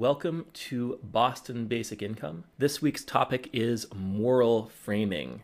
[0.00, 2.44] Welcome to Boston Basic Income.
[2.56, 5.42] This week's topic is moral framing.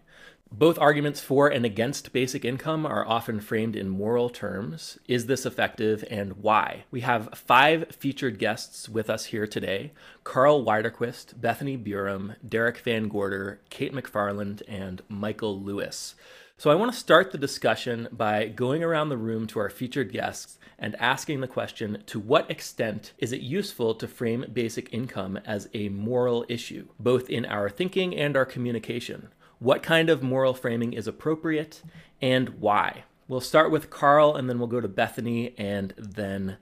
[0.50, 4.98] Both arguments for and against basic income are often framed in moral terms.
[5.06, 6.84] Is this effective and why?
[6.90, 9.92] We have five featured guests with us here today
[10.24, 16.14] Carl Widerquist, Bethany Burum, Derek Van Gorder, Kate McFarland, and Michael Lewis.
[16.56, 20.10] So I want to start the discussion by going around the room to our featured
[20.10, 25.38] guests and asking the question to what extent is it useful to frame basic income
[25.46, 29.28] as a moral issue, both in our thinking and our communication?
[29.58, 31.82] what kind of moral framing is appropriate
[32.20, 33.04] and why.
[33.28, 36.58] We'll start with Carl and then we'll go to Bethany and then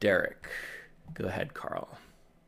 [0.00, 0.48] Derek.
[1.14, 1.88] Go ahead, Carl.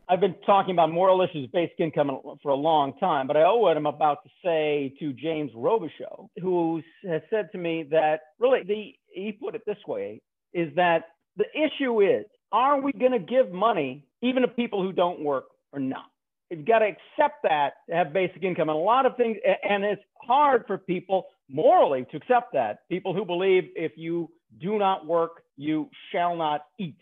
[0.07, 2.11] I've been talking about moral issues, basic income
[2.43, 6.29] for a long time, but I owe what I'm about to say to James Robichaux,
[6.43, 10.21] who has said to me that really, the, he put it this way,
[10.53, 11.05] is that
[11.37, 15.47] the issue is, are we going to give money even to people who don't work
[15.73, 16.07] or not?
[16.51, 18.69] You've got to accept that to have basic income.
[18.69, 22.81] And a lot of things, and it's hard for people morally to accept that.
[22.89, 26.99] People who believe if you do not work, you shall not eat.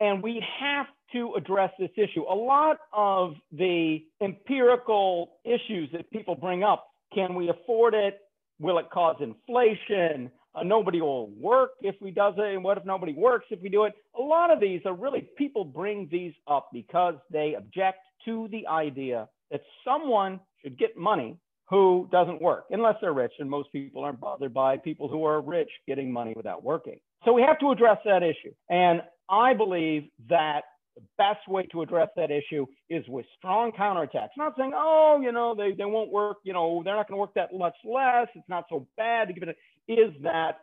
[0.00, 2.22] And we have to address this issue.
[2.28, 8.20] A lot of the empirical issues that people bring up can we afford it?
[8.60, 10.30] Will it cause inflation?
[10.58, 12.54] Uh, nobody will work if we does it.
[12.54, 13.94] And what if nobody works if we do it?
[14.18, 18.66] A lot of these are really people bring these up because they object to the
[18.66, 21.36] idea that someone should get money
[21.68, 23.32] who doesn't work, unless they're rich.
[23.38, 26.98] And most people aren't bothered by people who are rich getting money without working.
[27.24, 28.54] So we have to address that issue.
[28.70, 30.62] And I believe that
[30.96, 34.30] the best way to address that issue is with strong counterattacks.
[34.36, 37.20] Not saying, oh, you know, they, they won't work, you know, they're not going to
[37.20, 38.28] work that much less.
[38.34, 39.50] It's not so bad to give it.
[39.50, 39.54] A,
[39.88, 40.60] is that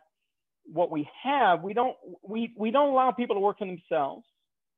[0.64, 1.62] what we have?
[1.62, 4.24] We don't we we don't allow people to work for themselves.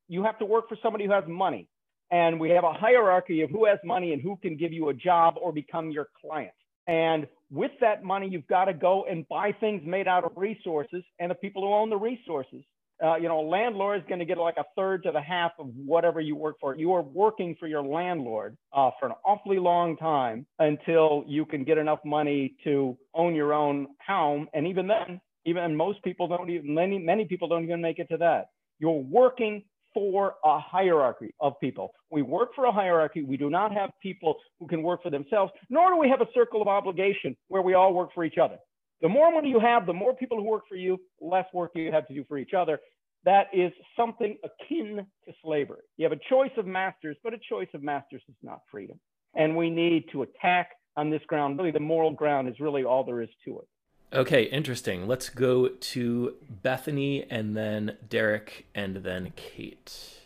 [0.08, 1.68] You have to work for somebody who has money
[2.10, 4.94] and we have a hierarchy of who has money and who can give you a
[4.94, 6.52] job or become your client.
[6.86, 11.03] And with that money, you've got to go and buy things made out of resources
[11.19, 12.62] and the people who own the resources.
[13.03, 15.53] Uh, you know, a landlord is going to get like a third to the half
[15.59, 16.76] of whatever you work for.
[16.76, 21.64] You are working for your landlord uh, for an awfully long time until you can
[21.64, 24.48] get enough money to own your own home.
[24.53, 28.09] And even then, even most people don't even many many people don't even make it
[28.10, 28.47] to that.
[28.81, 29.62] You're working
[29.94, 31.91] for a hierarchy of people.
[32.10, 33.22] We work for a hierarchy.
[33.22, 36.28] We do not have people who can work for themselves, nor do we have a
[36.34, 38.59] circle of obligation where we all work for each other.
[39.00, 41.92] The more money you have, the more people who work for you, less work you
[41.92, 42.81] have to do for each other.
[43.25, 45.82] That is something akin to slavery.
[45.97, 48.98] You have a choice of masters, but a choice of masters is not freedom.
[49.34, 51.59] And we need to attack on this ground.
[51.59, 53.69] Really, the moral ground is really all there is to it.
[54.12, 55.06] Okay, interesting.
[55.06, 60.19] Let's go to Bethany and then Derek and then Kate.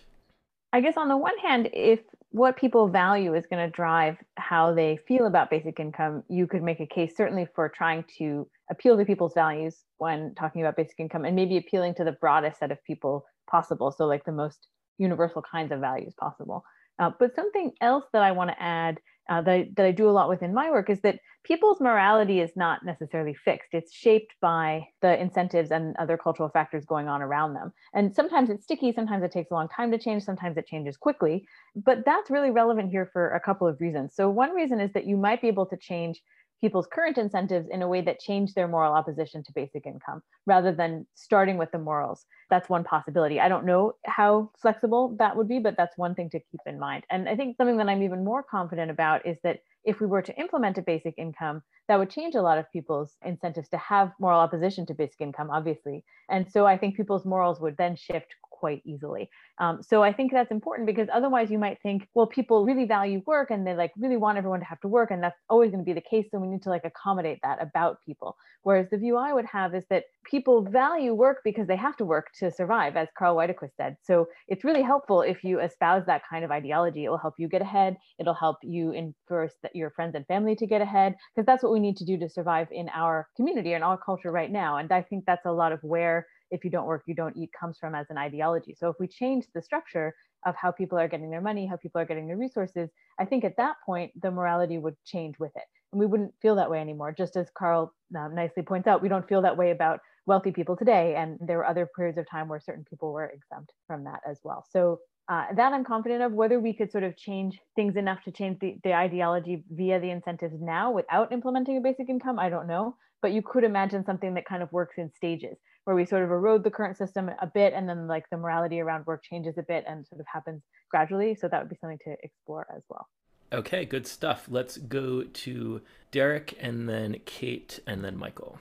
[0.72, 2.00] I guess on the one hand, if
[2.30, 6.62] what people value is going to drive how they feel about basic income, you could
[6.62, 10.98] make a case certainly for trying to appeal to people's values when talking about basic
[10.98, 13.92] income and maybe appealing to the broadest set of people possible.
[13.92, 14.66] So, like the most
[14.98, 16.64] universal kinds of values possible.
[16.98, 18.98] Uh, but something else that I want to add
[19.30, 22.40] uh, that, that I do a lot with in my work is that people's morality
[22.40, 23.68] is not necessarily fixed.
[23.72, 27.72] It's shaped by the incentives and other cultural factors going on around them.
[27.94, 30.96] And sometimes it's sticky, sometimes it takes a long time to change, sometimes it changes
[30.96, 31.46] quickly.
[31.76, 34.14] But that's really relevant here for a couple of reasons.
[34.14, 36.20] So, one reason is that you might be able to change
[36.62, 40.72] people's current incentives in a way that change their moral opposition to basic income rather
[40.72, 42.24] than starting with the morals.
[42.48, 43.40] That's one possibility.
[43.40, 46.78] I don't know how flexible that would be, but that's one thing to keep in
[46.78, 47.04] mind.
[47.10, 50.22] And I think something that I'm even more confident about is that if we were
[50.22, 54.12] to implement a basic income, that would change a lot of people's incentives to have
[54.20, 56.04] moral opposition to basic income, obviously.
[56.30, 59.28] And so I think people's morals would then shift quite easily.
[59.58, 63.20] Um, so I think that's important because otherwise you might think, well, people really value
[63.26, 65.84] work and they like really want everyone to have to work, and that's always going
[65.84, 66.26] to be the case.
[66.30, 68.36] So we need to like accommodate that about people.
[68.62, 72.04] Whereas the view I would have is that people value work because they have to
[72.04, 73.96] work to survive, as Carl Widerquist said.
[74.00, 77.02] So it's really helpful if you espouse that kind of ideology.
[77.04, 77.96] It will help you get ahead.
[78.20, 81.72] It'll help you enforce that your friends and family to get ahead because that's what
[81.72, 84.76] we need to do to survive in our community and our culture right now.
[84.76, 87.50] And I think that's a lot of where if you don't work, you don't eat
[87.58, 88.76] comes from as an ideology.
[88.78, 90.14] So if we change the structure
[90.46, 93.44] of how people are getting their money, how people are getting their resources, I think
[93.44, 95.64] at that point, the morality would change with it.
[95.92, 97.14] And we wouldn't feel that way anymore.
[97.16, 100.76] Just as Carl um, nicely points out, we don't feel that way about wealthy people
[100.76, 101.16] today.
[101.16, 104.38] And there were other periods of time where certain people were exempt from that as
[104.44, 104.64] well.
[104.70, 106.32] So uh, that I'm confident of.
[106.32, 110.10] Whether we could sort of change things enough to change the, the ideology via the
[110.10, 112.96] incentives now without implementing a basic income, I don't know.
[113.20, 116.30] But you could imagine something that kind of works in stages where we sort of
[116.30, 119.62] erode the current system a bit and then like the morality around work changes a
[119.62, 121.34] bit and sort of happens gradually.
[121.34, 123.08] So that would be something to explore as well.
[123.52, 124.46] Okay, good stuff.
[124.48, 128.58] Let's go to Derek and then Kate and then Michael.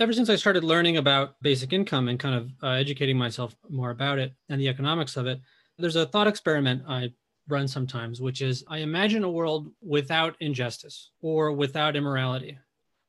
[0.00, 3.90] Ever since I started learning about basic income and kind of uh, educating myself more
[3.90, 5.40] about it and the economics of it,
[5.76, 7.12] there's a thought experiment I
[7.48, 12.58] run sometimes, which is I imagine a world without injustice or without immorality.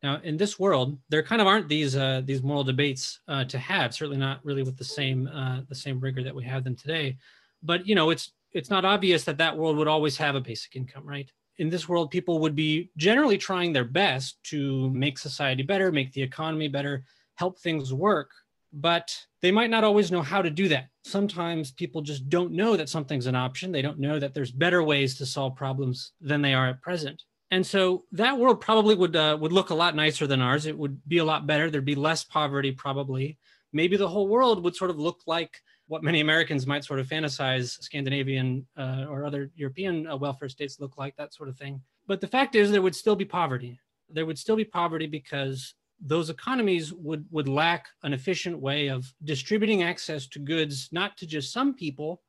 [0.01, 3.57] Now, in this world, there kind of aren't these uh, these moral debates uh, to
[3.57, 3.94] have.
[3.94, 7.18] Certainly not really with the same uh, the same rigor that we have them today.
[7.63, 10.75] But you know, it's it's not obvious that that world would always have a basic
[10.75, 11.30] income, right?
[11.57, 16.13] In this world, people would be generally trying their best to make society better, make
[16.13, 17.04] the economy better,
[17.36, 18.31] help things work,
[18.72, 20.88] but they might not always know how to do that.
[21.04, 23.72] Sometimes people just don't know that something's an option.
[23.72, 27.24] They don't know that there's better ways to solve problems than they are at present.
[27.51, 30.66] And so that world probably would uh, would look a lot nicer than ours.
[30.66, 31.69] It would be a lot better.
[31.69, 33.38] There'd be less poverty, probably.
[33.74, 37.07] Maybe the whole world would sort of look like what many Americans might sort of
[37.07, 41.81] fantasize Scandinavian uh, or other European uh, welfare states look like, that sort of thing.
[42.07, 43.80] But the fact is, there would still be poverty.
[44.07, 49.12] There would still be poverty because those economies would, would lack an efficient way of
[49.24, 52.22] distributing access to goods, not to just some people,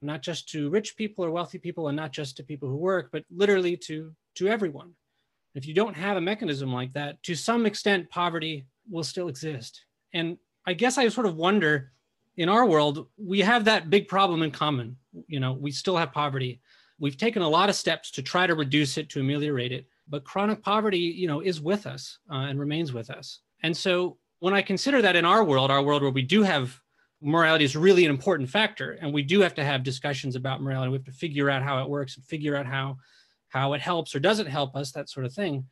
[0.00, 3.10] not just to rich people or wealthy people, and not just to people who work,
[3.10, 4.92] but literally to to everyone.
[5.54, 9.84] If you don't have a mechanism like that, to some extent, poverty will still exist.
[10.14, 11.92] And I guess I sort of wonder
[12.36, 14.96] in our world, we have that big problem in common.
[15.26, 16.60] You know, we still have poverty.
[17.00, 20.24] We've taken a lot of steps to try to reduce it, to ameliorate it, but
[20.24, 23.40] chronic poverty, you know, is with us uh, and remains with us.
[23.64, 26.80] And so when I consider that in our world, our world where we do have
[27.20, 30.90] morality is really an important factor, and we do have to have discussions about morality.
[30.90, 32.98] We have to figure out how it works and figure out how
[33.48, 35.64] how it helps or doesn't help us, that sort of thing.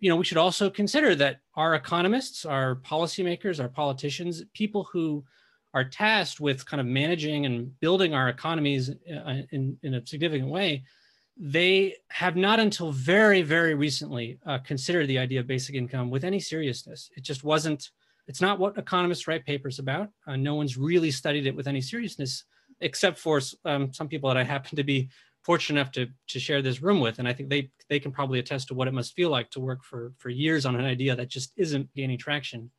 [0.00, 5.24] You know, we should also consider that our economists, our policymakers, our politicians, people who
[5.72, 10.48] are tasked with kind of managing and building our economies uh, in, in a significant
[10.48, 10.84] way,
[11.36, 16.22] they have not until very, very recently uh, considered the idea of basic income with
[16.22, 17.10] any seriousness.
[17.16, 17.90] It just wasn't,
[18.28, 20.10] it's not what economists write papers about.
[20.26, 22.44] Uh, no one's really studied it with any seriousness,
[22.80, 25.08] except for um, some people that I happen to be
[25.44, 28.38] fortunate enough to to share this room with and i think they they can probably
[28.38, 31.14] attest to what it must feel like to work for for years on an idea
[31.14, 32.70] that just isn't gaining traction.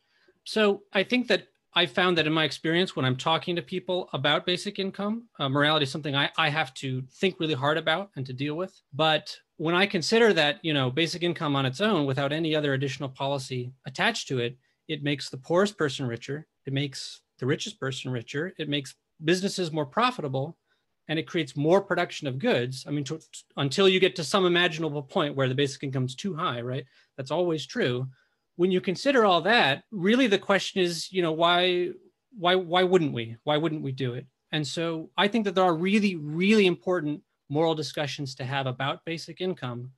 [0.43, 4.09] So i think that i found that in my experience when i'm talking to people
[4.13, 8.11] about basic income uh, morality is something I, I have to think really hard about
[8.15, 8.73] and to deal with.
[8.93, 12.73] But when i consider that you know basic income on its own without any other
[12.73, 14.57] additional policy attached to it
[14.87, 19.71] it makes the poorest person richer it makes the richest person richer it makes businesses
[19.71, 20.57] more profitable
[21.07, 22.85] and it creates more production of goods.
[22.87, 23.19] I mean, to,
[23.57, 26.85] until you get to some imaginable point where the basic income is too high, right?
[27.17, 28.07] That's always true.
[28.55, 31.91] When you consider all that, really the question is, you know, why,
[32.37, 33.37] why, why wouldn't we?
[33.43, 34.25] Why wouldn't we do it?
[34.51, 39.05] And so I think that there are really, really important moral discussions to have about
[39.05, 39.91] basic income.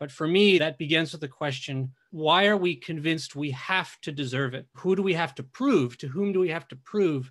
[0.00, 4.12] But for me, that begins with the question why are we convinced we have to
[4.12, 4.66] deserve it?
[4.74, 5.98] Who do we have to prove?
[5.98, 7.30] To whom do we have to prove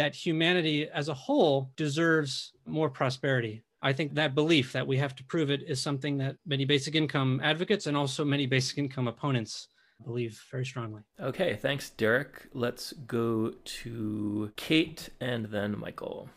[0.00, 3.62] that humanity as a whole deserves more prosperity.
[3.82, 6.94] I think that belief that we have to prove it is something that many basic
[6.94, 9.68] income advocates and also many basic income opponents
[10.02, 11.02] believe very strongly.
[11.20, 12.48] Okay, thanks, Derek.
[12.54, 13.52] Let's go
[13.82, 16.30] to Kate and then Michael.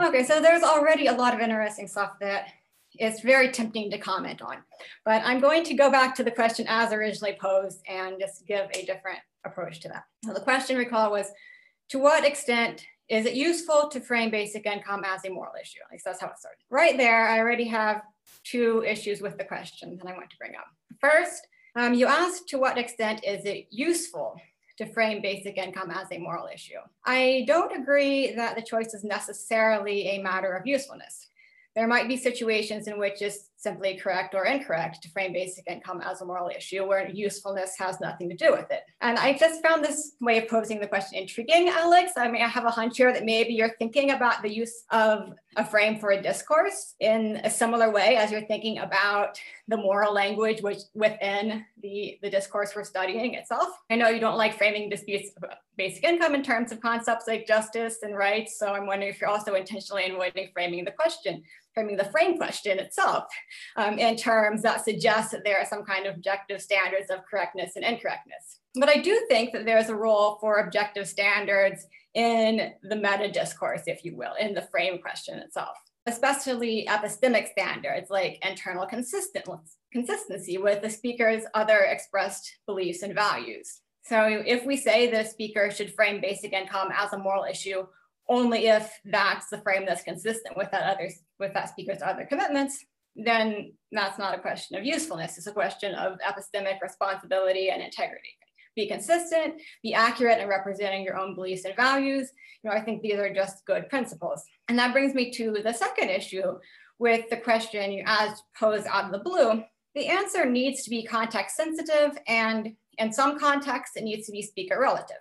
[0.00, 2.50] Okay, so there's already a lot of interesting stuff that
[3.00, 4.58] is very tempting to comment on,
[5.04, 8.70] but I'm going to go back to the question as originally posed and just give
[8.74, 10.04] a different approach to that.
[10.24, 11.32] So the question, recall, was
[11.90, 15.78] to what extent is it useful to frame basic income as a moral issue?
[15.84, 16.58] At least that's how it started.
[16.70, 18.02] Right there, I already have
[18.42, 20.66] two issues with the question that I want to bring up.
[21.00, 24.40] First, um, you asked to what extent is it useful
[24.78, 26.78] to frame basic income as a moral issue?
[27.04, 31.28] I don't agree that the choice is necessarily a matter of usefulness.
[31.74, 36.00] There might be situations in which it's simply correct or incorrect to frame basic income
[36.00, 38.82] as a moral issue where usefulness has nothing to do with it.
[39.00, 42.12] And I just found this way of posing the question intriguing, Alex.
[42.16, 45.32] I mean, I have a hunch here that maybe you're thinking about the use of
[45.56, 50.12] a frame for a discourse in a similar way as you're thinking about the moral
[50.12, 53.68] language which within the, the discourse we're studying itself.
[53.90, 57.46] I know you don't like framing disputes about basic income in terms of concepts like
[57.46, 58.58] justice and rights.
[58.58, 61.42] So I'm wondering if you're also intentionally avoiding framing the question
[61.76, 63.24] framing the frame question itself
[63.76, 67.76] um, in terms that suggest that there are some kind of objective standards of correctness
[67.76, 68.60] and incorrectness.
[68.76, 73.82] But I do think that there's a role for objective standards in the meta discourse,
[73.86, 80.80] if you will, in the frame question itself, especially epistemic standards like internal consistency with
[80.80, 83.82] the speaker's other expressed beliefs and values.
[84.04, 87.84] So if we say the speaker should frame basic income as a moral issue,
[88.28, 92.84] only if that's the frame that's consistent with that other with that speaker's other commitments,
[93.14, 95.38] then that's not a question of usefulness.
[95.38, 98.36] It's a question of epistemic responsibility and integrity.
[98.74, 102.30] Be consistent, be accurate in representing your own beliefs and values.
[102.62, 104.42] You know, I think these are just good principles.
[104.68, 106.58] And that brings me to the second issue
[106.98, 109.62] with the question you asked posed out of the blue.
[109.94, 114.42] The answer needs to be context sensitive and in some contexts, it needs to be
[114.42, 115.16] speaker relative.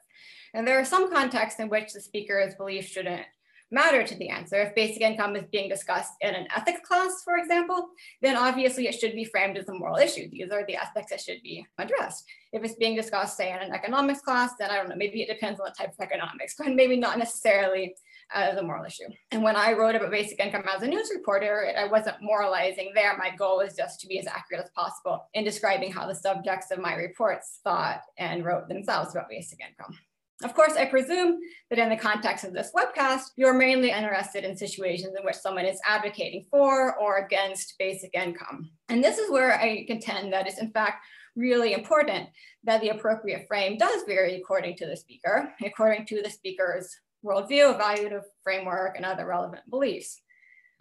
[0.55, 3.25] And there are some contexts in which the speaker's belief shouldn't
[3.71, 4.55] matter to the answer.
[4.61, 7.89] If basic income is being discussed in an ethics class, for example,
[8.21, 10.29] then obviously it should be framed as a moral issue.
[10.29, 12.23] These are the aspects that should be addressed.
[12.53, 15.27] If it's being discussed, say, in an economics class, then I don't know, maybe it
[15.27, 17.95] depends on the type of economics, but maybe not necessarily
[18.33, 19.09] uh, as a moral issue.
[19.31, 23.17] And when I wrote about basic income as a news reporter, I wasn't moralizing there.
[23.17, 26.71] My goal was just to be as accurate as possible in describing how the subjects
[26.71, 29.97] of my reports thought and wrote themselves about basic income.
[30.43, 31.39] Of course, I presume
[31.69, 35.65] that in the context of this webcast, you're mainly interested in situations in which someone
[35.65, 38.69] is advocating for or against basic income.
[38.89, 41.05] And this is where I contend that it's in fact
[41.37, 42.29] really important
[42.65, 46.93] that the appropriate frame does vary according to the speaker, according to the speaker's
[47.25, 50.21] worldview, evaluative framework, and other relevant beliefs.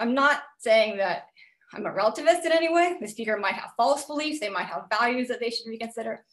[0.01, 1.27] I'm not saying that
[1.73, 2.97] I'm a relativist in any way.
[3.01, 6.25] The speaker might have false beliefs, they might have values that they should reconsider.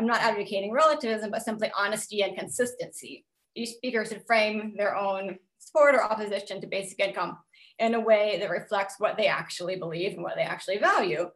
[0.00, 3.26] I'm not advocating relativism, but simply honesty and consistency.
[3.54, 7.36] Each speaker should frame their own support or opposition to basic income
[7.78, 11.28] in a way that reflects what they actually believe and what they actually value,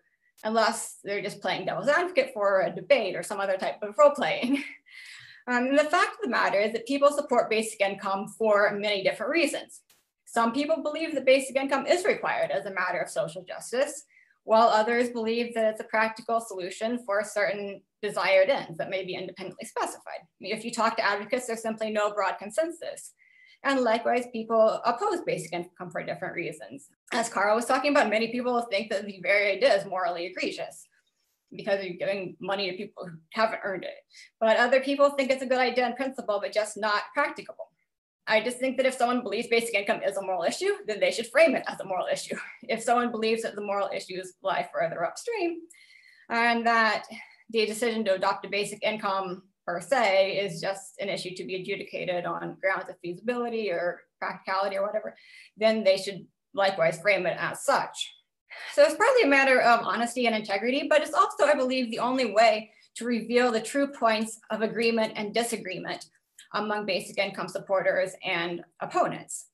[0.44, 4.12] unless they're just playing devil's advocate for a debate or some other type of role
[4.12, 4.64] playing.
[5.46, 9.30] Um, the fact of the matter is that people support basic income for many different
[9.30, 9.82] reasons.
[10.24, 14.04] Some people believe that basic income is required as a matter of social justice,
[14.44, 19.14] while others believe that it's a practical solution for certain desired ends that may be
[19.14, 20.20] independently specified.
[20.20, 23.12] I mean, if you talk to advocates, there's simply no broad consensus.
[23.64, 26.88] And likewise, people oppose basic income for different reasons.
[27.12, 30.86] As Carl was talking about, many people think that the very idea is morally egregious
[31.50, 33.94] because you're giving money to people who haven't earned it.
[34.38, 37.68] But other people think it's a good idea in principle, but just not practicable.
[38.26, 41.10] I just think that if someone believes basic income is a moral issue, then they
[41.10, 42.36] should frame it as a moral issue.
[42.68, 45.58] If someone believes that the moral issues lie further upstream,
[46.30, 47.04] and that
[47.50, 51.56] the decision to adopt a basic income per se is just an issue to be
[51.56, 55.14] adjudicated on grounds of feasibility or practicality or whatever,
[55.56, 58.14] then they should likewise frame it as such.
[58.72, 61.98] So it's partly a matter of honesty and integrity, but it's also, I believe, the
[61.98, 66.06] only way to reveal the true points of agreement and disagreement
[66.54, 69.48] among basic income supporters and opponents.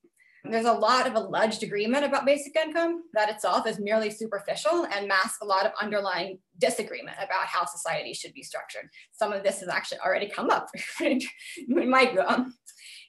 [0.44, 5.06] There's a lot of alleged agreement about basic income that itself is merely superficial and
[5.06, 8.88] masks a lot of underlying disagreement about how society should be structured.
[9.12, 10.68] Some of this has actually already come up
[11.00, 11.20] in
[11.68, 12.46] my group.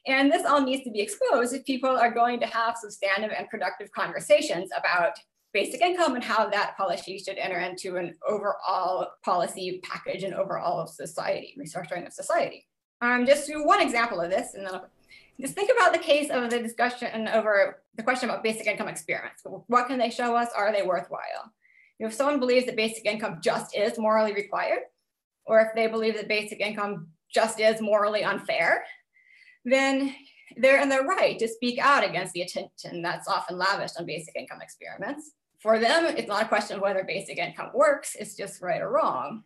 [0.08, 3.48] And this all needs to be exposed if people are going to have substantive and
[3.48, 5.14] productive conversations about
[5.54, 10.88] basic income and how that policy should enter into an overall policy package and overall
[10.88, 12.68] society, restructuring of society.
[13.02, 14.88] Um, just one example of this, and then I'll,
[15.40, 19.42] just think about the case of the discussion over the question about basic income experiments.
[19.68, 20.50] What can they show us?
[20.56, 21.52] Are they worthwhile?
[21.98, 24.82] You know, If someone believes that basic income just is morally required,
[25.46, 28.84] or if they believe that basic income just is morally unfair,
[29.66, 30.14] then
[30.58, 34.36] they're in their right to speak out against the attention that's often lavished on basic
[34.36, 35.32] income experiments
[35.62, 38.90] for them, it's not a question of whether basic income works, it's just right or
[38.90, 39.44] wrong.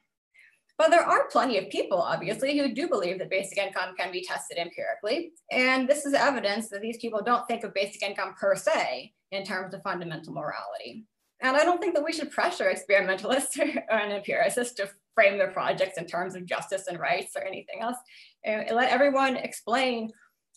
[0.78, 4.24] But there are plenty of people, obviously, who do believe that basic income can be
[4.24, 5.32] tested empirically.
[5.52, 9.46] And this is evidence that these people don't think of basic income per se in
[9.46, 11.06] terms of fundamental morality.
[11.42, 15.52] And I don't think that we should pressure experimentalists or an empiricist to frame their
[15.52, 17.98] projects in terms of justice and rights or anything else.
[18.44, 20.12] And let everyone explain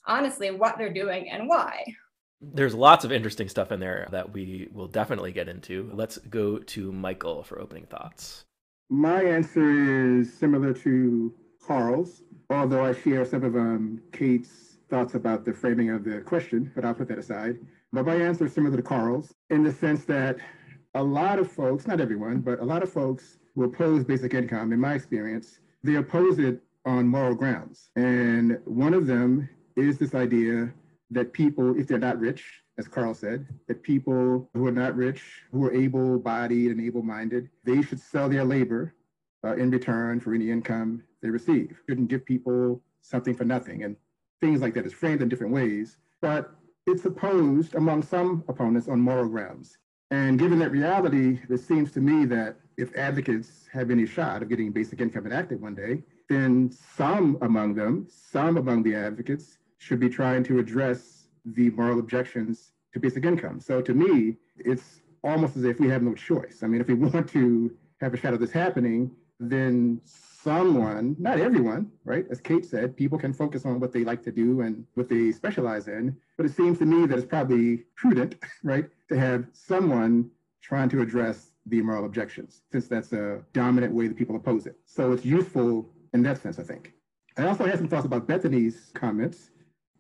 [0.07, 1.85] honestly what they're doing and why.
[2.41, 5.91] There's lots of interesting stuff in there that we will definitely get into.
[5.93, 8.45] Let's go to Michael for opening thoughts.
[8.91, 15.45] My answer is similar to Carl's, although I share some of um, Kate's thoughts about
[15.45, 17.59] the framing of the question, but I'll put that aside.
[17.93, 20.39] But my answer is similar to Carl's in the sense that
[20.95, 24.73] a lot of folks, not everyone, but a lot of folks who oppose basic income,
[24.73, 27.91] in my experience, they oppose it on moral grounds.
[27.97, 30.73] And one of them is this idea
[31.11, 35.43] that people, if they're not rich, as Carl said, that people who are not rich,
[35.51, 38.95] who are able bodied and able minded, they should sell their labor
[39.45, 41.81] uh, in return for any income they receive.
[41.89, 43.97] Shouldn't give people something for nothing and
[44.41, 44.85] things like that.
[44.85, 46.55] It's framed in different ways, but
[46.87, 49.77] it's opposed among some opponents on moral grounds.
[50.11, 54.49] And given that reality, it seems to me that if advocates have any shot of
[54.49, 60.01] getting basic income enacted one day, then some among them, some among the advocates, should
[60.01, 63.61] be trying to address the moral objections to basic income.
[63.61, 66.61] So to me, it's almost as if we have no choice.
[66.63, 71.39] I mean, if we want to have a shot of this happening, then someone, not
[71.39, 72.25] everyone, right?
[72.31, 75.33] As Kate said, people can focus on what they like to do and what they
[75.33, 76.17] specialize in.
[76.37, 80.31] But it seems to me that it's probably prudent, right, to have someone
[80.63, 84.77] trying to address the moral objections, since that's a dominant way that people oppose it.
[84.87, 86.93] So it's useful in that sense, I think.
[87.37, 89.51] I also had some thoughts about Bethany's comments.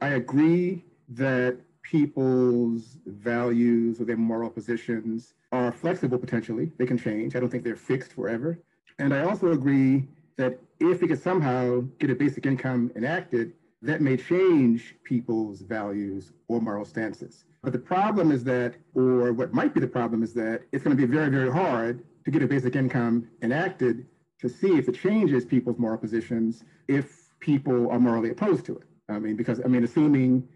[0.01, 6.71] I agree that people's values or their moral positions are flexible potentially.
[6.79, 7.35] They can change.
[7.35, 8.59] I don't think they're fixed forever.
[8.99, 14.01] And I also agree that if we could somehow get a basic income enacted, that
[14.01, 17.45] may change people's values or moral stances.
[17.63, 20.97] But the problem is that, or what might be the problem is that it's going
[20.97, 24.07] to be very, very hard to get a basic income enacted
[24.41, 28.83] to see if it changes people's moral positions if people are morally opposed to it.
[29.09, 30.47] I mean, because, I mean, assuming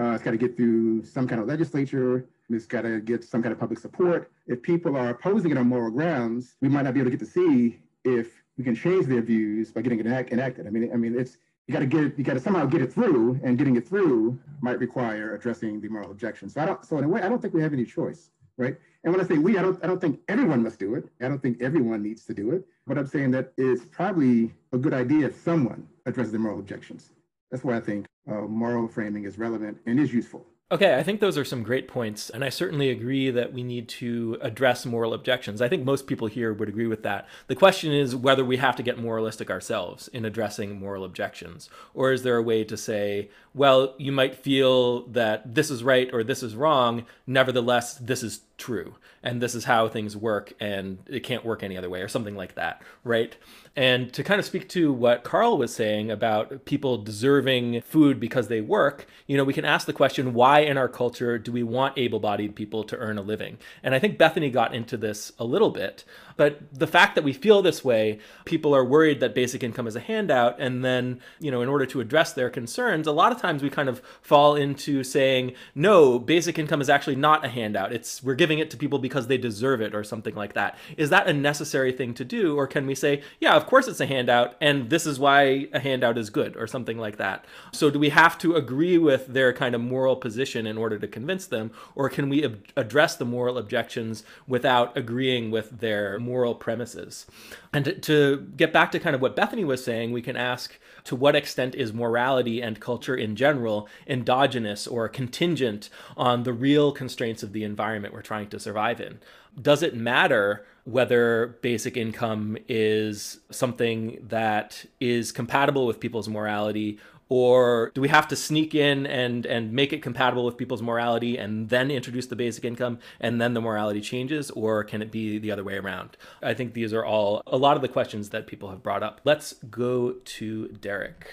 [0.00, 3.42] uh, it's got to get through some kind of legislature, it's got to get some
[3.42, 4.30] kind of public support.
[4.46, 7.24] If people are opposing it on moral grounds, we might not be able to get
[7.24, 10.66] to see if we can change their views by getting it enacted.
[10.66, 12.92] I mean, I mean, it's you got to get you got to somehow get it
[12.92, 16.54] through, and getting it through might require addressing the moral objections.
[16.54, 16.84] So I don't.
[16.84, 18.76] So in a way, I don't think we have any choice, right?
[19.04, 21.08] And when I say we, I don't I don't think everyone must do it.
[21.20, 22.66] I don't think everyone needs to do it.
[22.86, 27.10] But I'm saying that it's probably a good idea if someone addresses the moral objections.
[27.50, 30.46] That's why I think uh, moral framing is relevant and is useful.
[30.72, 32.30] Okay, I think those are some great points.
[32.30, 35.60] And I certainly agree that we need to address moral objections.
[35.60, 37.28] I think most people here would agree with that.
[37.48, 41.68] The question is whether we have to get moralistic ourselves in addressing moral objections.
[41.92, 46.08] Or is there a way to say, well, you might feel that this is right
[46.10, 50.98] or this is wrong, nevertheless, this is true and this is how things work and
[51.08, 53.36] it can't work any other way or something like that, right?
[53.74, 58.48] And to kind of speak to what Carl was saying about people deserving food because
[58.48, 61.62] they work, you know, we can ask the question why in our culture do we
[61.62, 63.58] want able bodied people to earn a living?
[63.82, 66.04] And I think Bethany got into this a little bit.
[66.36, 69.96] But the fact that we feel this way, people are worried that basic income is
[69.96, 70.56] a handout.
[70.58, 73.70] And then, you know, in order to address their concerns, a lot of times we
[73.70, 77.92] kind of fall into saying, no, basic income is actually not a handout.
[77.92, 80.78] It's we're giving it to people because they deserve it or something like that.
[80.96, 82.56] Is that a necessary thing to do?
[82.56, 85.80] Or can we say, yeah, of course it's a handout, and this is why a
[85.80, 87.44] handout is good or something like that?
[87.72, 91.08] So do we have to agree with their kind of moral position in order to
[91.08, 91.70] convince them?
[91.94, 97.26] Or can we ab- address the moral objections without agreeing with their moral premises.
[97.72, 100.78] And to, to, get back to kind of what Bethany was saying, we can ask
[101.04, 106.92] to what extent is morality and culture in general endogenous or contingent on the real
[106.92, 109.18] constraints of the environment we're trying to survive in?
[109.60, 116.98] Does it matter whether basic income is something that is compatible with people's morality
[117.32, 121.38] or do we have to sneak in and and make it compatible with people's morality
[121.38, 124.50] and then introduce the basic income and then the morality changes?
[124.50, 126.18] Or can it be the other way around?
[126.42, 129.22] I think these are all a lot of the questions that people have brought up.
[129.24, 131.26] Let's go to derek.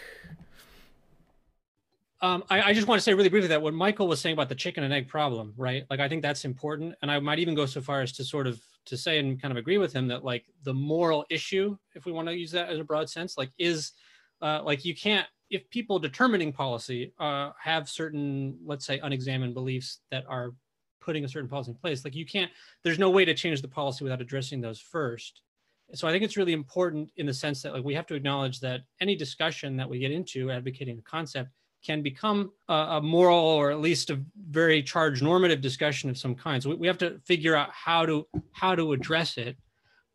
[2.21, 4.47] Um, I, I, just want to say really briefly that what Michael was saying about
[4.47, 5.83] the chicken and egg problem, right?
[5.89, 8.47] Like I think that's important, and I might even go so far as to sort
[8.47, 12.05] of to say and kind of agree with him that like the moral issue, if
[12.05, 13.91] we want to use that as a broad sense, like is
[14.41, 19.99] uh, like you can't if people determining policy uh, have certain, let's say, unexamined beliefs
[20.11, 20.53] that are
[21.01, 22.51] putting a certain policy in place, like you can't,
[22.83, 25.41] there's no way to change the policy without addressing those first.
[25.93, 28.59] So I think it's really important in the sense that like we have to acknowledge
[28.59, 31.49] that any discussion that we get into advocating a concept
[31.83, 36.35] can become a, a, moral or at least a very charged normative discussion of some
[36.35, 36.61] kind.
[36.61, 39.57] So we, we have to figure out how to how to address it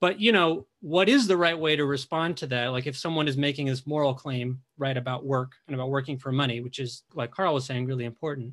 [0.04, 2.66] but you know what is the right way to respond to that?
[2.66, 6.30] Like if someone is making this moral claim right about work and about working for
[6.30, 8.52] money which is like carl was saying really important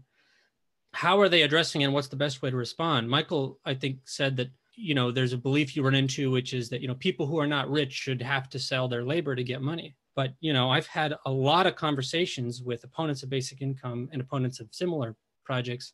[0.94, 3.10] how are they addressing and what's the best way to respond?
[3.10, 6.70] Michael i think said that you know there's a belief you run into which is
[6.70, 9.44] that you know people who are not rich should have to sell their labor to
[9.44, 9.98] get money.
[10.16, 14.22] But you know i've had a lot of conversations with opponents of basic income and
[14.22, 15.92] opponents of similar projects.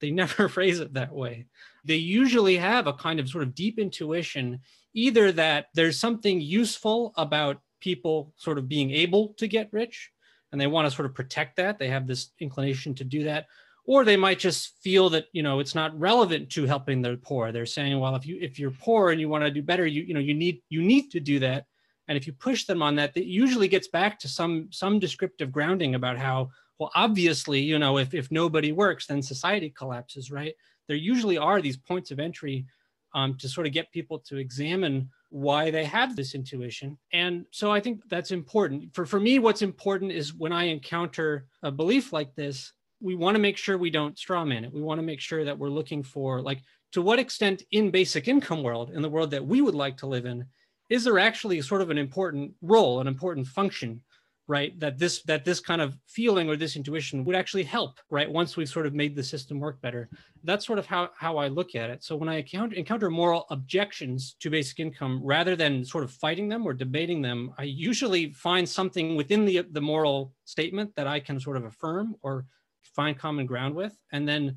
[0.00, 1.46] They never phrase it that way.
[1.84, 4.60] They usually have a kind of sort of deep intuition
[4.94, 10.10] either that there's something useful about people sort of being able to get rich
[10.52, 13.46] and they want to sort of protect that they have this inclination to do that
[13.90, 17.50] or they might just feel that you know it's not relevant to helping the poor.
[17.52, 20.02] They're saying well if you if you're poor and you want to do better you
[20.02, 21.66] you know you need you need to do that.
[22.08, 25.52] And if you push them on that that usually gets back to some some descriptive
[25.52, 30.54] grounding about how well obviously you know if if nobody works then society collapses right?
[30.86, 32.66] There usually are these points of entry
[33.14, 36.98] um, to sort of get people to examine why they have this intuition.
[37.12, 38.94] And so I think that's important.
[38.94, 43.34] For, for me, what's important is when I encounter a belief like this, we want
[43.36, 44.72] to make sure we don't strawman it.
[44.72, 46.60] We want to make sure that we're looking for like
[46.92, 50.06] to what extent in basic income world, in the world that we would like to
[50.06, 50.44] live in,
[50.88, 54.02] is there actually sort of an important role, an important function
[54.50, 58.30] right that this that this kind of feeling or this intuition would actually help right
[58.30, 60.08] once we've sort of made the system work better.
[60.44, 62.02] That's sort of how how i look at it.
[62.02, 66.48] So when i encounter, encounter moral objections to basic income rather than sort of fighting
[66.48, 71.18] them or debating them i usually find something within the the moral statement that i
[71.20, 72.44] can sort of affirm or
[72.82, 74.56] find common ground with and then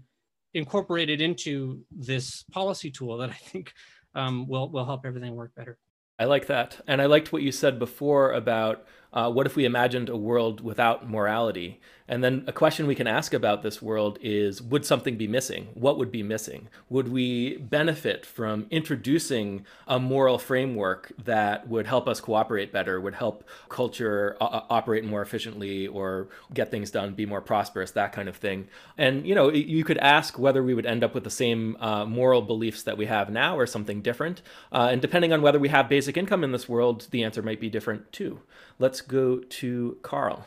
[0.53, 3.73] incorporate it into this policy tool that i think
[4.15, 5.77] um, will will help everything work better.
[6.19, 6.79] I like that.
[6.87, 10.61] And I liked what you said before about uh, what if we imagined a world
[10.61, 11.79] without morality?
[12.07, 15.69] And then a question we can ask about this world is would something be missing?
[15.73, 16.67] What would be missing?
[16.89, 23.15] Would we benefit from introducing a moral framework that would help us cooperate better, would
[23.15, 28.11] help culture uh, uh, operate more efficiently or get things done, be more prosperous, that
[28.11, 28.67] kind of thing?
[28.97, 32.05] And, you know, you could ask whether we would end up with the same uh,
[32.05, 34.41] moral beliefs that we have now or something different.
[34.71, 37.61] Uh, and depending on whether we have basic income in this world, the answer might
[37.61, 38.41] be different too.
[38.77, 40.45] Let's go to Carl.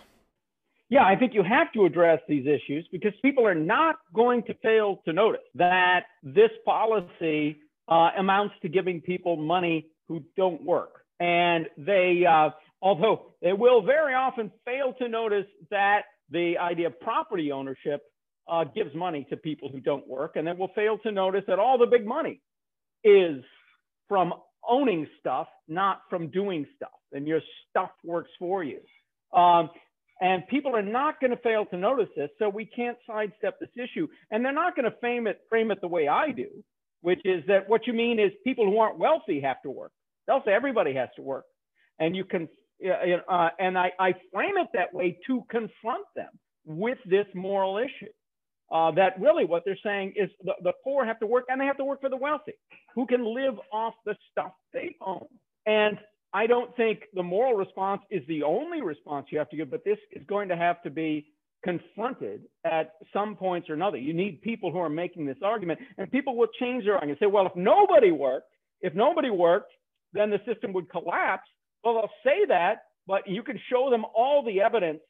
[0.89, 4.55] Yeah, I think you have to address these issues because people are not going to
[4.63, 11.03] fail to notice that this policy uh, amounts to giving people money who don't work.
[11.19, 12.51] And they, uh,
[12.83, 18.03] although they will very often fail to notice that the idea of property ownership
[18.49, 20.37] uh, gives money to people who don't work.
[20.37, 22.41] And they will fail to notice that all the big money
[23.03, 23.43] is
[24.09, 24.35] from
[24.69, 26.91] owning stuff, not from doing stuff.
[27.13, 28.79] And your stuff works for you.
[29.37, 29.71] Um,
[30.21, 33.69] and people are not going to fail to notice this, so we can't sidestep this
[33.77, 34.09] issue.
[34.31, 36.49] And they're not going to frame it, frame it the way I do,
[37.03, 39.93] which is that what you mean is people who aren't wealthy have to work.
[40.27, 41.45] They'll say everybody has to work.
[41.99, 42.49] And you can,
[42.85, 46.31] uh, and I, I frame it that way to confront them
[46.65, 48.13] with this moral issue.
[48.73, 51.67] Uh, that really what they're saying is the, the poor have to work and they
[51.67, 52.55] have to work for the wealthy
[52.97, 55.27] who can live off the stuff they own.
[55.67, 55.99] And
[56.37, 59.87] I don't think the moral response is the only response you have to give, but
[59.87, 61.33] this is going to have to be
[61.65, 63.97] confronted at some points or another.
[63.97, 67.21] You need people who are making this argument, and people will change their argument.
[67.21, 68.51] Say, well, if nobody worked,
[68.83, 69.73] if nobody worked,
[70.13, 71.49] then the system would collapse.
[71.83, 75.01] Well, they'll say that, but you can show them all the evidence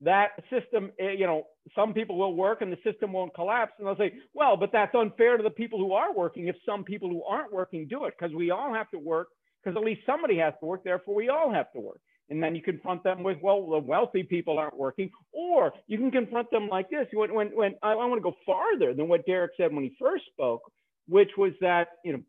[0.00, 3.72] that system, eh, you know, some people will work and the system won't collapse.
[3.78, 6.82] And they'll say, well, but that's unfair to the people who are working if some
[6.82, 9.28] people who aren't working do it because we all have to work
[9.62, 12.00] because at least somebody has to work, therefore we all have to work.
[12.30, 16.10] And then you confront them with, well, the wealthy people aren't working, or you can
[16.10, 17.06] confront them like this.
[17.12, 19.94] When, when, when I, I want to go farther than what Derek said when he
[20.00, 20.62] first spoke,
[21.08, 22.22] which was that you know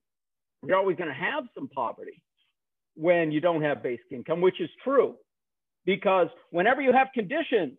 [0.65, 2.21] you're always going to have some poverty
[2.95, 5.15] when you don't have basic income, which is true,
[5.85, 7.77] because whenever you have conditions,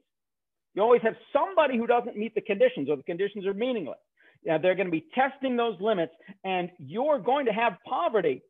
[0.75, 3.99] you always have somebody who doesn't meet the conditions, or the conditions are meaningless.
[4.45, 6.13] Yeah, they're going to be testing those limits,
[6.45, 8.43] and you're going to have poverty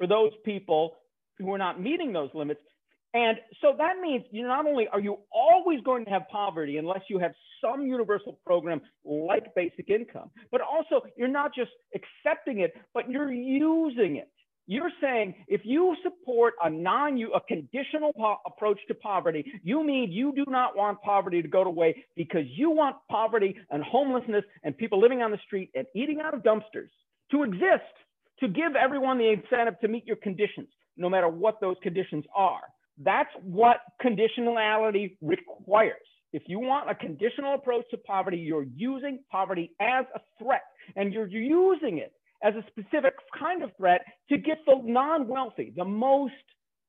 [0.00, 0.96] for those people
[1.38, 2.60] who are not meeting those limits.
[3.12, 7.02] And so that means you not only are you always going to have poverty unless
[7.08, 7.32] you have
[7.62, 13.32] some universal program like basic income, but also you're not just accepting it, but you're
[13.32, 14.30] using it.
[14.66, 18.12] You're saying if you support a non a conditional
[18.46, 22.70] approach to poverty, you mean you do not want poverty to go away because you
[22.70, 26.90] want poverty and homelessness and people living on the street and eating out of dumpsters
[27.32, 27.92] to exist
[28.40, 32.62] to give everyone the incentive to meet your conditions, no matter what those conditions are.
[33.02, 35.96] That's what conditionality requires.
[36.32, 40.62] If you want a conditional approach to poverty, you're using poverty as a threat,
[40.96, 45.72] and you're using it as a specific kind of threat to get the non wealthy,
[45.76, 46.32] the most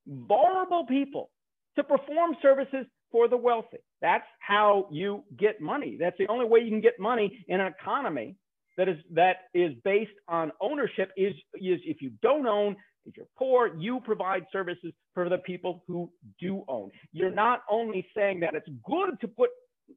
[0.06, 1.30] vulnerable people,
[1.76, 3.78] to perform services for the wealthy.
[4.00, 5.96] That's how you get money.
[6.00, 8.36] That's the only way you can get money in an economy
[8.76, 13.26] that is that is based on ownership is is if you don't own if you're
[13.36, 16.90] poor you provide services for the people who do own.
[17.12, 19.50] You're not only saying that it's good to put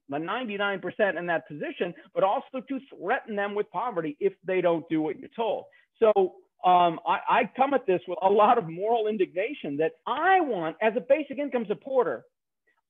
[0.10, 4.88] the 99% in that position but also to threaten them with poverty if they don't
[4.90, 5.66] do what you're told.
[6.00, 6.12] So
[6.66, 10.78] um, I, I come at this with a lot of moral indignation that I want,
[10.82, 12.24] as a basic income supporter,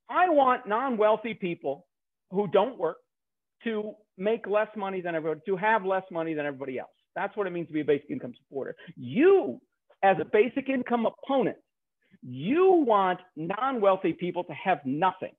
[0.10, 1.86] I want non wealthy people
[2.32, 2.98] who don't work
[3.66, 6.90] to make less money than everybody, to have less money than everybody else.
[7.16, 8.76] That's what it means to be a basic income supporter.
[8.96, 9.62] You,
[10.04, 11.58] as a basic income opponent,
[12.22, 15.34] you want non-wealthy people to have nothing,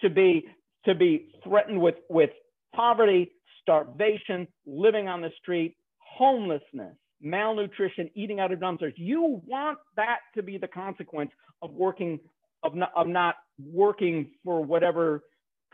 [0.00, 0.46] to be
[0.84, 2.30] to be threatened with with
[2.74, 6.96] poverty, starvation, living on the street, homelessness.
[7.20, 8.92] malnutrition, eating out of dumpsters.
[8.96, 11.30] You want that to be the consequence
[11.62, 12.20] of working,
[12.62, 15.22] of not, of not working for whatever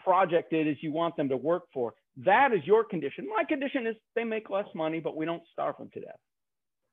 [0.02, 1.94] project it is you want them to work for.
[2.18, 3.26] That is your condition.
[3.28, 6.18] My condition is they make less money, but we don't starve them to death.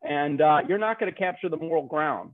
[0.01, 2.31] And uh, you're not going to capture the moral ground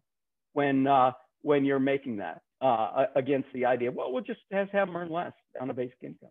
[0.53, 3.91] when uh, when you're making that uh, against the idea.
[3.91, 6.29] Well, we'll just have them earn less on a basic income.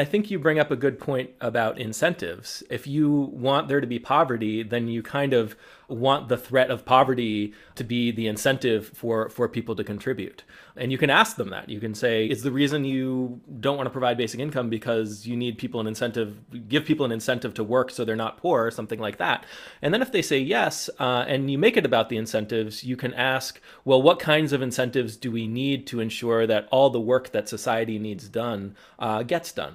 [0.00, 2.62] I think you bring up a good point about incentives.
[2.70, 5.54] If you want there to be poverty, then you kind of
[5.88, 10.44] want the threat of poverty to be the incentive for for people to contribute.
[10.76, 11.68] And you can ask them that.
[11.68, 15.36] You can say, "Is the reason you don't want to provide basic income because you
[15.36, 16.36] need people an incentive,
[16.68, 19.44] give people an incentive to work so they're not poor, or something like that?"
[19.82, 22.96] And then if they say yes, uh, and you make it about the incentives, you
[22.96, 27.00] can ask, "Well, what kinds of incentives do we need to ensure that all the
[27.00, 29.74] work that society needs done uh, gets done?"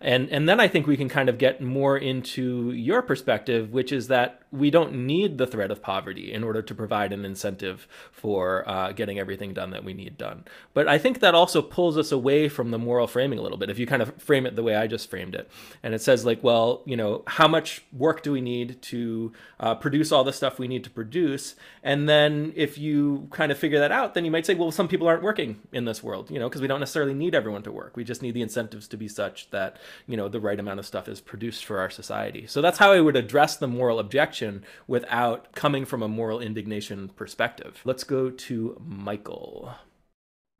[0.00, 3.92] And and then I think we can kind of get more into your perspective, which
[3.92, 7.86] is that we don't need the threat of poverty in order to provide an incentive
[8.10, 10.44] for uh, getting everything done that we need done.
[10.74, 13.70] But I think that also pulls us away from the moral framing a little bit.
[13.70, 15.48] If you kind of frame it the way I just framed it,
[15.82, 19.74] and it says like, well, you know, how much work do we need to uh,
[19.74, 21.54] produce all the stuff we need to produce?
[21.82, 24.88] And then if you kind of figure that out, then you might say, well, some
[24.88, 27.72] people aren't working in this world, you know, because we don't necessarily need everyone to
[27.72, 27.96] work.
[27.96, 29.76] We just need the incentives to be such that
[30.06, 32.46] you know the right amount of stuff is produced for our society.
[32.46, 37.08] So that's how I would address the moral objection without coming from a moral indignation
[37.10, 37.80] perspective.
[37.84, 39.74] Let's go to Michael.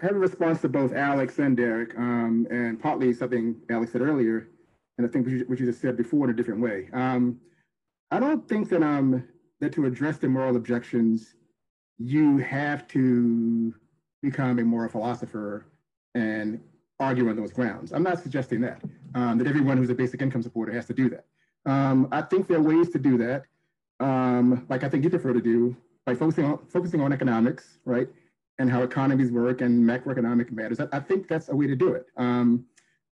[0.02, 4.00] I have a response to both Alex and Derek, um, and partly something Alex said
[4.00, 4.48] earlier,
[4.96, 6.88] and I think what you, what you just said before in a different way.
[6.92, 7.38] Um,
[8.10, 9.28] I don't think that um,
[9.60, 11.34] that to address the moral objections,
[11.98, 13.74] you have to
[14.22, 15.66] become a moral philosopher
[16.14, 16.60] and
[17.00, 17.92] argue on those grounds.
[17.92, 18.82] I'm not suggesting that
[19.14, 21.24] um, that everyone who's a basic income supporter has to do that.
[21.66, 23.44] Um, I think there are ways to do that
[24.00, 28.08] um, like I think you prefer to do, by focusing on focusing on economics, right,
[28.58, 30.80] and how economies work and macroeconomic matters.
[30.80, 32.06] I, I think that's a way to do it.
[32.16, 32.64] Um,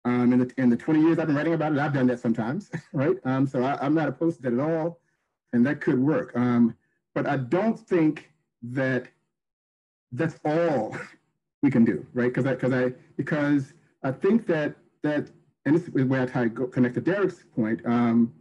[0.04, 2.18] um, in the in the 20 years I've been writing about it, I've done that
[2.18, 3.16] sometimes, right?
[3.24, 5.00] Um, so I, am not opposed to that at all,
[5.52, 6.32] and that could work.
[6.34, 6.74] Um,
[7.14, 8.30] but I don't think
[8.62, 9.08] that
[10.12, 10.96] that's all
[11.62, 12.32] we can do, right?
[12.32, 15.30] Because I because I because I think that that
[15.64, 17.80] and this is where I go, connect to Derek's point.
[17.84, 18.32] Um,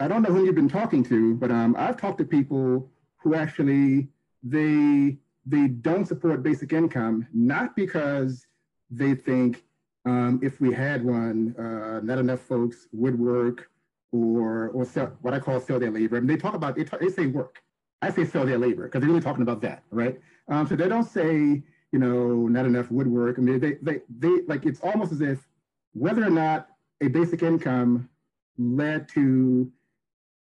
[0.00, 3.34] I don't know who you've been talking to, but um, I've talked to people who
[3.34, 4.08] actually
[4.42, 8.46] they they don't support basic income, not because
[8.90, 9.62] they think
[10.06, 13.70] um, if we had one, uh, not enough folks would work
[14.12, 16.16] or or sell, what I call sell their labor.
[16.16, 17.62] I mean, they talk about they, talk, they say work.
[18.02, 20.20] I say sell their labor because they're really talking about that, right?
[20.48, 21.62] Um, so they don't say
[21.94, 23.38] you know not enough woodwork.
[23.38, 25.46] I mean, they they they like it's almost as if
[25.92, 26.66] whether or not
[27.00, 28.08] a basic income
[28.58, 29.70] led to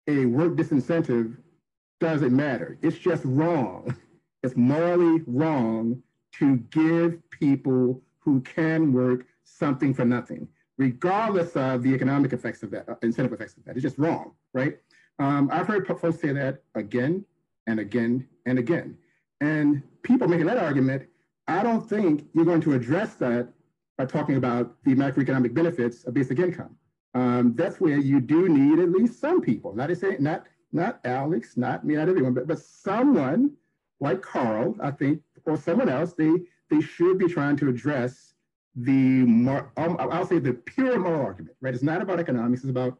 [0.08, 1.36] a work disincentive
[2.00, 2.76] doesn't matter.
[2.82, 3.96] It's just wrong.
[4.44, 6.00] It's morally wrong
[6.38, 10.46] to give people who can work something for nothing,
[10.76, 13.74] regardless of the economic effects of that, uh, incentive effects of that.
[13.74, 14.78] It's just wrong, right?
[15.18, 17.24] Um, I've heard folks say that again
[17.66, 18.96] and again and again.
[19.40, 21.08] And people making that argument,
[21.48, 23.48] I don't think you're going to address that
[23.96, 26.76] by talking about the macroeconomic benefits of basic income
[27.14, 29.74] um, that's where you do need at least some people.
[29.74, 33.52] Not say not not Alex, not me, not everyone, but but someone
[34.00, 36.12] like Carl, I think, or someone else.
[36.12, 36.32] They
[36.70, 38.34] they should be trying to address
[38.76, 39.22] the
[39.76, 41.56] um, I'll say the pure moral argument.
[41.60, 41.74] Right?
[41.74, 42.62] It's not about economics.
[42.62, 42.98] It's about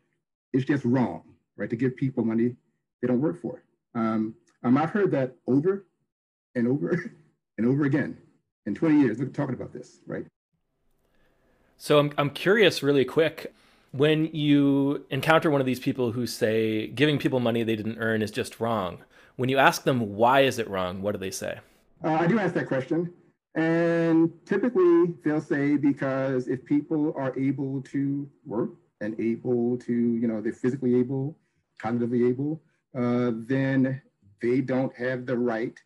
[0.52, 1.22] it's just wrong.
[1.56, 1.70] Right?
[1.70, 2.56] To give people money
[3.00, 3.62] they don't work for.
[3.94, 4.34] Um,
[4.64, 5.86] um, I've heard that over
[6.54, 7.14] and over
[7.58, 8.16] and over again
[8.68, 9.18] in 20 years.
[9.18, 10.24] Look, talking about this, right?
[11.76, 13.52] So I'm I'm curious, really quick
[13.92, 18.22] when you encounter one of these people who say giving people money they didn't earn
[18.22, 18.98] is just wrong,
[19.36, 21.58] when you ask them why is it wrong, what do they say?
[22.04, 23.12] Uh, I do ask that question.
[23.54, 30.28] And typically they'll say because if people are able to work and able to, you
[30.28, 31.36] know, they're physically able,
[31.82, 32.60] cognitively able,
[32.96, 34.00] uh, then
[34.40, 35.76] they don't have the right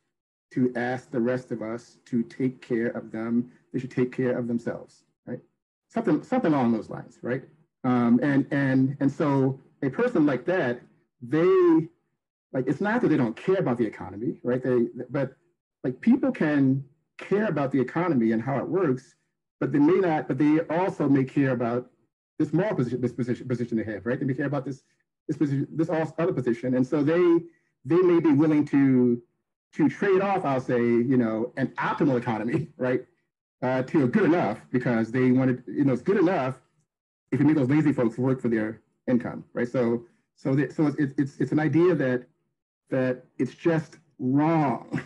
[0.53, 3.51] to ask the rest of us to take care of them.
[3.73, 5.41] They should take care of themselves, right?
[5.89, 7.43] Something, something along those lines, right?
[7.85, 10.81] Um, and and and so a person like that,
[11.21, 11.89] they
[12.53, 14.63] like it's not that they don't care about the economy, right?
[14.63, 15.35] They but
[15.83, 16.85] like people can
[17.19, 19.15] care about the economy and how it works,
[19.59, 21.91] but they may not, but they also may care about
[22.39, 24.19] this moral position, this position, position they have, right?
[24.19, 24.83] They may care about this
[25.29, 27.41] this position, this other position, and so they
[27.85, 29.21] they may be willing to
[29.75, 33.05] to trade off, I'll say, you know, an optimal economy, right,
[33.63, 36.61] uh, to a good enough because they wanted, you know, it's good enough
[37.31, 39.69] if you make those lazy folks work for their income, right?
[39.69, 40.05] So,
[40.37, 42.27] so, the, so it's, it's, it's an idea that
[42.91, 45.01] that it's just wrong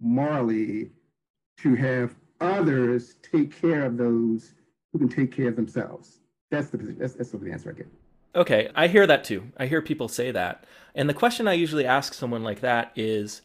[0.00, 0.90] morally
[1.58, 4.54] to have others take care of those
[4.92, 6.20] who can take care of themselves.
[6.50, 7.88] That's the that's, that's sort of the answer I get.
[8.34, 9.50] Okay, I hear that too.
[9.58, 10.64] I hear people say that.
[10.94, 13.42] And the question I usually ask someone like that is,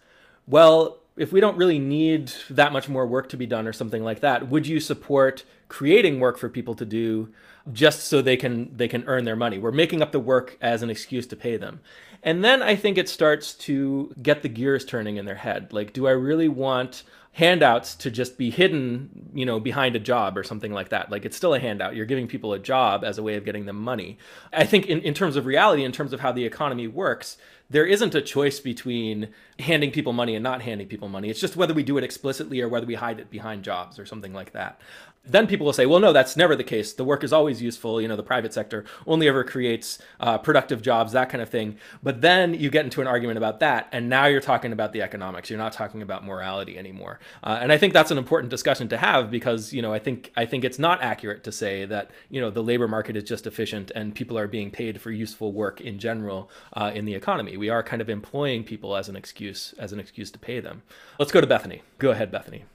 [0.52, 4.04] well, if we don't really need that much more work to be done or something
[4.04, 7.34] like that, would you support creating work for people to do
[7.72, 9.58] just so they can they can earn their money?
[9.58, 11.80] We're making up the work as an excuse to pay them.
[12.22, 15.72] And then I think it starts to get the gears turning in their head.
[15.74, 20.38] Like, do I really want handouts to just be hidden, you know, behind a job
[20.38, 21.10] or something like that.
[21.10, 21.96] Like it's still a handout.
[21.96, 24.18] You're giving people a job as a way of getting them money.
[24.52, 27.38] I think in, in terms of reality, in terms of how the economy works,
[27.70, 31.30] there isn't a choice between handing people money and not handing people money.
[31.30, 34.06] It's just whether we do it explicitly or whether we hide it behind jobs or
[34.06, 34.82] something like that.
[35.24, 36.94] Then people will say, well, no, that's never the case.
[36.94, 38.02] The work is always useful.
[38.02, 41.78] You know, the private sector only ever creates uh, productive jobs, that kind of thing.
[42.02, 45.04] But then you get into an argument about that, and now you're talking about the
[45.04, 45.50] economics.
[45.50, 47.20] You're not talking about morality anymore.
[47.44, 50.32] Uh, and I think that's an important discussion to have because, you know, I think
[50.36, 53.46] I think it's not accurate to say that you know the labor market is just
[53.46, 57.58] efficient and people are being paid for useful work in general uh, in the economy.
[57.58, 60.82] We are kind of employing people as an excuse as an excuse to pay them.
[61.20, 61.84] Let's go to Bethany.
[62.00, 62.66] Go ahead, Bethany.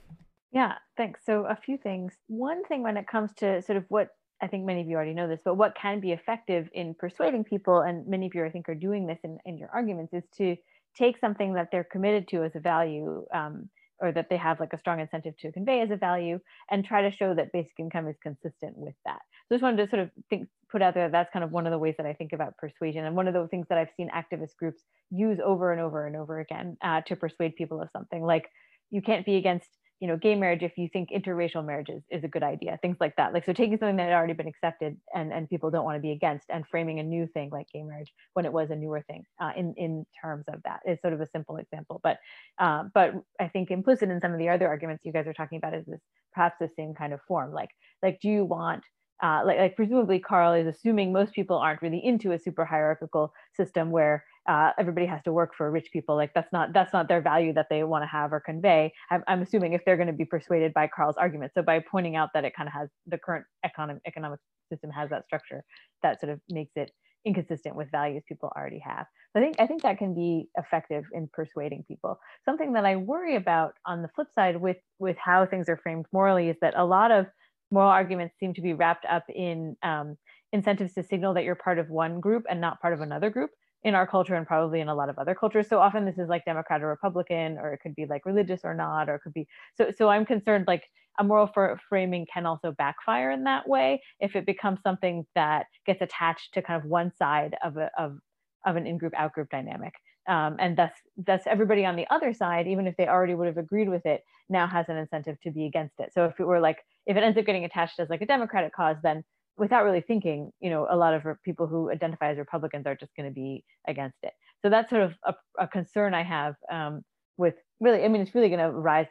[0.51, 1.25] Yeah, thanks.
[1.25, 2.15] So, a few things.
[2.27, 4.09] One thing when it comes to sort of what
[4.41, 7.43] I think many of you already know this, but what can be effective in persuading
[7.43, 10.23] people, and many of you I think are doing this in, in your arguments, is
[10.37, 10.55] to
[10.95, 14.73] take something that they're committed to as a value um, or that they have like
[14.73, 18.07] a strong incentive to convey as a value and try to show that basic income
[18.07, 19.19] is consistent with that.
[19.47, 21.71] So just wanted to sort of think, put out there that's kind of one of
[21.71, 24.09] the ways that I think about persuasion and one of the things that I've seen
[24.09, 28.21] activist groups use over and over and over again uh, to persuade people of something
[28.23, 28.49] like
[28.91, 32.23] you can't be against you know gay marriage if you think interracial marriage is, is
[32.23, 33.33] a good idea things like that.
[33.33, 36.01] Like so taking something that had already been accepted and and people don't want to
[36.01, 39.03] be against and framing a new thing like gay marriage when it was a newer
[39.07, 41.99] thing uh, in in terms of that is sort of a simple example.
[42.03, 42.17] But
[42.59, 45.57] uh, but i think implicit in some of the other arguments you guys are talking
[45.57, 46.01] about is this
[46.33, 47.51] perhaps the same kind of form.
[47.51, 47.69] Like
[48.03, 48.83] like do you want
[49.23, 53.33] uh, like, like presumably Carl is assuming most people aren't really into a super hierarchical
[53.55, 56.15] system where uh, everybody has to work for rich people.
[56.15, 58.93] Like that's not that's not their value that they want to have or convey.
[59.11, 61.51] I'm, I'm assuming if they're going to be persuaded by Carl's argument.
[61.53, 64.39] So by pointing out that it kind of has the current economic economic
[64.71, 65.63] system has that structure,
[66.03, 66.91] that sort of makes it
[67.25, 69.05] inconsistent with values people already have.
[69.33, 72.17] So I think I think that can be effective in persuading people.
[72.45, 76.05] Something that I worry about on the flip side with with how things are framed
[76.13, 77.25] morally is that a lot of
[77.69, 80.17] moral arguments seem to be wrapped up in um,
[80.53, 83.49] incentives to signal that you're part of one group and not part of another group
[83.83, 85.67] in our culture and probably in a lot of other cultures.
[85.69, 88.73] So often this is like Democrat or Republican, or it could be like religious or
[88.73, 89.91] not, or it could be so.
[89.97, 90.83] So I'm concerned like
[91.19, 91.49] a moral
[91.89, 96.61] framing can also backfire in that way if it becomes something that gets attached to
[96.61, 98.17] kind of one side of a of
[98.65, 99.93] of an in-group out-group dynamic.
[100.27, 103.57] Um, and thus, thus everybody on the other side, even if they already would have
[103.57, 106.11] agreed with it, now has an incentive to be against it.
[106.13, 108.73] So if it were like, if it ends up getting attached as like a Democratic
[108.73, 109.23] cause, then
[109.57, 113.15] without really thinking, you know, a lot of people who identify as Republicans are just
[113.15, 114.33] going to be against it.
[114.61, 117.03] So that's sort of a, a concern I have um,
[117.37, 118.03] with really.
[118.03, 119.07] I mean, it's really going to rise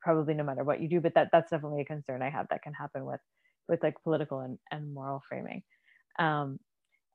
[0.00, 2.62] probably no matter what you do, but that that's definitely a concern I have that
[2.62, 3.20] can happen with
[3.68, 5.62] with like political and, and moral framing.
[6.18, 6.58] Um,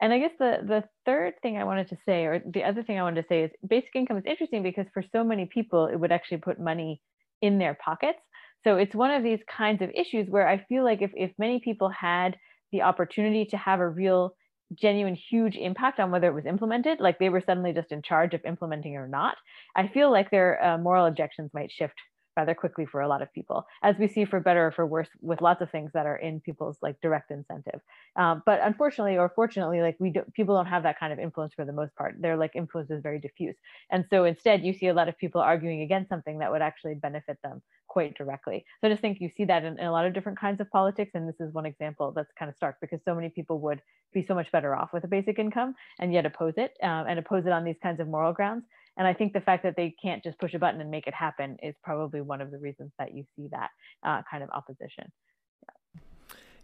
[0.01, 2.99] and I guess the the third thing I wanted to say, or the other thing
[2.99, 5.95] I wanted to say, is basic income is interesting because for so many people, it
[5.95, 7.01] would actually put money
[7.41, 8.19] in their pockets.
[8.63, 11.59] So it's one of these kinds of issues where I feel like if if many
[11.59, 12.35] people had
[12.75, 14.35] the opportunity to have a real
[14.73, 18.33] genuine huge impact on whether it was implemented like they were suddenly just in charge
[18.33, 19.37] of implementing or not
[19.75, 21.93] i feel like their uh, moral objections might shift
[22.35, 25.09] rather quickly for a lot of people, as we see for better or for worse
[25.21, 27.81] with lots of things that are in people's like direct incentive.
[28.15, 31.53] Um, but unfortunately or fortunately, like we do, people don't have that kind of influence
[31.53, 32.15] for the most part.
[32.19, 33.55] Their like influence is very diffuse,
[33.91, 36.95] and so instead you see a lot of people arguing against something that would actually
[36.95, 38.65] benefit them quite directly.
[38.81, 40.69] So I just think you see that in, in a lot of different kinds of
[40.69, 43.81] politics, and this is one example that's kind of stark because so many people would
[44.13, 47.19] be so much better off with a basic income and yet oppose it um, and
[47.19, 48.65] oppose it on these kinds of moral grounds
[48.97, 51.13] and I think the fact that they can't just push a button and make it
[51.13, 53.69] happen is probably one of the reasons that you see that
[54.05, 55.11] uh, kind of opposition.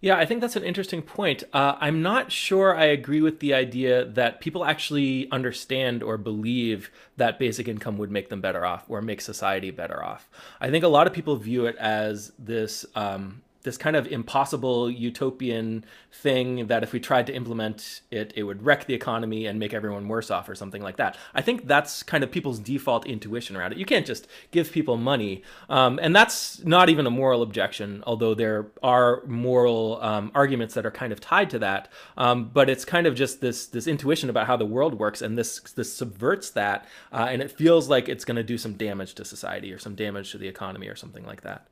[0.01, 1.43] Yeah, I think that's an interesting point.
[1.53, 6.89] Uh, I'm not sure I agree with the idea that people actually understand or believe
[7.17, 10.27] that basic income would make them better off or make society better off.
[10.59, 14.89] I think a lot of people view it as this um, this kind of impossible
[14.89, 19.59] utopian thing that if we tried to implement it, it would wreck the economy and
[19.59, 21.17] make everyone worse off or something like that.
[21.33, 23.77] I think that's kind of people's default intuition around it.
[23.77, 25.43] You can't just give people money.
[25.69, 30.85] Um, and that's not even a moral objection, although there are moral um, arguments that
[30.85, 31.89] are kind of tied to that.
[32.17, 35.21] Um, but it's kind of just this, this intuition about how the world works.
[35.21, 36.87] And this, this subverts that.
[37.11, 39.95] Uh, and it feels like it's going to do some damage to society or some
[39.95, 41.67] damage to the economy or something like that.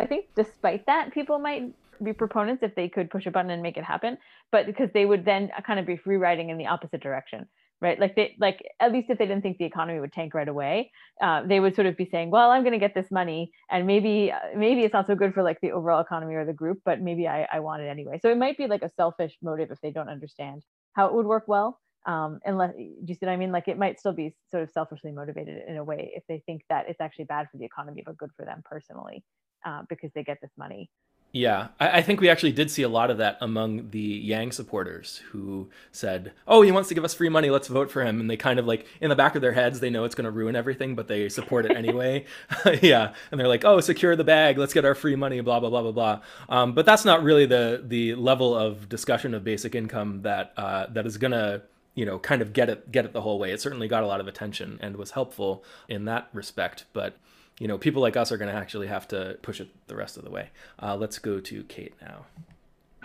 [0.00, 1.72] I think despite that, people might
[2.02, 4.16] be proponents if they could push a button and make it happen,
[4.50, 7.46] but because they would then kind of be rewriting in the opposite direction,
[7.82, 8.00] right?
[8.00, 10.90] Like they like at least if they didn't think the economy would tank right away,
[11.20, 13.86] uh, they would sort of be saying, well, I'm going to get this money, and
[13.86, 17.02] maybe maybe it's not so good for like the overall economy or the group, but
[17.02, 18.18] maybe I, I want it anyway.
[18.22, 21.26] So it might be like a selfish motive if they don't understand how it would
[21.26, 21.78] work well.
[22.06, 23.52] Um, unless do you see what I mean?
[23.52, 26.62] Like it might still be sort of selfishly motivated in a way if they think
[26.70, 29.22] that it's actually bad for the economy but good for them personally
[29.64, 30.88] uh, because they get this money.
[31.32, 34.50] Yeah, I, I, think we actually did see a lot of that among the Yang
[34.50, 37.50] supporters who said, "Oh, he wants to give us free money.
[37.50, 39.78] Let's vote for him." And they kind of like in the back of their heads,
[39.78, 42.24] they know it's going to ruin everything, but they support it anyway.
[42.82, 44.58] yeah, and they're like, "Oh, secure the bag.
[44.58, 46.20] Let's get our free money." Blah blah blah blah blah.
[46.48, 50.86] Um, but that's not really the the level of discussion of basic income that uh,
[50.90, 51.62] that is going to
[51.94, 53.52] you know kind of get it get it the whole way.
[53.52, 57.14] It certainly got a lot of attention and was helpful in that respect, but
[57.60, 60.16] you know, people like us are going to actually have to push it the rest
[60.16, 60.48] of the way.
[60.82, 62.24] Uh, let's go to Kate now.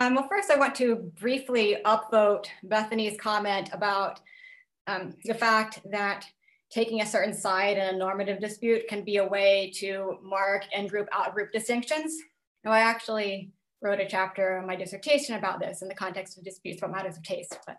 [0.00, 4.20] Um, well, first I want to briefly upvote Bethany's comment about
[4.86, 6.24] um, the fact that
[6.70, 11.08] taking a certain side in a normative dispute can be a way to mark in-group,
[11.12, 12.16] out-group distinctions.
[12.64, 13.52] Now, I actually
[13.82, 17.18] wrote a chapter in my dissertation about this in the context of disputes about matters
[17.18, 17.76] of taste, but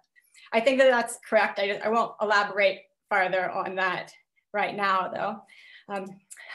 [0.54, 1.60] I think that that's correct.
[1.60, 4.14] I, just, I won't elaborate farther on that
[4.54, 5.42] right now, though.
[5.90, 6.06] Um,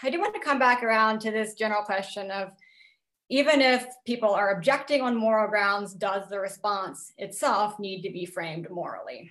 [0.02, 2.52] I do want to come back around to this general question of
[3.30, 8.26] even if people are objecting on moral grounds, does the response itself need to be
[8.26, 9.30] framed morally?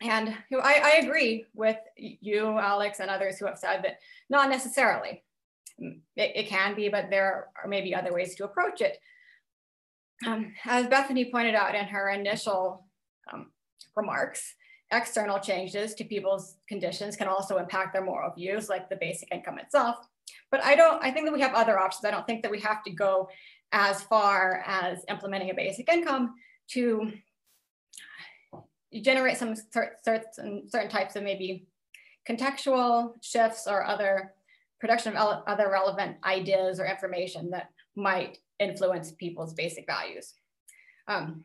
[0.00, 5.22] And I, I, agree with you, Alex, and others who have said that not necessarily.
[5.78, 8.98] It, it can be, but there are maybe other ways to approach it.
[10.26, 12.86] Um, as Bethany pointed out in her initial
[13.32, 13.50] um,
[13.96, 14.54] remarks,
[14.90, 19.58] external changes to people's conditions can also impact their moral views, like the basic income
[19.58, 19.96] itself.
[20.50, 22.04] But I don't, I think that we have other options.
[22.04, 23.28] I don't think that we have to go
[23.72, 26.34] as far as implementing a basic income
[26.68, 27.12] to
[29.02, 31.66] generate some certain, certain types of maybe
[32.28, 34.32] contextual shifts or other
[34.80, 40.34] production of other relevant ideas or information that might influence people's basic values.
[41.08, 41.42] Um,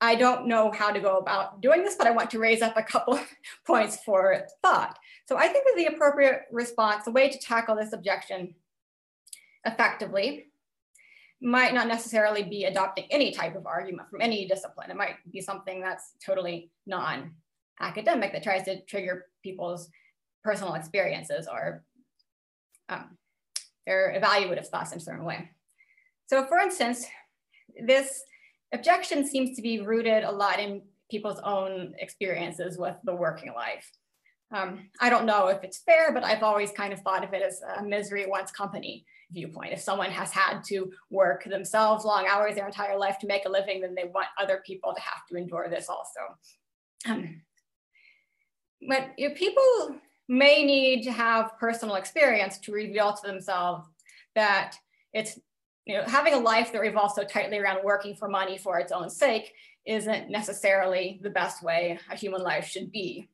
[0.00, 2.76] I don't know how to go about doing this, but I want to raise up
[2.76, 3.20] a couple
[3.66, 4.98] points for thought.
[5.26, 8.54] So I think that the appropriate response, the way to tackle this objection
[9.64, 10.46] effectively,
[11.42, 14.90] might not necessarily be adopting any type of argument from any discipline.
[14.90, 19.90] It might be something that's totally non-academic that tries to trigger people's
[20.44, 21.82] personal experiences or
[22.88, 23.16] um,
[23.86, 25.50] their evaluative thoughts in a certain way.
[26.26, 27.06] So for instance,
[27.82, 28.22] this
[28.72, 33.90] objection seems to be rooted a lot in people's own experiences with the working life.
[34.52, 37.42] Um, I don't know if it's fair, but I've always kind of thought of it
[37.42, 39.72] as a misery wants company viewpoint.
[39.72, 43.48] If someone has had to work themselves long hours their entire life to make a
[43.48, 46.20] living, then they want other people to have to endure this also.
[47.08, 47.42] Um,
[48.88, 49.96] but people
[50.28, 53.86] may need to have personal experience to reveal to themselves
[54.34, 54.76] that
[55.12, 55.38] it's
[55.86, 58.92] you know, having a life that revolves so tightly around working for money for its
[58.92, 59.52] own sake
[59.86, 63.28] isn't necessarily the best way a human life should be.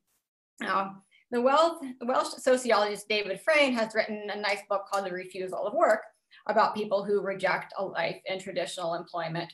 [0.61, 5.67] Now, the, Welsh, Welsh sociologist David Frayne has written a nice book called The Refusal
[5.67, 6.01] of Work
[6.47, 9.51] about people who reject a life in traditional employment.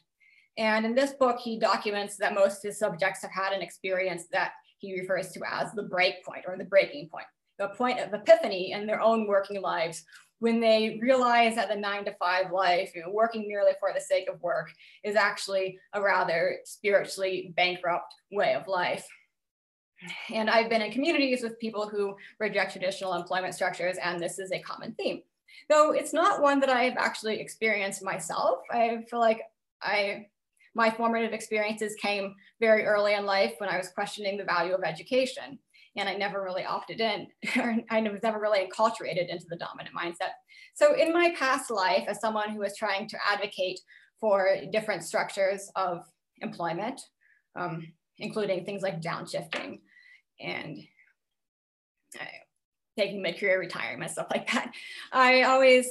[0.58, 4.26] And in this book, he documents that most of his subjects have had an experience
[4.32, 7.26] that he refers to as the break point or the breaking point,
[7.58, 10.06] the point of epiphany in their own working lives
[10.44, 14.02] when they realize that the nine to five life, you know, working merely for the
[14.02, 19.08] sake of work, is actually a rather spiritually bankrupt way of life.
[20.34, 24.52] And I've been in communities with people who reject traditional employment structures, and this is
[24.52, 25.22] a common theme.
[25.70, 28.60] Though it's not one that I've actually experienced myself.
[28.70, 29.40] I feel like
[29.82, 30.28] I
[30.76, 34.84] my formative experiences came very early in life when I was questioning the value of
[34.84, 35.58] education
[35.96, 37.28] and I never really opted in,
[37.58, 40.32] or I was never really enculturated into the dominant mindset.
[40.74, 43.80] So in my past life, as someone who was trying to advocate
[44.20, 46.04] for different structures of
[46.42, 47.02] employment,
[47.56, 49.82] um, including things like downshifting
[50.40, 50.80] and
[52.20, 52.26] uh,
[52.98, 54.72] taking mid-career retirement, stuff like that,
[55.12, 55.88] I always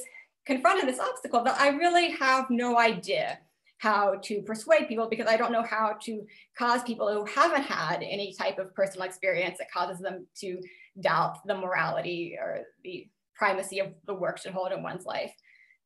[0.47, 3.39] confronted this obstacle that I really have no idea
[3.83, 6.25] how to persuade people because I don't know how to
[6.57, 10.61] cause people who haven't had any type of personal experience that causes them to
[11.01, 15.33] doubt the morality or the primacy of the work should hold in one's life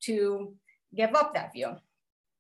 [0.02, 0.52] to
[0.94, 1.70] give up that view.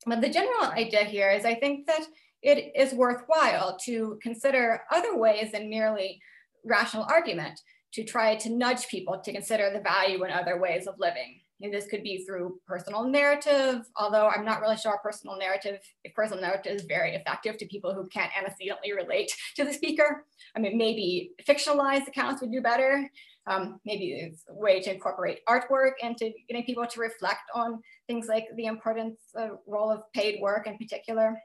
[0.04, 2.04] But the general idea here is I think that
[2.42, 6.20] it is worthwhile to consider other ways than merely
[6.66, 7.58] rational argument
[7.94, 11.40] to try to nudge people to consider the value in other ways of living.
[11.62, 16.14] And this could be through personal narrative, although I'm not really sure personal narrative, if
[16.14, 20.26] personal narrative is very effective to people who can't antecedently relate to the speaker.
[20.54, 23.08] I mean, maybe fictionalized accounts would do better.
[23.46, 28.26] Um, maybe it's a way to incorporate artwork into getting people to reflect on things
[28.26, 31.36] like the importance, uh, role of paid work in particular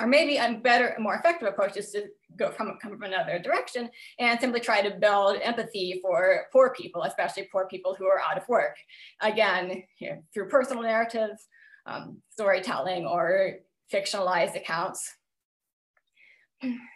[0.00, 3.88] or maybe a better, more effective approach is to go from, come from another direction
[4.18, 8.36] and simply try to build empathy for poor people, especially poor people who are out
[8.36, 8.76] of work.
[9.22, 11.48] Again, you know, through personal narratives,
[11.86, 13.54] um, storytelling, or
[13.92, 15.14] fictionalized accounts.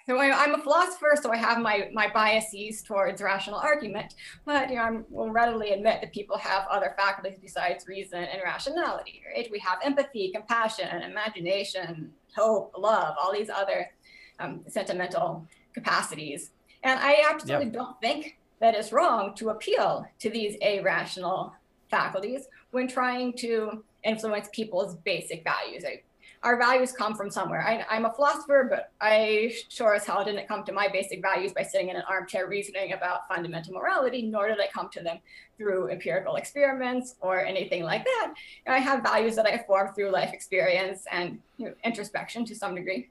[0.06, 4.14] So I, am a philosopher, so I have my, my biases towards rational argument,
[4.46, 8.40] but you know, I will readily admit that people have other faculties besides reason and
[8.42, 9.48] rationality, right?
[9.52, 13.90] We have empathy, compassion, imagination, hope, love, all these other
[14.38, 16.50] um, sentimental capacities.
[16.82, 17.74] And I absolutely yep.
[17.74, 21.54] don't think that it's wrong to appeal to these irrational
[21.90, 25.84] faculties when trying to influence people's basic values.
[25.86, 26.02] I,
[26.42, 27.62] our values come from somewhere.
[27.62, 31.52] I, am a philosopher, but I sure as hell didn't come to my basic values
[31.52, 35.18] by sitting in an armchair reasoning about fundamental morality, nor did I come to them
[35.58, 38.34] through empirical experiments or anything like that.
[38.66, 42.74] I have values that I formed through life experience and you know, introspection to some
[42.74, 43.10] degree.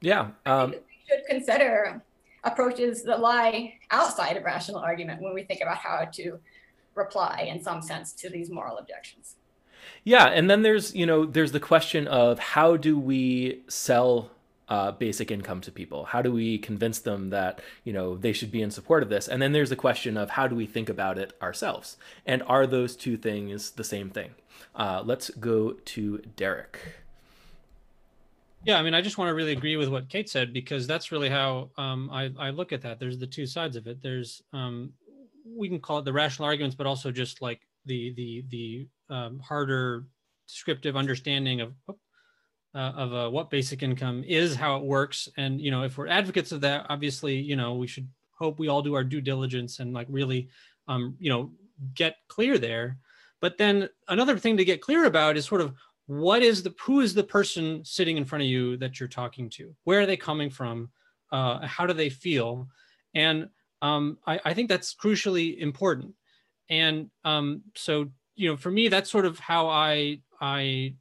[0.00, 0.30] Yeah.
[0.46, 2.02] Um, we should consider
[2.44, 6.38] approaches that lie outside of rational argument when we think about how to
[6.94, 9.36] reply in some sense to these moral objections.
[10.04, 14.30] Yeah, and then there's you know there's the question of how do we sell
[14.70, 16.04] uh, basic income to people?
[16.04, 19.28] How do we convince them that you know they should be in support of this?
[19.28, 21.96] And then there's the question of how do we think about it ourselves?
[22.24, 24.30] And are those two things the same thing?
[24.74, 26.78] Uh, let's go to Derek.
[28.62, 31.10] Yeah, I mean, I just want to really agree with what Kate said because that's
[31.10, 33.00] really how um, I, I look at that.
[33.00, 34.02] There's the two sides of it.
[34.02, 34.92] There's um,
[35.44, 37.60] we can call it the rational arguments, but also just like
[37.90, 40.06] the the the um, harder
[40.46, 45.72] descriptive understanding of uh, of uh, what basic income is, how it works, and you
[45.72, 48.94] know, if we're advocates of that, obviously, you know, we should hope we all do
[48.94, 50.48] our due diligence and like really,
[50.86, 51.50] um, you know,
[51.94, 52.96] get clear there.
[53.40, 55.74] But then another thing to get clear about is sort of
[56.06, 59.50] what is the who is the person sitting in front of you that you're talking
[59.50, 59.74] to?
[59.84, 60.90] Where are they coming from?
[61.32, 62.68] Uh, how do they feel?
[63.14, 63.48] And
[63.82, 66.14] um, I, I think that's crucially important.
[66.70, 70.94] And um, so you know, for me, that's sort of how I I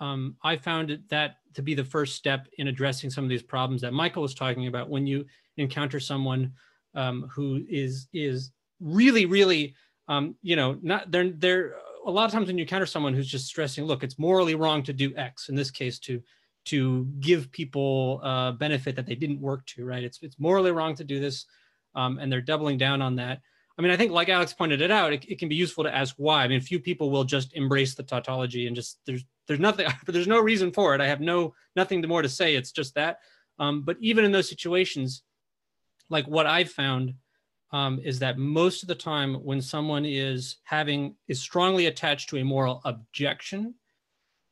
[0.00, 3.80] um, I found that to be the first step in addressing some of these problems
[3.82, 4.90] that Michael was talking about.
[4.90, 5.24] When you
[5.56, 6.52] encounter someone
[6.94, 9.74] um, who is is really really
[10.08, 11.76] um, you know not they're they're
[12.06, 14.82] a lot of times when you encounter someone who's just stressing, look, it's morally wrong
[14.84, 15.48] to do X.
[15.48, 16.22] In this case, to
[16.66, 20.04] to give people a benefit that they didn't work to, right?
[20.04, 21.46] It's it's morally wrong to do this,
[21.94, 23.40] um, and they're doubling down on that.
[23.78, 25.94] I mean, I think like Alex pointed it out, it, it, can be useful to
[25.94, 26.44] ask why.
[26.44, 30.12] I mean, few people will just embrace the tautology and just there's there's nothing, but
[30.14, 31.00] there's no reason for it.
[31.00, 32.54] I have no nothing more to say.
[32.54, 33.20] It's just that.
[33.58, 35.22] Um, but even in those situations,
[36.08, 37.14] like what I've found
[37.72, 42.38] um, is that most of the time when someone is having is strongly attached to
[42.38, 43.74] a moral objection,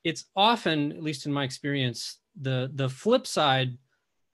[0.05, 3.77] it's often, at least in my experience, the the flip side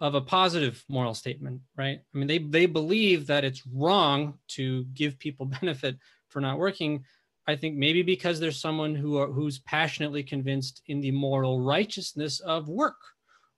[0.00, 2.00] of a positive moral statement, right?
[2.14, 5.96] I mean, they they believe that it's wrong to give people benefit
[6.28, 7.04] for not working.
[7.46, 12.40] I think maybe because there's someone who are, who's passionately convinced in the moral righteousness
[12.40, 12.96] of work,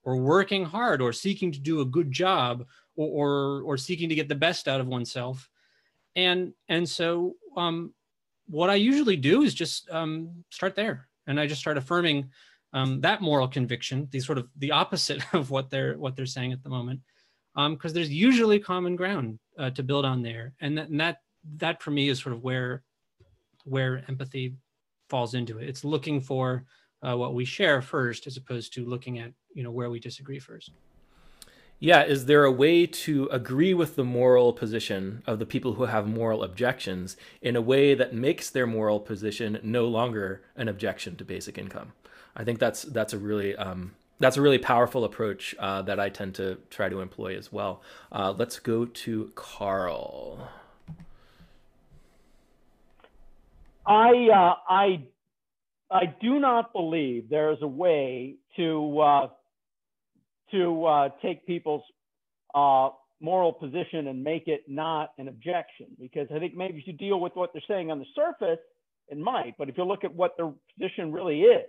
[0.03, 2.66] or working hard, or seeking to do a good job,
[2.97, 5.49] or or, or seeking to get the best out of oneself,
[6.14, 7.95] and and so um,
[8.49, 12.30] what I usually do is just um, start there, and I just start affirming
[12.77, 16.53] um, that moral conviction, the sort of the opposite of what they're what they're saying
[16.53, 17.01] at the moment,
[17.55, 21.16] because um, there's usually common ground uh, to build on there, and that, and that
[21.57, 22.83] that for me is sort of where
[23.64, 24.55] where empathy
[25.09, 25.68] falls into it.
[25.68, 26.64] It's looking for
[27.03, 30.39] uh, what we share first, as opposed to looking at you know where we disagree
[30.39, 30.70] first.
[31.79, 35.85] Yeah, is there a way to agree with the moral position of the people who
[35.85, 41.16] have moral objections in a way that makes their moral position no longer an objection
[41.16, 41.93] to basic income?
[42.37, 46.11] I think that's that's a really um, that's a really powerful approach uh, that I
[46.11, 47.82] tend to try to employ as well.
[48.12, 50.49] Uh, let's go to Carl.
[53.87, 55.03] I uh, I
[55.91, 59.28] I do not believe there is a way to uh,
[60.51, 61.82] to uh, take people's
[62.55, 66.93] uh, moral position and make it not an objection because I think maybe if you
[66.93, 68.61] deal with what they're saying on the surface,
[69.09, 69.55] it might.
[69.57, 71.66] But if you look at what their position really is,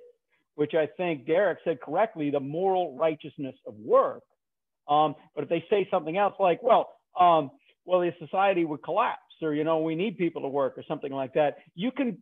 [0.57, 4.23] which I think Derek said correctly, the moral righteousness of work.
[4.89, 6.89] Um, but if they say something else like, well,
[7.19, 7.51] um,
[7.85, 11.11] well, the society would collapse, or you know, we need people to work, or something
[11.11, 12.17] like that, you can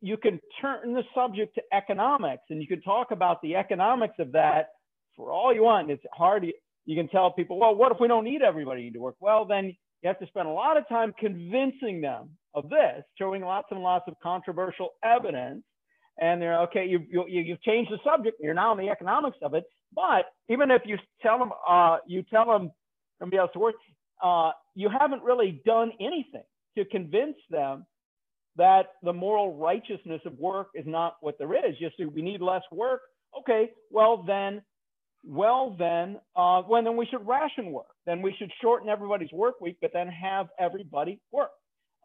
[0.00, 4.32] you can turn the subject to economics, and you can talk about the economics of
[4.32, 4.70] that
[5.16, 5.88] for all you want.
[5.88, 6.44] It's hard
[6.86, 9.14] you can tell people, well, what if we don't need everybody to work?
[9.20, 9.66] Well, then
[10.02, 13.80] you have to spend a lot of time convincing them of this, showing lots and
[13.80, 15.62] lots of controversial evidence.
[16.18, 19.54] And they're okay, you, you, you've changed the subject, you're now in the economics of
[19.54, 19.64] it.
[19.94, 22.70] But even if you tell them, uh, you tell them
[23.18, 23.74] somebody else to work,
[24.22, 26.44] uh, you haven't really done anything
[26.76, 27.84] to convince them
[28.56, 31.76] that the moral righteousness of work is not what there is.
[31.78, 33.02] Just we need less work.
[33.38, 34.62] Okay, well then
[35.26, 37.86] well, then, uh, well, then we should ration work.
[38.06, 41.50] Then we should shorten everybody's work week, but then have everybody work.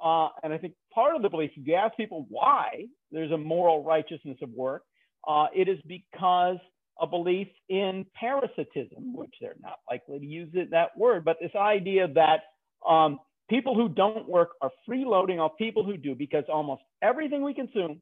[0.03, 3.37] Uh, and I think part of the belief, if you ask people why there's a
[3.37, 4.83] moral righteousness of work,
[5.27, 6.57] uh, it is because
[6.99, 11.51] a belief in parasitism, which they're not likely to use it, that word, but this
[11.55, 12.41] idea that
[12.87, 13.19] um,
[13.49, 18.01] people who don't work are freeloading off people who do, because almost everything we consume,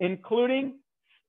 [0.00, 0.74] including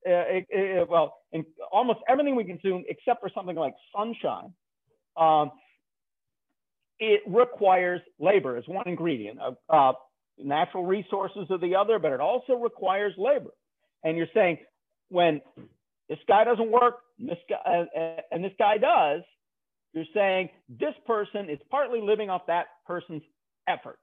[0.08, 4.54] uh, well, in almost everything we consume, except for something like sunshine,
[5.16, 5.52] um,
[7.00, 9.40] it requires labor as one ingredient.
[9.40, 9.94] Uh, uh,
[10.38, 13.52] natural resources of the other, but it also requires labor.
[14.04, 14.58] And you're saying
[15.10, 15.42] when
[16.10, 19.22] this guy doesn't work, this guy, uh, and this guy does,
[19.94, 23.22] you're saying this person is partly living off that person's
[23.68, 24.00] efforts.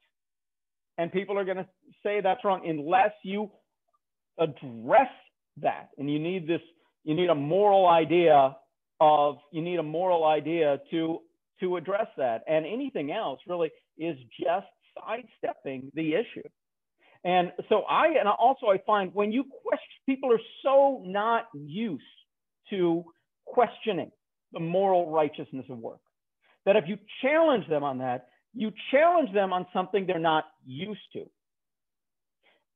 [0.99, 1.67] And people are going to
[2.03, 3.51] say that's wrong unless you
[4.39, 5.11] address
[5.63, 5.91] that.
[5.99, 6.61] And you need this,
[7.05, 8.57] you need a moral idea
[9.01, 11.19] of, you need a moral idea to,
[11.61, 12.43] to address that.
[12.47, 14.67] And anything else really is just
[14.99, 16.49] sidestepping the issue.
[17.25, 22.03] And so I, and also I find when you question, people are so not used
[22.71, 23.05] to
[23.45, 24.11] questioning
[24.53, 26.01] the moral righteousness of work
[26.67, 31.01] that if you challenge them on that, you challenge them on something they're not used
[31.13, 31.27] to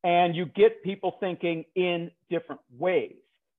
[0.05, 3.17] and you get people thinking in different ways.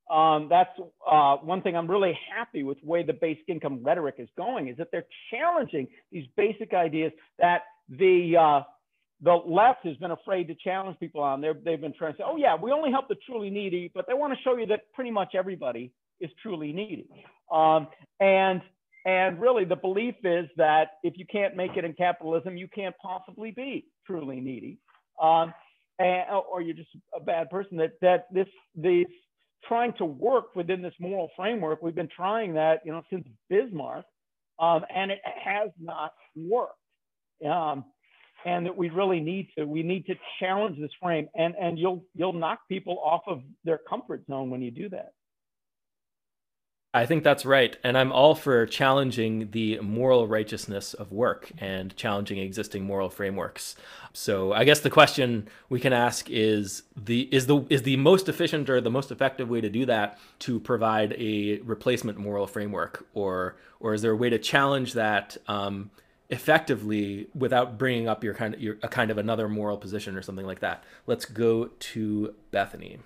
[0.09, 0.69] Um, that's
[1.09, 4.67] uh, one thing I'm really happy with the way the basic income rhetoric is going
[4.67, 8.61] is that they're challenging these basic ideas that the uh,
[9.21, 11.41] the left has been afraid to challenge people on.
[11.41, 14.05] they they've been trying to say, oh yeah, we only help the truly needy, but
[14.07, 17.07] they want to show you that pretty much everybody is truly needy.
[17.51, 17.87] Um,
[18.19, 18.61] and
[19.05, 22.95] and really the belief is that if you can't make it in capitalism, you can't
[23.01, 24.79] possibly be truly needy.
[25.21, 25.53] Um,
[25.99, 27.77] and, or you're just a bad person.
[27.77, 29.07] That that this these
[29.67, 31.81] trying to work within this moral framework.
[31.81, 34.05] We've been trying that, you know, since Bismarck,
[34.59, 36.73] um, and it has not worked.
[37.47, 37.85] Um,
[38.45, 42.05] and that we really need to we need to challenge this frame, and and you'll
[42.13, 45.13] you'll knock people off of their comfort zone when you do that.
[46.95, 47.75] I think that's right.
[47.83, 53.75] And I'm all for challenging the moral righteousness of work and challenging existing moral frameworks.
[54.13, 58.29] So I guess the question we can ask is the is the is the most
[58.29, 63.05] efficient or the most effective way to do that to provide a replacement moral framework
[63.13, 65.91] or or is there a way to challenge that um,
[66.29, 70.21] effectively without bringing up your kind of your, a kind of another moral position or
[70.21, 70.83] something like that?
[71.07, 72.99] Let's go to Bethany.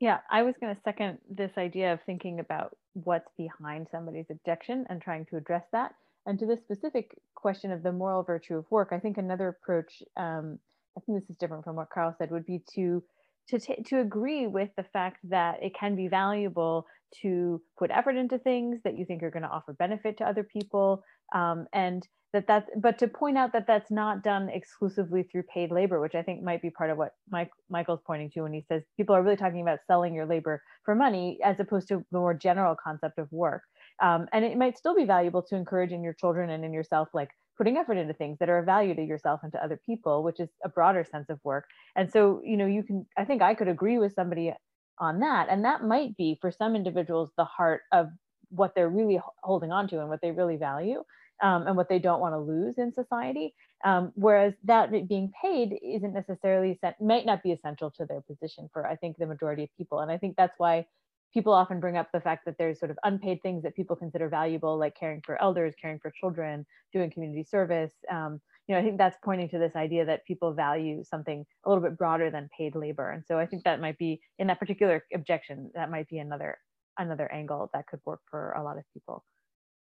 [0.00, 4.86] Yeah, I was going to second this idea of thinking about what's behind somebody's objection
[4.90, 5.94] and trying to address that.
[6.26, 10.02] And to this specific question of the moral virtue of work, I think another approach,
[10.16, 10.58] um,
[10.96, 13.02] I think this is different from what Carl said, would be to
[13.48, 16.86] to t- to agree with the fact that it can be valuable
[17.22, 20.42] to put effort into things that you think are going to offer benefit to other
[20.42, 21.04] people,
[21.34, 25.70] um, and that that's but to point out that that's not done exclusively through paid
[25.70, 28.64] labor which i think might be part of what Mike, michael's pointing to when he
[28.68, 32.18] says people are really talking about selling your labor for money as opposed to the
[32.18, 33.62] more general concept of work.
[34.02, 37.08] Um, and it might still be valuable to encourage in your children and in yourself
[37.14, 40.22] like putting effort into things that are of value to yourself and to other people
[40.22, 41.64] which is a broader sense of work.
[41.96, 44.52] And so you know you can i think i could agree with somebody
[44.98, 45.48] on that.
[45.50, 48.08] And that might be for some individuals the heart of
[48.50, 51.02] what they're really holding on to and what they really value
[51.42, 53.54] um, and what they don't want to lose in society.
[53.84, 58.86] Um, whereas that being paid isn't necessarily might not be essential to their position for
[58.86, 60.86] I think the majority of people, and I think that's why
[61.34, 64.28] people often bring up the fact that there's sort of unpaid things that people consider
[64.28, 67.92] valuable, like caring for elders, caring for children, doing community service.
[68.10, 71.68] Um, you know, I think that's pointing to this idea that people value something a
[71.68, 73.10] little bit broader than paid labor.
[73.10, 76.58] And so I think that might be in that particular objection, that might be another
[76.98, 79.24] another angle that could work for a lot of people.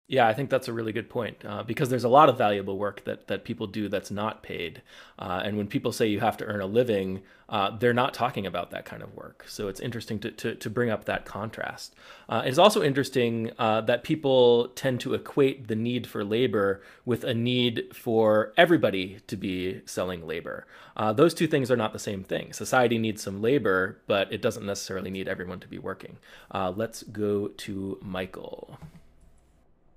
[0.08, 2.78] Yeah, I think that's a really good point uh, because there's a lot of valuable
[2.78, 4.84] work that, that people do that's not paid.
[5.18, 8.45] Uh, and when people say you have to earn a living, uh, they're not talking
[8.45, 9.45] about that kind of work.
[9.47, 11.95] So it's interesting to, to, to bring up that contrast.
[12.30, 17.24] Uh, it's also interesting uh, that people tend to equate the need for labor with
[17.24, 20.68] a need for everybody to be selling labor.
[20.95, 22.53] Uh, those two things are not the same thing.
[22.53, 26.18] Society needs some labor, but it doesn't necessarily need everyone to be working.
[26.53, 28.78] let's go to Michael.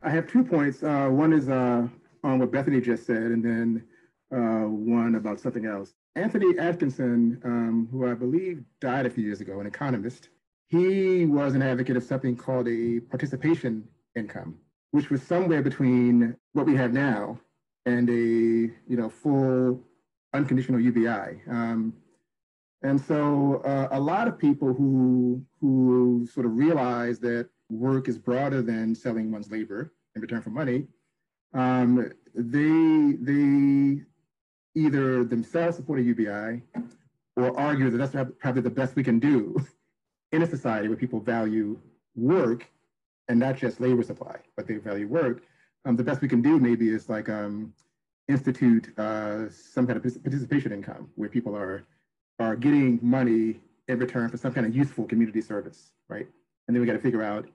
[0.03, 0.83] I have two points.
[0.83, 1.89] Uh, one is uh,
[2.23, 3.85] on what Bethany just said, and then
[4.33, 5.93] uh, one about something else.
[6.15, 10.29] Anthony Atkinson, um, who I believe died a few years ago, an economist,
[10.69, 13.85] he was an advocate of something called a participation
[14.15, 14.57] income,
[14.91, 17.39] which was somewhere between what we have now
[17.87, 19.83] and a you know full
[20.35, 21.43] unconditional UBI.
[21.51, 21.95] Um,
[22.83, 28.19] and so uh, a lot of people who who sort of realize that work is
[28.19, 30.87] broader than selling one's labor in return for money,
[31.55, 34.03] um, they they
[34.75, 36.63] either themselves support a UBI
[37.37, 39.57] or argue that that's probably the best we can do
[40.33, 41.79] in a society where people value
[42.15, 42.67] work
[43.29, 45.43] and not just labor supply, but they value work.
[45.85, 47.73] Um, the best we can do maybe is like um,
[48.29, 51.85] institute uh, some kind of participation income where people are
[52.39, 56.27] are getting money in return for some kind of useful community service, right?
[56.67, 57.49] And then we got to figure out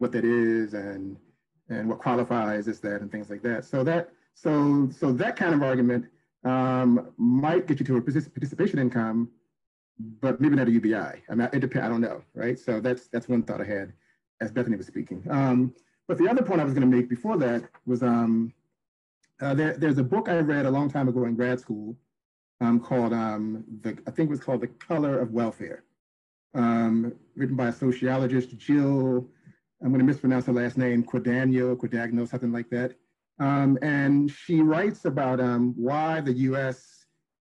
[0.00, 1.16] what that is and
[1.68, 3.64] and what qualifies as that and things like that.
[3.64, 6.06] So that so so that kind of argument
[6.44, 9.28] um, might get you to a participation income,
[10.20, 11.22] but maybe not a UBI.
[11.28, 11.86] I mean, it depends.
[11.86, 12.58] I don't know, right?
[12.58, 13.92] So that's that's one thought I had
[14.40, 15.22] as Bethany was speaking.
[15.30, 15.74] Um,
[16.08, 18.52] but the other point I was going to make before that was um,
[19.40, 21.94] uh, there, there's a book I read a long time ago in grad school
[22.60, 25.84] um, called um, the I think it was called The Color of Welfare,
[26.54, 29.28] um, written by a sociologist Jill
[29.82, 32.94] I'm going to mispronounce her last name, Quadagno, Quadagno, something like that.
[33.38, 37.06] Um, and she writes about um, why the US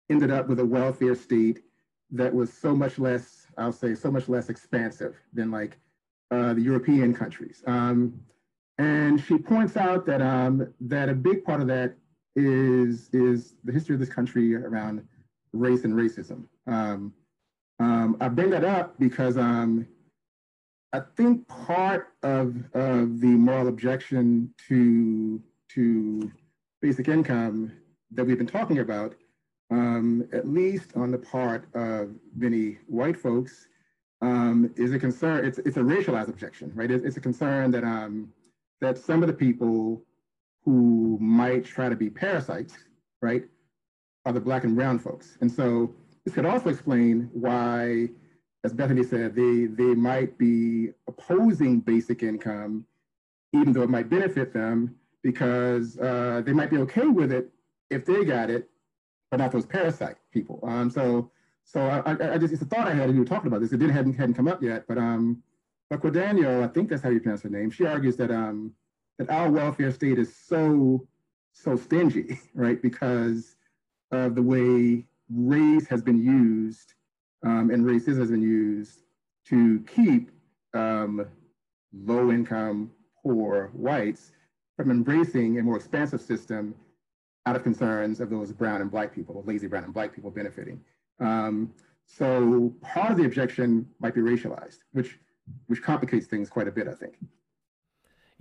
[0.09, 1.63] ended up with a welfare state
[2.11, 5.77] that was so much less, I'll say, so much less expansive than like
[6.29, 7.63] uh, the European countries.
[7.65, 8.21] Um,
[8.77, 11.95] and she points out that, um, that a big part of that
[12.35, 15.03] is, is the history of this country around
[15.53, 16.45] race and racism.
[16.67, 17.13] Um,
[17.79, 19.37] um, I bring that up because
[20.91, 26.31] I think part of, of the moral objection to, to
[26.81, 27.71] basic income
[28.11, 29.13] that we've been talking about,
[29.69, 33.67] um, at least on the part of many white folks,
[34.21, 35.45] um, is a concern.
[35.45, 36.89] It's, it's a racialized objection, right?
[36.89, 38.33] It's, it's a concern that, um,
[38.81, 40.01] that some of the people
[40.65, 42.73] who might try to be parasites,
[43.21, 43.43] right,
[44.25, 45.37] are the black and brown folks.
[45.41, 45.93] And so
[46.25, 48.09] this could also explain why
[48.63, 52.85] as Bethany said, they, they might be opposing basic income,
[53.53, 57.49] even though it might benefit them, because uh, they might be okay with it
[57.89, 58.69] if they got it,
[59.31, 60.59] but not those parasite people.
[60.63, 61.31] Um, so
[61.65, 63.71] so I, I, just, it's a thought I had, and you were talking about this.
[63.71, 65.43] It didn't hadn't, hadn't come up yet, but um,
[65.91, 67.69] but Guadagno, I think that's how you pronounce her name.
[67.69, 68.73] She argues that um,
[69.19, 71.07] that our welfare state is so
[71.53, 73.55] so stingy, right, because
[74.11, 76.95] of the way race has been used
[77.43, 79.03] um, and racism has been used
[79.47, 80.31] to keep
[80.73, 81.25] um,
[81.93, 82.91] low income,
[83.23, 84.31] poor whites
[84.77, 86.75] from embracing a more expansive system
[87.45, 90.79] out of concerns of those brown and black people, lazy brown and black people benefiting.
[91.19, 91.73] Um,
[92.05, 95.19] so part of the objection might be racialized, which
[95.65, 97.15] which complicates things quite a bit, I think.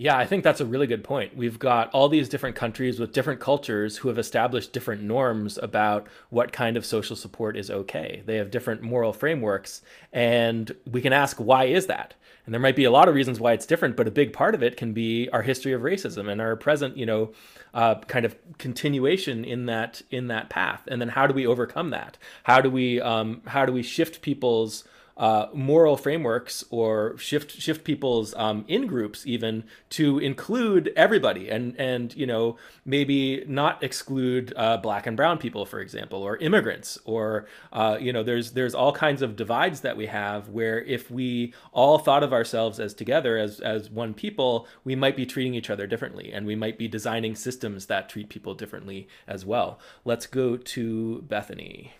[0.00, 1.36] Yeah, I think that's a really good point.
[1.36, 6.06] We've got all these different countries with different cultures who have established different norms about
[6.30, 8.22] what kind of social support is okay.
[8.24, 9.82] They have different moral frameworks,
[10.12, 12.14] and we can ask, why is that?
[12.46, 14.54] And there might be a lot of reasons why it's different, but a big part
[14.54, 17.32] of it can be our history of racism and our present, you know,
[17.74, 20.82] uh, kind of continuation in that in that path.
[20.86, 22.18] And then how do we overcome that?
[22.44, 24.84] How do we um, how do we shift people's
[25.18, 31.74] uh, moral frameworks or shift shift people's um, in groups even to include everybody and
[31.78, 36.98] and you know maybe not exclude uh, black and brown people for example or immigrants
[37.04, 41.10] or uh, you know there's there's all kinds of divides that we have where if
[41.10, 45.54] we all thought of ourselves as together as as one people we might be treating
[45.54, 49.80] each other differently and we might be designing systems that treat people differently as well
[50.04, 51.92] let's go to Bethany.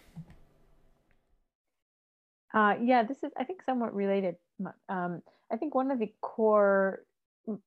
[2.59, 4.37] Uh, yeah, this is, I think, somewhat related
[4.89, 7.05] Um, I think one of the core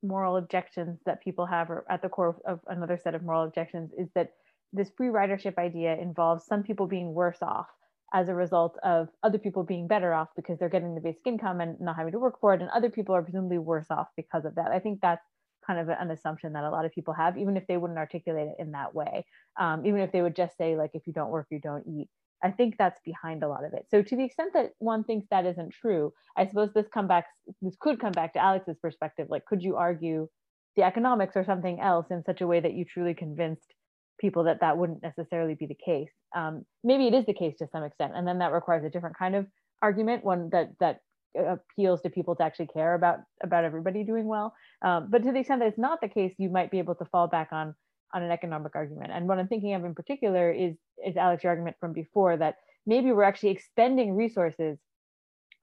[0.02, 3.90] moral objections that people have, or at the core of another set of moral objections,
[3.96, 4.28] is that
[4.72, 7.68] this free ridership idea involves some people being worse off
[8.12, 11.60] as a result of other people being better off because they're getting the basic income
[11.62, 14.44] and not having to work for it, and other people are presumably worse off because
[14.44, 14.70] of that.
[14.70, 15.26] I think that's
[15.66, 18.48] kind of an assumption that a lot of people have, even if they wouldn't articulate
[18.48, 19.24] it in that way.
[19.58, 22.10] Um, even if they would just say, like, if you don't work, you don't eat.
[22.42, 23.86] I think that's behind a lot of it.
[23.88, 27.26] So to the extent that one thinks that isn't true, I suppose this come back
[27.60, 29.28] this could come back to Alex's perspective.
[29.30, 30.28] Like, could you argue
[30.76, 33.74] the economics or something else in such a way that you truly convinced
[34.20, 36.12] people that that wouldn't necessarily be the case?
[36.34, 39.16] Um, maybe it is the case to some extent, and then that requires a different
[39.16, 39.46] kind of
[39.80, 41.00] argument, one that that
[41.34, 44.54] appeals to people to actually care about about everybody doing well.
[44.82, 47.04] Um, but to the extent that it's not the case, you might be able to
[47.06, 47.74] fall back on
[48.14, 49.10] on an economic argument.
[49.12, 52.56] And what I'm thinking of in particular is is Alex's argument from before that
[52.86, 54.78] maybe we're actually expending resources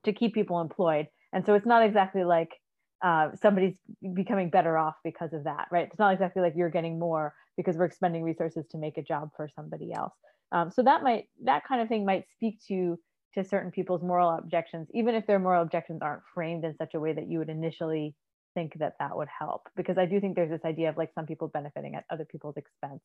[0.05, 2.49] to keep people employed, and so it's not exactly like
[3.03, 3.75] uh, somebody's
[4.13, 5.87] becoming better off because of that, right?
[5.89, 9.29] It's not exactly like you're getting more because we're expending resources to make a job
[9.35, 10.13] for somebody else.
[10.51, 12.97] Um, so that might that kind of thing might speak to
[13.35, 16.99] to certain people's moral objections, even if their moral objections aren't framed in such a
[16.99, 18.15] way that you would initially
[18.59, 19.63] think that that would help.
[19.75, 22.57] Because I do think there's this idea of like some people benefiting at other people's
[22.57, 23.01] expense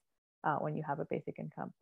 [0.46, 1.72] uh, when you have a basic income.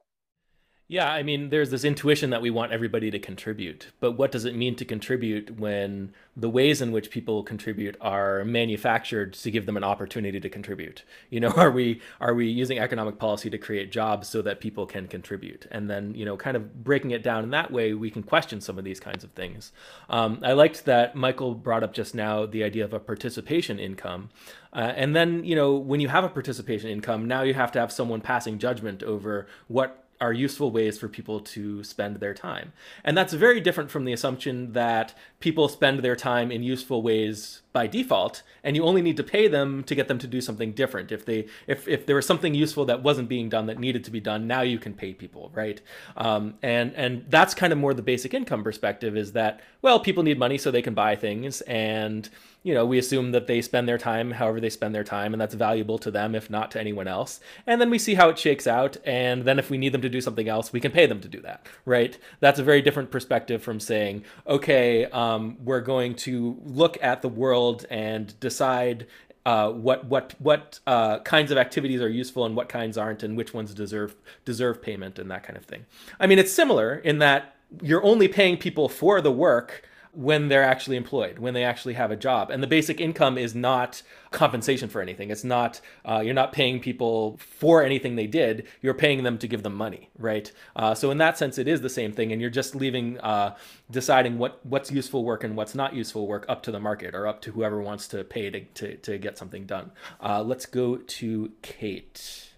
[0.88, 4.44] Yeah, I mean, there's this intuition that we want everybody to contribute, but what does
[4.44, 9.64] it mean to contribute when the ways in which people contribute are manufactured to give
[9.64, 11.02] them an opportunity to contribute?
[11.30, 14.84] You know, are we are we using economic policy to create jobs so that people
[14.84, 18.10] can contribute, and then you know, kind of breaking it down in that way, we
[18.10, 19.72] can question some of these kinds of things.
[20.10, 24.28] Um, I liked that Michael brought up just now the idea of a participation income.
[24.74, 27.78] Uh, and then, you know, when you have a participation income, now you have to
[27.78, 32.72] have someone passing judgment over what are useful ways for people to spend their time.
[33.02, 37.61] And that's very different from the assumption that people spend their time in useful ways
[37.72, 40.72] by default and you only need to pay them to get them to do something
[40.72, 44.04] different if they if, if there was something useful that wasn't being done that needed
[44.04, 45.80] to be done now you can pay people right
[46.16, 50.22] um, and and that's kind of more the basic income perspective is that well people
[50.22, 52.28] need money so they can buy things and
[52.62, 55.40] you know, we assume that they spend their time however they spend their time, and
[55.40, 57.40] that's valuable to them, if not to anyone else.
[57.66, 58.96] And then we see how it shakes out.
[59.04, 61.28] And then if we need them to do something else, we can pay them to
[61.28, 62.16] do that, right?
[62.40, 67.28] That's a very different perspective from saying, okay, um, we're going to look at the
[67.28, 69.06] world and decide
[69.44, 73.36] uh, what what what uh, kinds of activities are useful and what kinds aren't, and
[73.36, 75.84] which ones deserve deserve payment and that kind of thing.
[76.20, 80.62] I mean, it's similar in that you're only paying people for the work when they're
[80.62, 82.50] actually employed, when they actually have a job.
[82.50, 85.30] And the basic income is not compensation for anything.
[85.30, 88.66] It's not, uh, you're not paying people for anything they did.
[88.82, 90.52] You're paying them to give them money, right?
[90.76, 92.30] Uh, so in that sense, it is the same thing.
[92.30, 93.56] And you're just leaving, uh,
[93.90, 97.26] deciding what, what's useful work and what's not useful work up to the market or
[97.26, 99.92] up to whoever wants to pay to, to, to get something done.
[100.20, 102.50] Uh, let's go to Kate.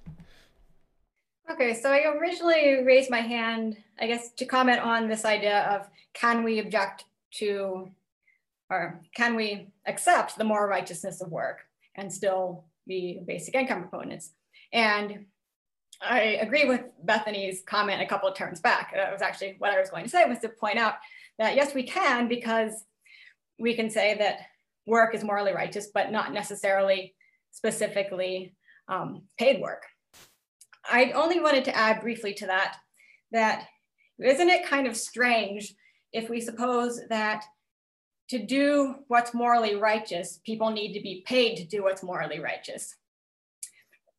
[1.49, 5.89] Okay, so I originally raised my hand, I guess, to comment on this idea of
[6.15, 7.05] can we object
[7.39, 7.91] to,
[8.71, 11.61] or can we accept the moral righteousness of work
[11.95, 14.33] and still be basic income proponents?
[14.73, 15.27] And
[16.01, 18.93] I agree with Bethany's comment a couple of turns back.
[18.95, 20.95] That was actually what I was going to say was to point out
[21.39, 22.85] that yes, we can because
[23.59, 24.41] we can say that
[24.87, 27.15] work is morally righteous, but not necessarily
[27.53, 28.55] specifically
[28.89, 29.85] um, paid work.
[30.89, 32.77] I only wanted to add briefly to that,
[33.33, 33.67] that
[34.19, 35.75] isn't it kind of strange
[36.15, 37.45] if we suppose that
[38.29, 42.95] to do what's morally righteous, people need to be paid to do what's morally righteous.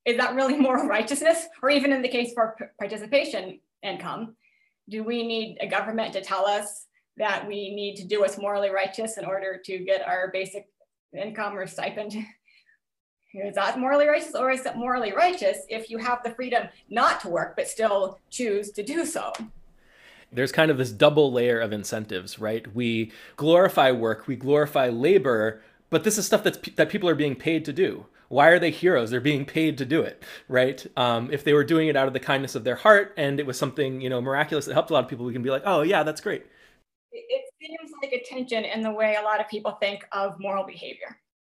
[0.03, 1.47] Is that really moral righteousness?
[1.63, 4.35] Or even in the case for participation income,
[4.89, 6.85] do we need a government to tell us
[7.17, 10.67] that we need to do what's morally righteous in order to get our basic
[11.17, 12.15] income or stipend?
[13.33, 17.19] Is that morally righteous or is it morally righteous if you have the freedom not
[17.21, 19.33] to work but still choose to do so?
[20.35, 22.73] There's kind of this double layer of incentives, right?
[22.75, 27.35] We glorify work, we glorify labor, but this is stuff that's that people are being
[27.35, 28.05] paid to do.
[28.27, 29.11] Why are they heroes?
[29.11, 30.85] They're being paid to do it, right?
[30.97, 33.45] Um, if they were doing it out of the kindness of their heart and it
[33.45, 35.63] was something you know miraculous that helped a lot of people, we can be like,
[35.65, 36.45] oh yeah, that's great.
[37.11, 40.65] It seems like a tension in the way a lot of people think of moral
[40.65, 41.17] behavior.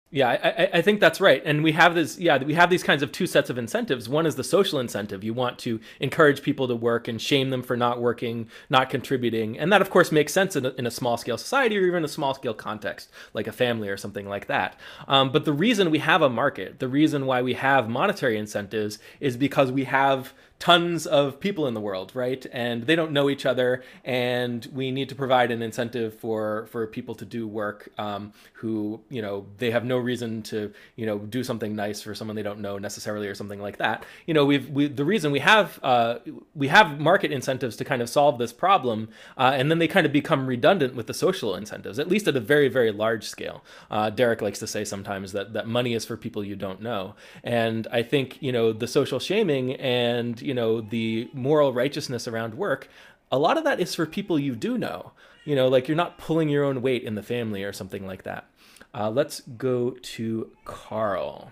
[0.09, 1.41] Yeah, I, I, think that's right.
[1.43, 4.07] And we have this, yeah, we have these kinds of two sets of incentives.
[4.07, 5.21] One is the social incentive.
[5.21, 9.59] You want to encourage people to work and shame them for not working, not contributing.
[9.59, 12.05] And that, of course, makes sense in a, in a small scale society or even
[12.05, 14.79] a small scale context, like a family or something like that.
[15.09, 18.99] Um, but the reason we have a market, the reason why we have monetary incentives
[19.19, 22.45] is because we have tons of people in the world, right?
[22.51, 26.87] And they don't know each other, and we need to provide an incentive for for
[26.87, 31.19] people to do work um, who you know they have no reason to you know
[31.19, 34.03] do something nice for someone they don't know necessarily or something like that.
[34.25, 36.19] You know, we've we, the reason we have uh,
[36.55, 40.07] we have market incentives to kind of solve this problem, uh, and then they kind
[40.07, 43.63] of become redundant with the social incentives, at least at a very very large scale.
[43.91, 47.13] Uh, Derek likes to say sometimes that that money is for people you don't know,
[47.43, 52.55] and I think you know the social shaming and you know the moral righteousness around
[52.55, 52.89] work
[53.31, 55.11] a lot of that is for people you do know.
[55.45, 58.23] You know like you're not pulling your own weight in the family or something like
[58.23, 58.45] that.
[58.93, 61.51] Uh, let's go to carl.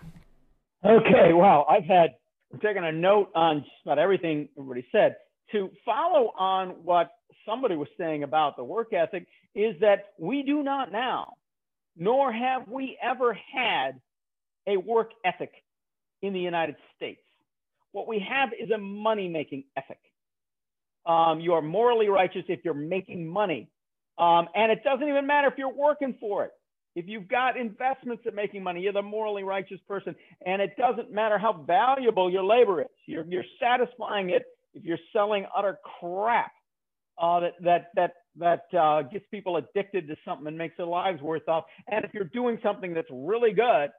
[0.84, 2.16] Okay well i've had
[2.54, 5.18] I'm taking a note on just about everything everybody said.
[5.52, 7.12] To follow on what
[7.46, 11.34] somebody was saying about the work ethic is that we do not now
[11.96, 14.02] nor have we ever had
[14.68, 15.52] a work ethic
[16.22, 17.22] in the united states
[17.96, 20.00] what we have is a money making ethic.
[21.06, 23.70] Um, you are morally righteous if you're making money.
[24.18, 26.52] Um, and it doesn't even matter if you're working for it.
[26.96, 30.14] If you've got investments at making money, you're the morally righteous person.
[30.46, 32.88] And it doesn't matter how valuable your labor is.
[33.06, 34.44] You're, you're satisfying it
[34.74, 36.52] if you're selling utter crap
[37.22, 41.22] uh, that, that, that, that uh, gets people addicted to something and makes their lives
[41.22, 41.64] worth off.
[41.90, 43.90] And if you're doing something that's really good,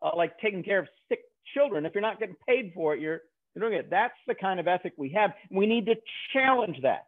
[0.00, 1.20] uh, like taking care of sick
[1.54, 3.20] children, if you're not getting paid for it, you're.
[3.56, 5.32] That's the kind of ethic we have.
[5.50, 5.94] We need to
[6.32, 7.06] challenge that.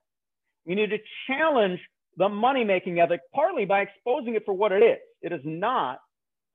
[0.65, 1.81] We need to challenge
[2.17, 4.99] the money making ethic, partly by exposing it for what it is.
[5.23, 6.01] It is not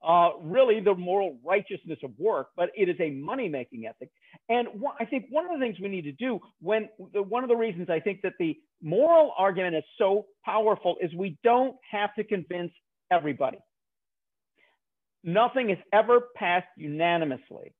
[0.06, 4.10] uh, really the moral righteousness of work, but it is a money making ethic.
[4.48, 4.66] And
[4.98, 7.56] I think one of the things we need to do when the, one of the
[7.56, 12.24] reasons I think that the moral argument is so powerful is we don't have to
[12.24, 12.72] convince
[13.10, 13.58] everybody.
[15.22, 17.72] Nothing is ever passed unanimously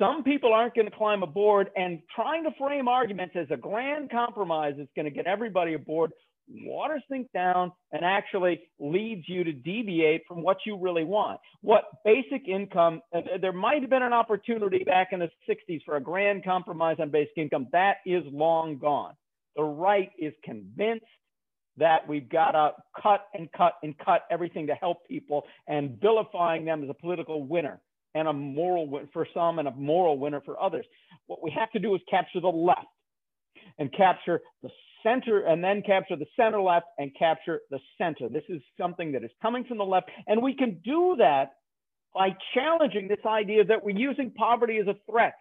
[0.00, 4.10] some people aren't going to climb aboard and trying to frame arguments as a grand
[4.10, 6.10] compromise is going to get everybody aboard
[6.52, 11.38] waters things down and actually leads you to deviate from what you really want.
[11.60, 13.02] What basic income,
[13.40, 17.10] there might have been an opportunity back in the 60s for a grand compromise on
[17.10, 17.68] basic income.
[17.72, 19.14] That is long gone.
[19.54, 21.04] The right is convinced
[21.76, 26.64] that we've got to cut and cut and cut everything to help people and vilifying
[26.64, 27.80] them as a political winner
[28.14, 30.86] and a moral win for some and a moral winner for others.
[31.26, 32.86] What we have to do is capture the left
[33.78, 34.70] and capture the
[35.02, 38.28] center and then capture the center left and capture the center.
[38.28, 40.10] This is something that is coming from the left.
[40.26, 41.52] And we can do that
[42.14, 45.34] by challenging this idea that we're using poverty as a threat.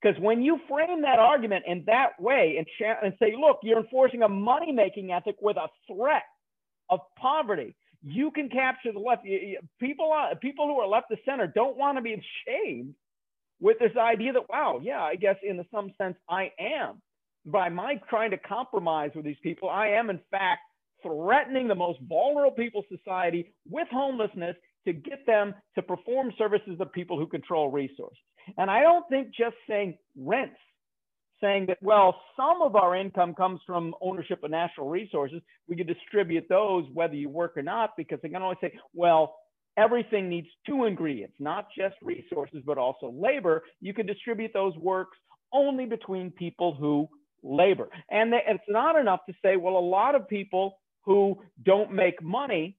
[0.00, 2.66] Because when you frame that argument in that way and,
[3.02, 6.22] and say, look, you're enforcing a money making ethic with a threat
[6.88, 9.24] of poverty, you can capture the left.
[9.78, 12.94] People, uh, people who are left of center don't want to be ashamed
[13.60, 17.02] with this idea that, wow, yeah, I guess in some sense I am.
[17.46, 20.60] By my trying to compromise with these people, I am in fact
[21.02, 26.92] threatening the most vulnerable people society with homelessness to get them to perform services of
[26.92, 28.18] people who control resources.
[28.56, 30.56] And I don't think just saying rents
[31.40, 35.40] saying that, well, some of our income comes from ownership of natural resources.
[35.68, 39.36] We can distribute those whether you work or not, because they can always say, well,
[39.76, 43.62] everything needs two ingredients, not just resources, but also labor.
[43.80, 45.16] You can distribute those works
[45.52, 47.08] only between people who
[47.42, 47.88] labor.
[48.10, 52.76] And it's not enough to say, well, a lot of people who don't make money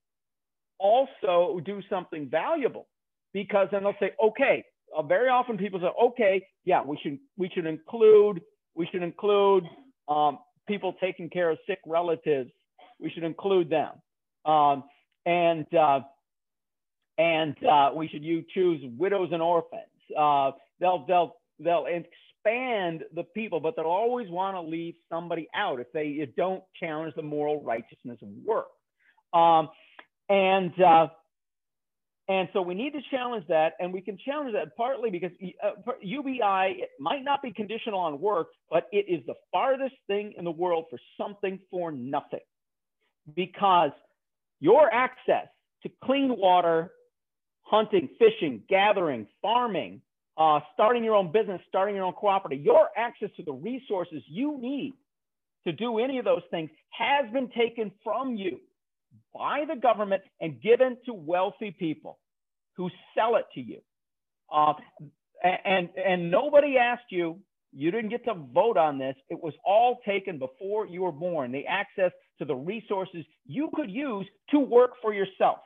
[0.80, 2.88] also do something valuable
[3.34, 4.64] because then they'll say, okay,
[4.98, 8.42] uh, very often people say, okay, yeah, we should we should include
[8.76, 9.64] we should include
[10.08, 12.52] um, people taking care of sick relatives.
[13.00, 13.94] We should include them,
[14.46, 14.84] um,
[15.26, 16.02] and uh,
[17.18, 19.82] and uh, we should you choose widows and orphans.
[20.18, 25.80] Uh, they'll they'll they'll expand the people, but they'll always want to leave somebody out
[25.80, 28.68] if they don't challenge the moral righteousness of work.
[29.34, 29.70] Um,
[30.30, 31.08] and uh,
[32.32, 35.92] and so we need to challenge that, and we can challenge that partly because uh,
[36.02, 40.52] UBI might not be conditional on work, but it is the farthest thing in the
[40.52, 42.40] world for something for nothing.
[43.36, 43.92] Because
[44.62, 45.48] your access
[45.84, 46.92] to clean water,
[47.64, 50.02] hunting, fishing, gathering, farming,
[50.38, 54.58] uh, starting your own business, starting your own cooperative, your access to the resources you
[54.58, 54.94] need
[55.66, 58.58] to do any of those things has been taken from you
[59.34, 62.20] by the government and given to wealthy people
[62.78, 63.80] who sell it to you.
[64.54, 64.74] Uh,
[65.44, 67.40] and, and nobody asked you,
[67.74, 69.16] you didn't get to vote on this.
[69.30, 73.90] It was all taken before you were born, the access to the resources you could
[73.90, 75.60] use to work for yourself.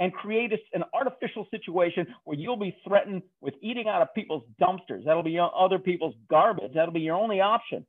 [0.00, 5.04] and create an artificial situation where you'll be threatened with eating out of people's dumpsters.
[5.04, 6.72] That'll be other people's garbage.
[6.74, 7.86] That'll be your only option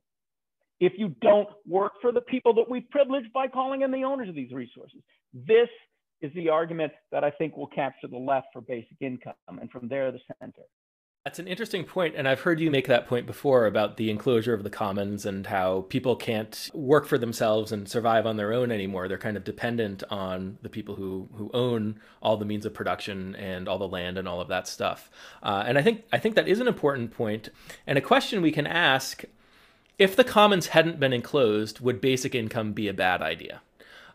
[0.80, 4.28] if you don't work for the people that we privilege by calling in the owners
[4.28, 5.00] of these resources.
[5.32, 5.68] This
[6.22, 9.88] is the argument that I think will capture the left for basic income, and from
[9.88, 10.62] there, the center.
[11.24, 14.54] That's an interesting point, and I've heard you make that point before about the enclosure
[14.54, 18.72] of the commons and how people can't work for themselves and survive on their own
[18.72, 19.06] anymore.
[19.06, 23.34] They're kind of dependent on the people who who own all the means of production
[23.36, 25.10] and all the land and all of that stuff.
[25.42, 27.50] Uh, and I think I think that is an important point,
[27.86, 29.22] and a question we can ask:
[29.98, 33.60] If the commons hadn't been enclosed, would basic income be a bad idea?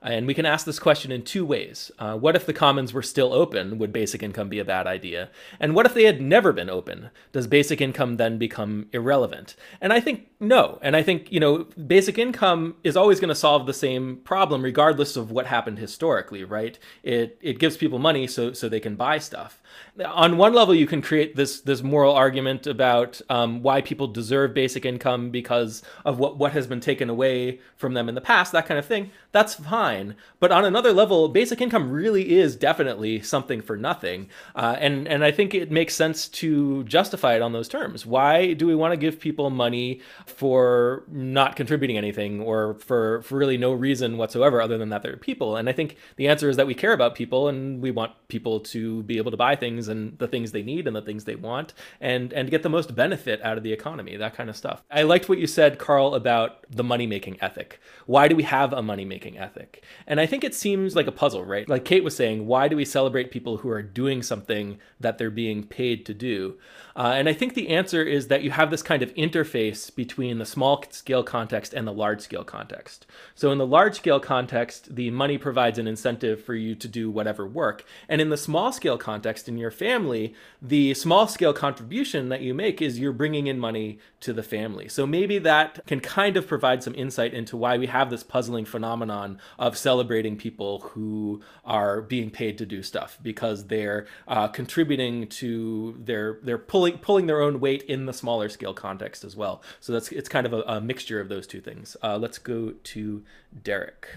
[0.06, 1.92] And we can ask this question in two ways.
[1.98, 3.80] Uh, what if the commons were still open?
[3.80, 5.30] Would basic income be a bad idea?
[5.60, 7.10] And what if they had never been open?
[7.32, 9.56] Does basic income then become irrelevant?
[9.82, 10.78] And I think no.
[10.84, 14.62] And I think, you know, basic income is always going to solve the same problem
[14.62, 16.78] regardless of what happened historically, right?
[17.02, 19.60] It it gives people money so so they can buy stuff.
[20.06, 24.54] On one level, you can create this this moral argument about um, why people deserve
[24.54, 28.52] basic income because of what what has been taken away from them in the past,
[28.52, 29.12] that kind of thing.
[29.32, 30.16] That's fine.
[30.40, 35.24] But on another level, basic income really is definitely something for nothing, uh, and and
[35.24, 38.06] I think it makes sense to justify it on those terms.
[38.06, 40.02] Why do we want to give people money?
[40.26, 45.18] for not contributing anything or for, for really no reason whatsoever other than that they're
[45.18, 45.56] people.
[45.56, 48.60] And I think the answer is that we care about people and we want people
[48.60, 51.36] to be able to buy things and the things they need and the things they
[51.36, 54.84] want and, and get the most benefit out of the economy, that kind of stuff.
[54.92, 57.80] I liked what you said, Carl, about the money making ethic.
[58.06, 59.84] Why do we have a money making ethic?
[60.08, 61.68] And I think it seems like a puzzle, right?
[61.68, 65.30] Like Kate was saying, why do we celebrate people who are doing something that they're
[65.30, 66.58] being paid to do?
[66.98, 70.38] Uh, and I think the answer is that you have this kind of interface between
[70.38, 73.06] the small scale context and the large scale context.
[73.34, 77.12] So in the large scale context, the money provides an incentive for you to do
[77.12, 77.84] whatever work.
[78.08, 82.54] And in the small scale context, in your family, the small scale contribution that you
[82.54, 84.88] make is you're bringing in money to the family.
[84.88, 88.64] So maybe that can kind of provide some insight into why we have this puzzling
[88.64, 94.86] phenomenon of celebrating people who are being paid to do stuff because they're uh, contributing
[95.30, 99.36] to their, they're pulling pulling pulling their own weight in the smaller scale context as
[99.36, 99.62] well.
[99.80, 101.96] So that's it's kind of a, a mixture of those two things.
[102.04, 103.24] Uh, let's go to
[103.64, 104.08] Derek.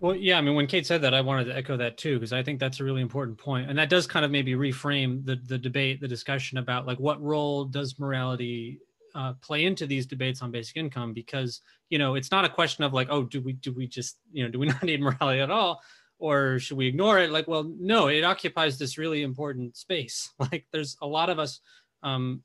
[0.00, 2.32] Well, yeah, I mean, when Kate said that, I wanted to echo that too, because
[2.32, 5.36] I think that's a really important point, and that does kind of maybe reframe the
[5.36, 8.80] the debate, the discussion about like what role does morality
[9.14, 11.12] uh, play into these debates on basic income?
[11.12, 14.18] Because you know, it's not a question of like, oh, do we do we just
[14.32, 15.80] you know do we not need morality at all?
[16.18, 17.30] Or should we ignore it?
[17.30, 20.30] Like, well, no, it occupies this really important space.
[20.38, 21.60] Like, there's a lot of us,
[22.02, 22.42] um,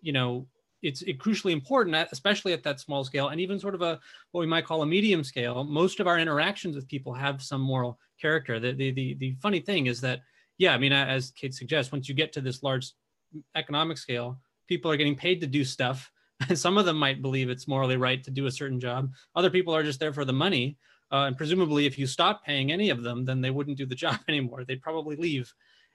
[0.00, 0.46] you know,
[0.82, 3.98] it's it crucially important, especially at that small scale, and even sort of a
[4.30, 5.64] what we might call a medium scale.
[5.64, 8.60] Most of our interactions with people have some moral character.
[8.60, 10.20] The the the, the funny thing is that,
[10.56, 12.92] yeah, I mean, as Kate suggests, once you get to this large
[13.54, 16.10] economic scale, people are getting paid to do stuff.
[16.48, 19.10] And some of them might believe it's morally right to do a certain job.
[19.34, 20.78] Other people are just there for the money.
[21.10, 23.94] Uh, and presumably, if you stop paying any of them, then they wouldn't do the
[24.04, 24.64] job anymore.
[24.64, 25.52] They'd probably leave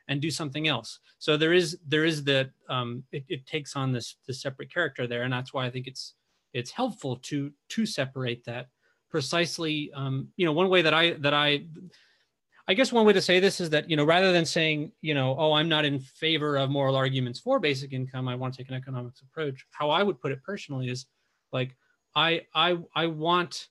[0.07, 0.99] and do something else.
[1.20, 5.07] So there is there is that um, it, it, takes on this this separate character
[5.07, 6.16] there, and that's why I think it's
[6.53, 8.68] it's helpful to to separate that
[9.09, 9.91] precisely.
[9.95, 11.66] Um, you know, one way that I that I
[12.68, 15.14] I guess one way to say this is that you know rather than saying you
[15.14, 18.57] know oh I'm not in favor of moral arguments for basic income, I want to
[18.57, 19.66] take an economics approach.
[19.72, 21.05] How I would put it personally is
[21.53, 21.76] like
[22.16, 23.70] I I I want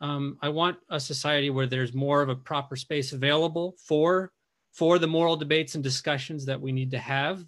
[0.00, 4.32] um, I want a society where there's more of a proper space available for
[4.72, 7.44] for the moral debates and discussions that we need to have,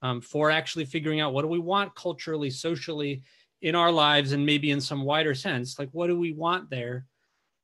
[0.00, 3.22] um, for actually figuring out what do we want culturally, socially,
[3.60, 7.06] in our lives, and maybe in some wider sense, like what do we want there,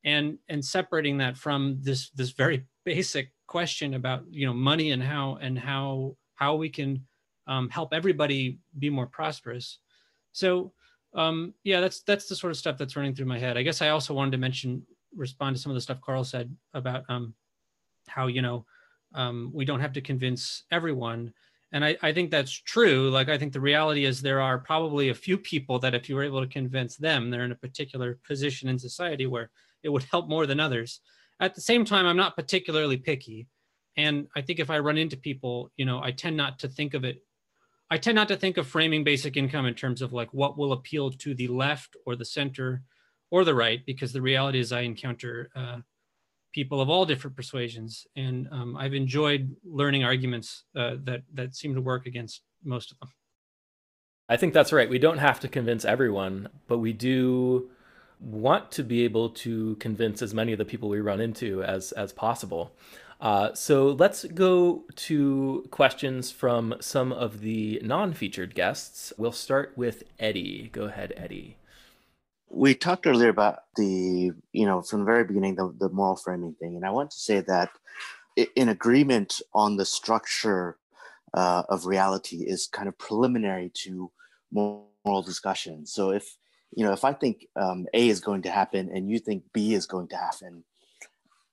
[0.05, 5.03] and and separating that from this this very basic question about you know money and
[5.03, 7.05] how and how how we can
[7.47, 9.79] um, help everybody be more prosperous.
[10.33, 10.73] So
[11.15, 13.57] um, yeah, that's that's the sort of stuff that's running through my head.
[13.57, 14.83] I guess I also wanted to mention,
[15.15, 17.35] respond to some of the stuff Carl said about um,
[18.07, 18.65] how you know
[19.15, 21.33] um, we don't have to convince everyone,
[21.73, 23.11] and I, I think that's true.
[23.11, 26.15] Like I think the reality is there are probably a few people that if you
[26.15, 29.51] were able to convince them, they're in a particular position in society where
[29.83, 31.01] it would help more than others.
[31.41, 33.49] At the same time, I'm not particularly picky,
[33.97, 36.95] and I think if I run into people, you know, I tend not to think
[36.95, 37.25] of it
[37.91, 40.73] I tend not to think of framing basic income in terms of like what will
[40.73, 42.83] appeal to the left or the center
[43.31, 45.79] or the right, because the reality is I encounter uh,
[46.53, 51.75] people of all different persuasions, and um, I've enjoyed learning arguments uh, that that seem
[51.75, 53.11] to work against most of them.
[54.29, 54.89] I think that's right.
[54.89, 57.71] We don't have to convince everyone, but we do
[58.21, 61.93] want to be able to convince as many of the people we run into as
[61.93, 62.73] as possible.
[63.21, 69.13] Uh, so let's go to questions from some of the non featured guests.
[69.19, 70.71] We'll start with Eddie.
[70.73, 71.59] Go ahead, Eddie.
[72.49, 76.55] We talked earlier about the, you know, from the very beginning, the, the moral framing
[76.55, 76.77] thing.
[76.77, 77.71] And I want to say that
[78.57, 80.79] in agreement on the structure
[81.35, 84.11] uh, of reality is kind of preliminary to
[84.51, 85.87] moral discussion.
[85.87, 86.37] So if,
[86.75, 89.75] you know, if I think um, A is going to happen and you think B
[89.75, 90.65] is going to happen,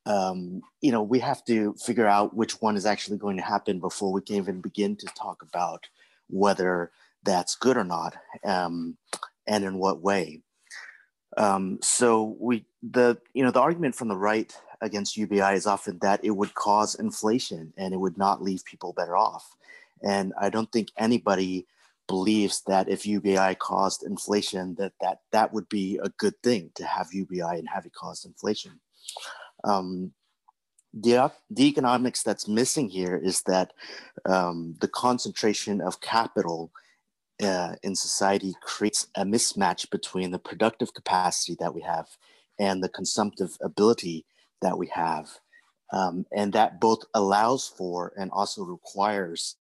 [0.08, 3.80] um, you know, we have to figure out which one is actually going to happen
[3.80, 5.86] before we can even begin to talk about
[6.30, 6.92] whether
[7.24, 8.16] that's good or not,
[8.46, 8.98] um,
[9.46, 10.42] and in what way.
[11.36, 16.00] Um, so we, the, you know, the argument from the right against UBI is often
[16.02, 19.56] that it would cause inflation and it would not leave people better off.
[20.02, 21.68] And I don't think anybody
[22.08, 26.86] believes that if UBI caused inflation, that that that would be a good thing to
[26.86, 28.80] have UBI and have it cause inflation.
[29.64, 30.14] Um,
[30.94, 33.74] the, the economics that's missing here is that
[34.26, 36.72] um, the concentration of capital
[37.42, 42.08] uh, in society creates a mismatch between the productive capacity that we have
[42.60, 44.26] and the consumptive ability
[44.62, 45.30] that we have.
[45.94, 49.56] Um, and that both allows for and also requires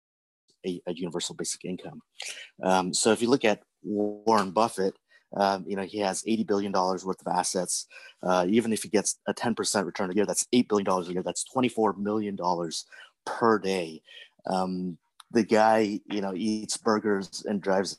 [0.66, 2.02] a, a universal basic income.
[2.62, 4.94] Um, so if you look at Warren Buffett,
[5.36, 7.86] um, you know, he has $80 billion worth of assets.
[8.22, 11.22] Uh, even if he gets a 10% return a year, that's $8 billion a year.
[11.22, 12.38] That's $24 million
[13.26, 14.02] per day.
[14.46, 14.96] Um,
[15.30, 17.98] the guy, you know, eats burgers and drives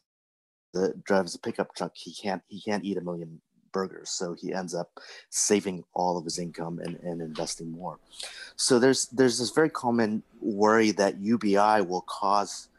[0.73, 1.91] the drives a pickup truck.
[1.95, 3.41] He can't he can't eat a million
[3.72, 4.09] burgers.
[4.09, 4.89] So he ends up
[5.30, 7.99] saving all of his income and, and investing more.
[8.55, 12.69] So there's there's this very common worry that UBI will cause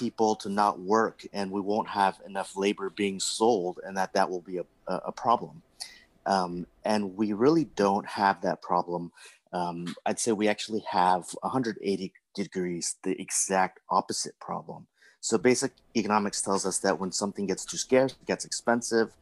[0.00, 4.28] people to not work and we won't have enough labor being sold and that that
[4.28, 5.62] will be a, a problem.
[6.26, 9.12] Um, and we really don't have that problem.
[9.52, 14.86] Um, i'd say we actually have 180 degrees the exact opposite problem.
[15.20, 19.12] So basic economics tells us that when something gets too scarce it gets expensive.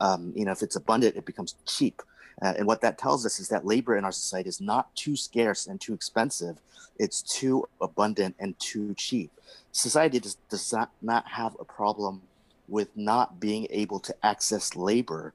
[0.00, 2.02] Um, you know if it's abundant it becomes cheap
[2.42, 5.16] uh, and what that tells us is that labor in our society is not too
[5.16, 6.58] scarce and too expensive,
[6.98, 9.30] it's too abundant and too cheap.
[9.72, 12.22] Society does, does not, not have a problem
[12.68, 15.32] with not being able to access labor.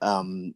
[0.00, 0.54] Um,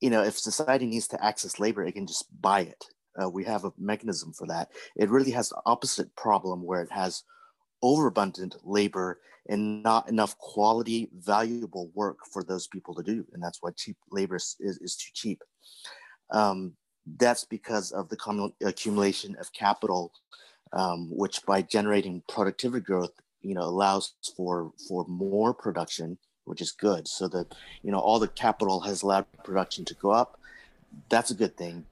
[0.00, 2.86] you know, if society needs to access labor, it can just buy it.
[3.20, 4.68] Uh, we have a mechanism for that.
[4.96, 7.24] It really has the opposite problem where it has
[7.82, 13.26] overabundant labor and not enough quality, valuable work for those people to do.
[13.32, 15.42] And that's why cheap labor is, is too cheap.
[16.30, 16.74] Um,
[17.18, 20.12] that's because of the accumulation of capital,
[20.72, 26.72] um, which by generating productivity growth, you know, allows for for more production, which is
[26.72, 27.08] good.
[27.08, 30.38] So that you know all the capital has allowed production to go up.
[31.08, 31.86] That's a good thing.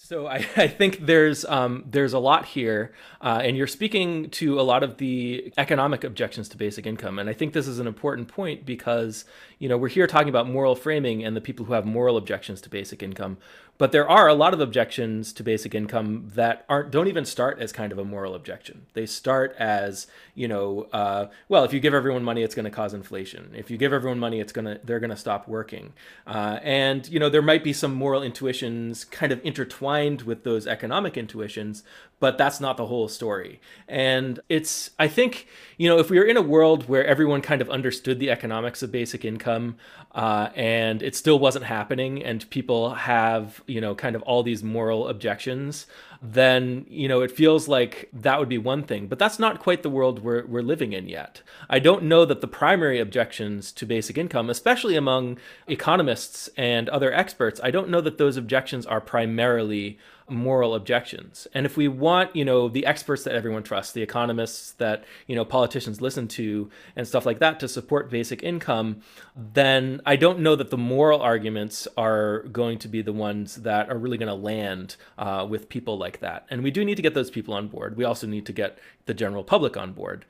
[0.00, 4.60] So I, I, think there's um, there's a lot here, uh, and you're speaking to
[4.60, 7.88] a lot of the economic objections to basic income, and I think this is an
[7.88, 9.24] important point because
[9.58, 12.60] you know we're here talking about moral framing and the people who have moral objections
[12.60, 13.38] to basic income,
[13.78, 17.58] but there are a lot of objections to basic income that aren't don't even start
[17.60, 18.86] as kind of a moral objection.
[18.94, 22.70] They start as you know, uh, well, if you give everyone money, it's going to
[22.70, 23.52] cause inflation.
[23.56, 25.94] If you give everyone money, it's gonna they're going to stop working.
[26.26, 30.66] Uh, and you know, there might be some moral intuitions kind of intertwined with those
[30.66, 31.82] economic intuitions,
[32.20, 33.60] but that's not the whole story.
[33.86, 35.46] And it's I think
[35.76, 38.82] you know, if we were in a world where everyone kind of understood the economics
[38.82, 39.76] of basic income,
[40.12, 44.62] uh, and it still wasn't happening, and people have you know, kind of all these
[44.62, 45.86] moral objections,
[46.20, 49.06] then, you know, it feels like that would be one thing.
[49.06, 51.42] But that's not quite the world we're, we're living in yet.
[51.70, 55.38] I don't know that the primary objections to basic income, especially among
[55.68, 59.98] economists and other experts, I don't know that those objections are primarily
[60.30, 61.46] moral objections.
[61.54, 65.36] And if we want, you know, the experts that everyone trusts, the economists that, you
[65.36, 69.02] know, politicians listen to and stuff like that to support basic income,
[69.36, 73.90] then I don't know that the moral arguments are going to be the ones that
[73.90, 76.46] are really going to land uh, with people like that.
[76.50, 77.96] And we do need to get those people on board.
[77.96, 80.24] We also need to get the general public on board.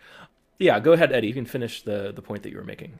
[0.59, 1.29] Yeah, go ahead, Eddie.
[1.29, 2.99] You can finish the, the point that you were making.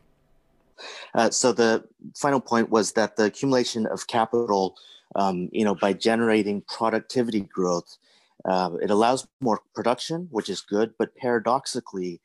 [1.15, 1.85] Uh, so the
[2.15, 4.77] final point was that the accumulation of capital
[5.15, 7.97] um, you know, by generating productivity growth,
[8.45, 12.21] uh, it allows more production, which is good, but paradoxically,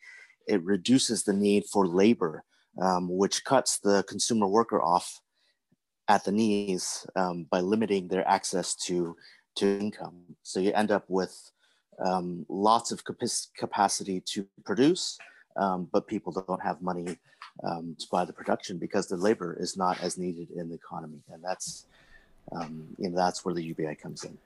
[0.47, 2.43] it reduces the need for labor,
[2.81, 5.21] um, which cuts the consumer worker off
[6.07, 9.15] at the knees um, by limiting their access to,
[9.55, 10.21] to income.
[10.43, 11.51] So you end up with
[12.03, 13.03] um, lots of
[13.57, 15.17] capacity to produce,
[15.55, 17.17] um, but people don't have money
[17.63, 21.19] um, to buy the production because the labor is not as needed in the economy.
[21.29, 21.85] And that's
[22.51, 24.37] um, you know, that's where the UBI comes in.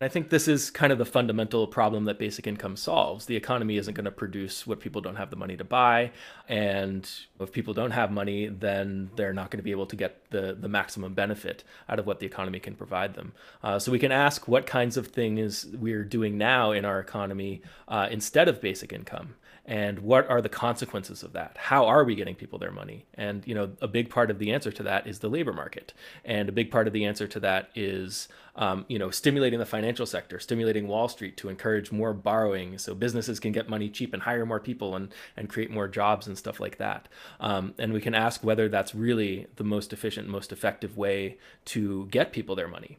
[0.00, 3.26] I think this is kind of the fundamental problem that basic income solves.
[3.26, 6.10] The economy isn't going to produce what people don't have the money to buy.
[6.48, 7.08] And
[7.38, 10.56] if people don't have money, then they're not going to be able to get the,
[10.60, 13.32] the maximum benefit out of what the economy can provide them.
[13.62, 17.62] Uh, so we can ask what kinds of things we're doing now in our economy
[17.86, 21.56] uh, instead of basic income and what are the consequences of that?
[21.58, 23.06] How are we getting people their money?
[23.14, 25.92] And you know a big part of the answer to that is the labor market.
[26.24, 29.66] And a big part of the answer to that is um, you know stimulating the
[29.66, 34.12] financial sector stimulating wall street to encourage more borrowing so businesses can get money cheap
[34.12, 37.08] and hire more people and and create more jobs and stuff like that.
[37.40, 42.06] Um, and we can ask whether that's really the most efficient most effective way to
[42.10, 42.98] get people their money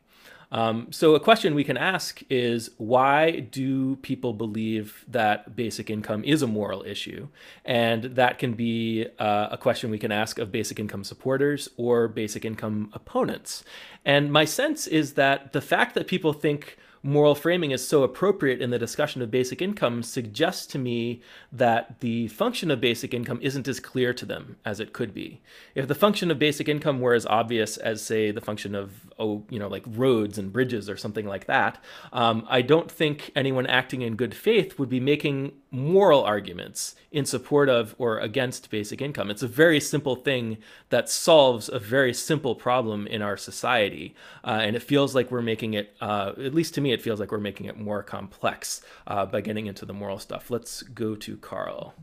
[0.51, 6.23] um, so, a question we can ask is why do people believe that basic income
[6.23, 7.27] is a moral issue?
[7.63, 12.07] And that can be uh, a question we can ask of basic income supporters or
[12.07, 13.63] basic income opponents.
[14.05, 18.59] And my sense is that the fact that people think moral framing is so appropriate
[18.59, 21.21] in the discussion of basic income suggests to me
[21.51, 25.39] that the function of basic income isn't as clear to them as it could be.
[25.75, 29.43] If the function of basic income were as obvious as, say, the function of, oh,
[29.51, 31.77] you know, like roads and bridges or something like that,
[32.11, 37.25] um, I don't think anyone acting in good faith would be making moral arguments in
[37.25, 39.29] support of or against basic income.
[39.29, 40.57] It's a very simple thing
[40.89, 44.15] that solves a very simple problem in our society.
[44.43, 47.19] Uh, and it feels like we're making it, uh, at least to me, it feels
[47.19, 50.49] like we're making it more complex uh, by getting into the moral stuff.
[50.49, 51.93] Let's go to Carl.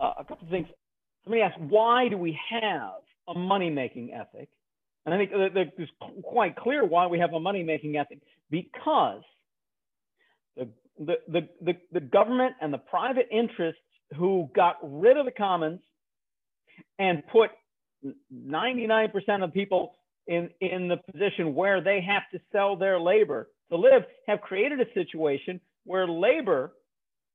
[0.00, 0.66] Uh, a couple of things.
[1.26, 2.94] Let me ask why do we have
[3.28, 4.48] a money making ethic?
[5.04, 5.30] And I think
[5.78, 5.92] it's
[6.22, 8.18] quite clear why we have a money making ethic
[8.50, 9.22] because
[10.56, 13.80] the, the, the, the, the government and the private interests
[14.16, 15.80] who got rid of the commons
[16.98, 17.50] and put
[18.34, 19.92] 99% of people
[20.26, 24.80] in, in the position where they have to sell their labor to live have created
[24.80, 26.72] a situation where labor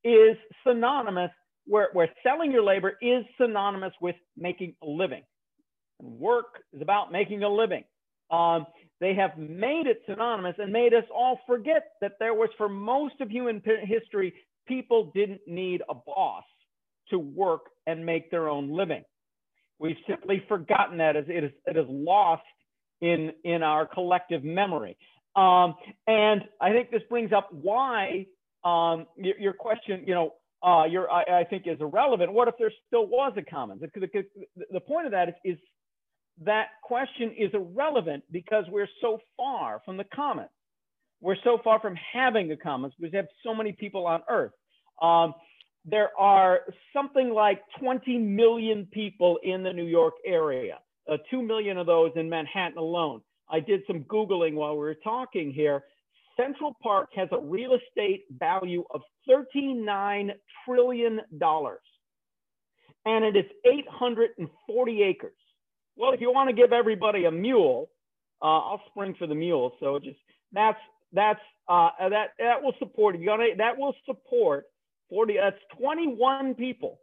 [0.03, 1.31] is synonymous,
[1.65, 5.23] where, where selling your labor is synonymous with making a living.
[5.99, 7.83] And work is about making a living.
[8.29, 8.65] Um,
[8.99, 13.19] they have made it synonymous and made us all forget that there was, for most
[13.19, 14.33] of human history,
[14.67, 16.43] people didn't need a boss
[17.09, 19.03] to work and make their own living.
[19.79, 22.43] We've simply forgotten that as it is, it is lost
[23.01, 24.95] in, in our collective memory.
[25.35, 25.75] Um,
[26.07, 28.25] and I think this brings up why
[28.63, 32.33] um, your, your, question, you know, uh, your, I, I, think is irrelevant.
[32.33, 33.81] What if there still was a commons?
[33.81, 34.23] The, the,
[34.69, 35.57] the point of that is, is,
[36.43, 40.49] that question is irrelevant because we're so far from the commons.
[41.21, 44.51] We're so far from having a commons because we have so many people on Earth.
[45.01, 45.33] Um,
[45.85, 46.61] there are
[46.93, 50.79] something like 20 million people in the New York area,
[51.11, 53.21] uh, 2 million of those in Manhattan alone.
[53.52, 55.84] I did some Googling while we were talking here.
[56.38, 60.32] Central Park has a real estate value of $39
[60.65, 61.22] trillion.
[63.06, 65.34] And it is 840 acres.
[65.98, 67.90] Well, if you want to give everybody a mule,
[68.41, 69.73] uh, I'll spring for the mule.
[69.80, 70.18] So just
[70.53, 70.80] that's
[71.14, 74.65] that's uh, that that will support you gonna that will support
[75.10, 76.99] 40 that's 21 people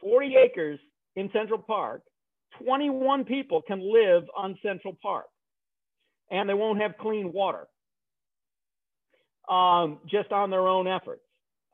[0.00, 0.78] 40 acres
[1.16, 2.02] in central park
[2.62, 5.26] 21 people can live on central park
[6.30, 7.66] and they won't have clean water
[9.48, 11.22] um, just on their own efforts.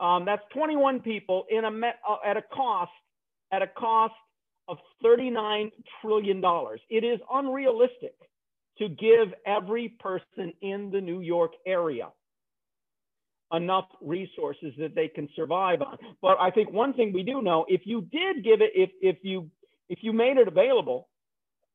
[0.01, 2.91] Um, that's 21 people in a met, uh, at a cost
[3.53, 4.15] at a cost
[4.69, 5.71] of 39
[6.01, 6.81] trillion dollars.
[6.91, 8.15] It is unrealistic
[8.79, 12.09] to give every person in the New York area
[13.53, 15.97] enough resources that they can survive on.
[16.21, 19.19] But I think one thing we do know, if you did give it, if if
[19.23, 19.51] you
[19.89, 21.09] if you made it available,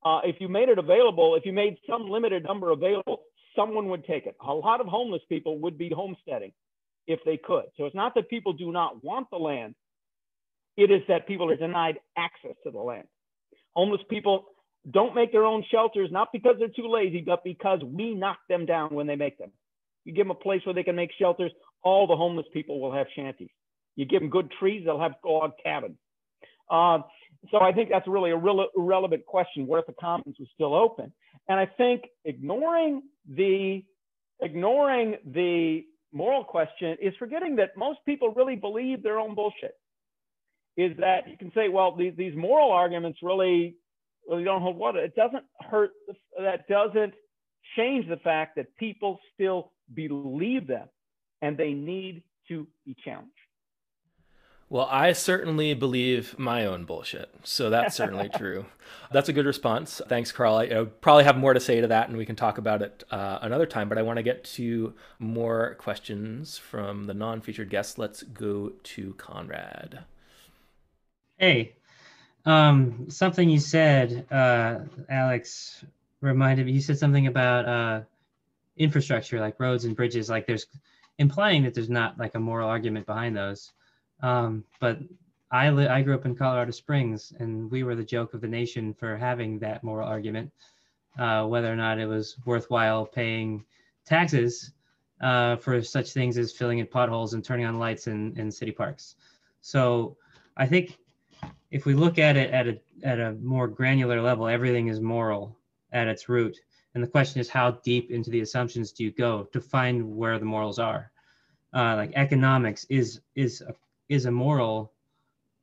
[0.04, 3.22] uh, if you made it available, if you made some limited number available,
[3.56, 4.36] someone would take it.
[4.46, 6.52] A lot of homeless people would be homesteading
[7.08, 7.66] if they could.
[7.78, 9.76] So it's not that people do not want the land,
[10.78, 13.08] it is that people are denied access to the land.
[13.76, 14.46] Homeless people
[14.90, 18.66] don't make their own shelters, not because they're too lazy, but because we knock them
[18.66, 19.52] down when they make them.
[20.06, 21.52] You give them a place where they can make shelters,
[21.84, 23.50] all the homeless people will have shanties.
[23.96, 25.98] You give them good trees, they'll have log cabins.
[26.70, 27.00] Uh,
[27.52, 29.66] so I think that's really a real irrelevant question.
[29.66, 31.14] What if the commons was still open?
[31.48, 33.84] And I think ignoring the
[34.41, 39.74] ignoring the moral question is forgetting that most people really believe their own bullshit.
[40.78, 43.76] Is that you can say, well, these, these moral arguments really
[44.28, 44.99] really don't hold water.
[44.99, 45.91] It doesn't hurt.
[46.38, 47.14] That doesn't
[47.76, 50.88] change the fact that people still believe them,
[51.41, 53.32] and they need to be challenged.
[54.72, 57.32] Well, I certainly believe my own bullshit.
[57.44, 58.66] So that's certainly true.
[59.12, 60.00] That's a good response.
[60.08, 60.56] Thanks, Carl.
[60.56, 63.04] I, I probably have more to say to that, and we can talk about it
[63.10, 63.90] uh, another time.
[63.90, 67.98] But I want to get to more questions from the non featured guests.
[67.98, 70.04] Let's go to Conrad.
[71.38, 71.74] Hey,
[72.46, 74.80] um, something you said, uh,
[75.10, 75.84] Alex,
[76.22, 76.74] reminded me.
[76.74, 78.02] You said something about uh,
[78.78, 80.30] infrastructure, like roads and bridges.
[80.30, 80.68] Like there's
[81.18, 83.72] implying that there's not like a moral argument behind those.
[84.22, 85.00] Um, but
[85.52, 88.48] I li- I grew up in Colorado Springs, and we were the joke of the
[88.48, 90.52] nation for having that moral argument,
[91.18, 93.66] uh, whether or not it was worthwhile paying
[94.06, 94.72] taxes
[95.22, 98.72] uh, for such things as filling in potholes and turning on lights in, in city
[98.72, 99.16] parks.
[99.62, 100.18] So
[100.56, 100.98] I think
[101.72, 105.58] if we look at it at a at a more granular level, everything is moral
[105.91, 106.58] at its root.
[106.94, 110.40] And the question is, how deep into the assumptions do you go to find where
[110.40, 111.12] the morals are?
[111.74, 113.74] Uh, like economics is is a
[114.10, 114.94] is a moral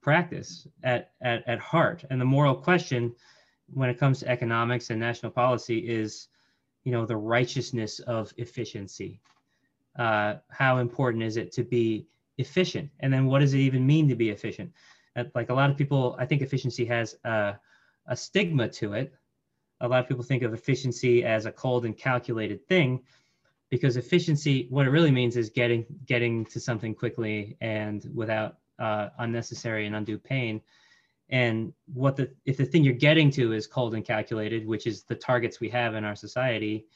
[0.00, 2.04] practice at, at, at heart.
[2.10, 3.14] And the moral question
[3.72, 6.28] when it comes to economics and national policy is,
[6.84, 9.20] you know, the righteousness of efficiency.
[9.98, 12.06] Uh, how important is it to be
[12.38, 12.88] efficient?
[13.00, 14.72] And then what does it even mean to be efficient?
[15.34, 17.58] like a lot of people, I think efficiency has a,
[18.06, 19.14] a stigma to it.
[19.80, 23.02] A lot of people think of efficiency as a cold and calculated thing
[23.70, 29.08] because efficiency what it really means is getting getting to something quickly and without uh,
[29.18, 30.60] unnecessary and undue pain
[31.30, 35.02] and what the if the thing you're getting to is cold and calculated which is
[35.04, 36.86] the targets we have in our society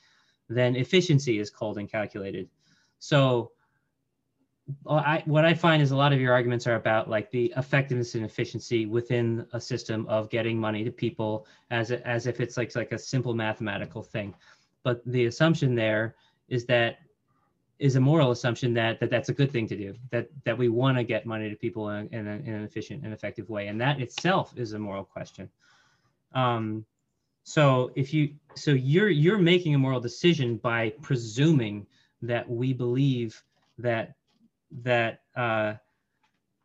[0.48, 2.48] then efficiency is cold and calculated
[2.98, 3.50] so
[4.86, 8.14] I, what I find is a lot of your arguments are about like the effectiveness
[8.14, 12.56] and efficiency within a system of getting money to people as a, as if it's
[12.56, 14.34] like like a simple mathematical thing.
[14.82, 16.14] But the assumption there
[16.50, 16.98] is that
[17.78, 20.68] is a moral assumption that, that that's a good thing to do that that we
[20.68, 23.68] want to get money to people in, in, a, in, an efficient and effective way.
[23.68, 25.48] And that itself is a moral question.
[26.34, 26.84] Um,
[27.44, 31.86] so if you so you're you're making a moral decision by presuming
[32.20, 33.42] that we believe
[33.78, 34.14] that
[34.82, 35.74] that uh,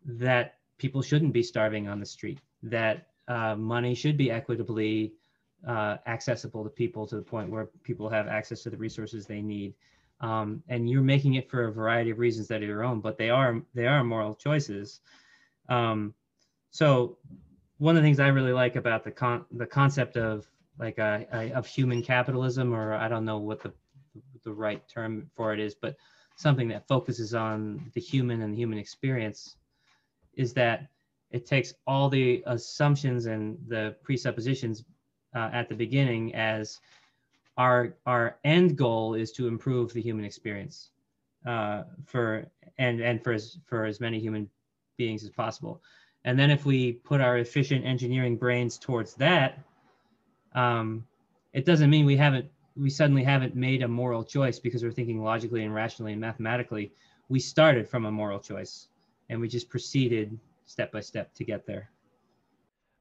[0.06, 5.14] that people shouldn't be starving on the street that uh, money should be equitably
[5.68, 9.42] uh, accessible to people to the point where people have access to the resources they
[9.42, 9.74] need.
[10.22, 13.18] Um, and you're making it for a variety of reasons that are your own, but
[13.18, 15.02] they are they are moral choices.
[15.68, 16.14] Um,
[16.72, 17.18] so
[17.80, 20.48] one of the things I really like about the con the concept of
[20.80, 23.74] like a, a, of human capitalism, or I don't know what the
[24.44, 25.98] the right term for it is, but
[26.38, 29.58] something that focuses on the human and the human experience,
[30.36, 30.88] is that
[31.32, 34.86] it takes all the assumptions and the presuppositions
[35.36, 36.80] uh, at the beginning as
[37.58, 40.90] our our end goal is to improve the human experience
[41.46, 42.48] uh, for
[42.78, 44.50] and and for as for as many human
[44.98, 45.82] beings as possible.
[46.24, 49.64] And then if we put our efficient engineering brains towards that,
[50.56, 51.06] um,
[51.54, 55.22] it doesn't mean we haven't we suddenly haven't made a moral choice because we're thinking
[55.22, 56.92] logically and rationally and mathematically.
[57.30, 58.88] We started from a moral choice
[59.30, 61.90] and we just proceeded step by step to get there.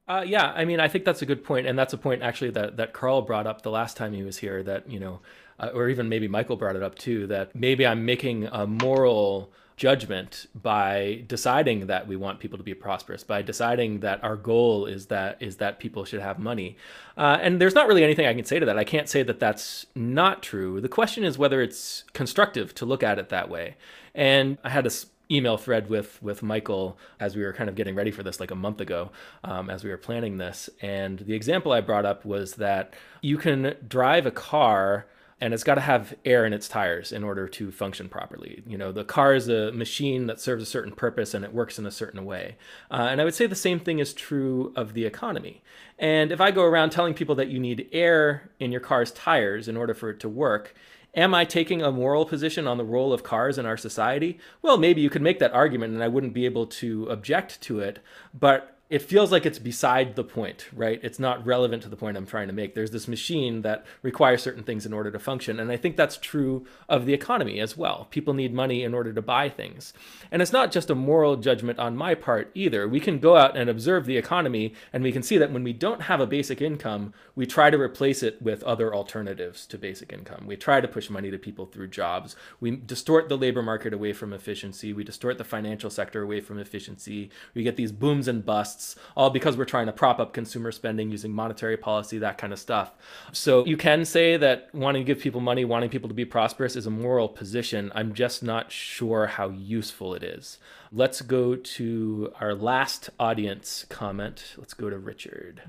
[0.07, 2.51] Uh, yeah, I mean, I think that's a good point, and that's a point actually
[2.51, 4.61] that that Carl brought up the last time he was here.
[4.61, 5.19] That you know,
[5.59, 7.25] uh, or even maybe Michael brought it up too.
[7.27, 12.73] That maybe I'm making a moral judgment by deciding that we want people to be
[12.73, 16.77] prosperous by deciding that our goal is that is that people should have money
[17.17, 19.37] uh, and there's not really anything i can say to that i can't say that
[19.37, 23.75] that's not true the question is whether it's constructive to look at it that way
[24.13, 24.91] and i had a
[25.29, 28.51] email thread with with Michael as we were kind of getting ready for this like
[28.51, 29.11] a month ago
[29.43, 33.37] um, as we were planning this and the example I brought up was that you
[33.37, 35.05] can drive a car
[35.41, 38.63] and it's got to have air in its tires in order to function properly.
[38.65, 41.77] You know, the car is a machine that serves a certain purpose and it works
[41.77, 42.55] in a certain way.
[42.89, 45.61] Uh, and I would say the same thing is true of the economy.
[45.99, 49.67] And if I go around telling people that you need air in your car's tires
[49.67, 50.73] in order for it to work,
[51.15, 54.37] Am I taking a moral position on the role of cars in our society?
[54.61, 57.79] Well, maybe you could make that argument and I wouldn't be able to object to
[57.79, 57.99] it,
[58.37, 60.99] but it feels like it's beside the point, right?
[61.01, 62.75] It's not relevant to the point I'm trying to make.
[62.75, 65.59] There's this machine that requires certain things in order to function.
[65.59, 68.07] And I think that's true of the economy as well.
[68.11, 69.91] People need money in order to buy things.
[70.29, 72.87] And it's not just a moral judgment on my part either.
[72.87, 75.73] We can go out and observe the economy, and we can see that when we
[75.73, 80.13] don't have a basic income, we try to replace it with other alternatives to basic
[80.13, 80.45] income.
[80.45, 82.35] We try to push money to people through jobs.
[82.59, 84.93] We distort the labor market away from efficiency.
[84.93, 87.31] We distort the financial sector away from efficiency.
[87.55, 90.71] We get these booms and busts busts, all because we're trying to prop up consumer
[90.71, 92.91] spending using monetary policy, that kind of stuff.
[93.31, 96.75] So you can say that wanting to give people money, wanting people to be prosperous
[96.75, 97.91] is a moral position.
[97.95, 100.57] I'm just not sure how useful it is.
[100.91, 104.55] Let's go to our last audience comment.
[104.57, 105.61] Let's go to Richard.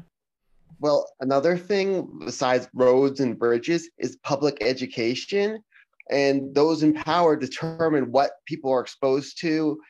[0.78, 5.62] Well, another thing besides roads and bridges is public education.
[6.10, 9.80] And those in power determine what people are exposed to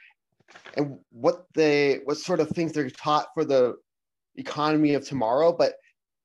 [0.76, 3.76] and what they what sort of things they're taught for the
[4.36, 5.74] economy of tomorrow, but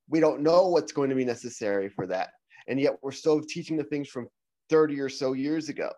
[0.10, 2.32] we don't know what's going to be necessary for that.
[2.68, 4.28] And yet we're still teaching the things from
[4.70, 5.92] 30 or so years ago.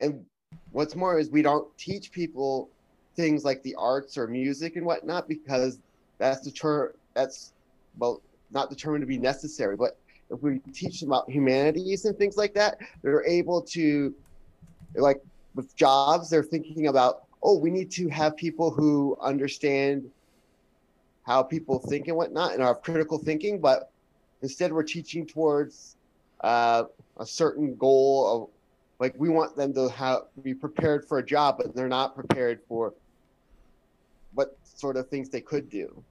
[0.00, 0.24] And
[0.70, 2.70] what's more is we don't teach people
[3.16, 5.80] things like the arts or music and whatnot because
[6.18, 7.52] that's deter that's
[7.98, 9.76] well not determined to be necessary.
[9.76, 9.98] But
[10.30, 14.14] if we teach them about humanities and things like that, they're able to
[14.94, 15.20] like
[15.58, 20.08] with jobs, they're thinking about, oh, we need to have people who understand
[21.24, 23.90] how people think and whatnot and are critical thinking, but
[24.40, 25.96] instead we're teaching towards
[26.42, 26.84] uh,
[27.18, 28.48] a certain goal of
[29.00, 32.60] like we want them to have be prepared for a job, but they're not prepared
[32.68, 32.94] for
[34.34, 36.04] what sort of things they could do.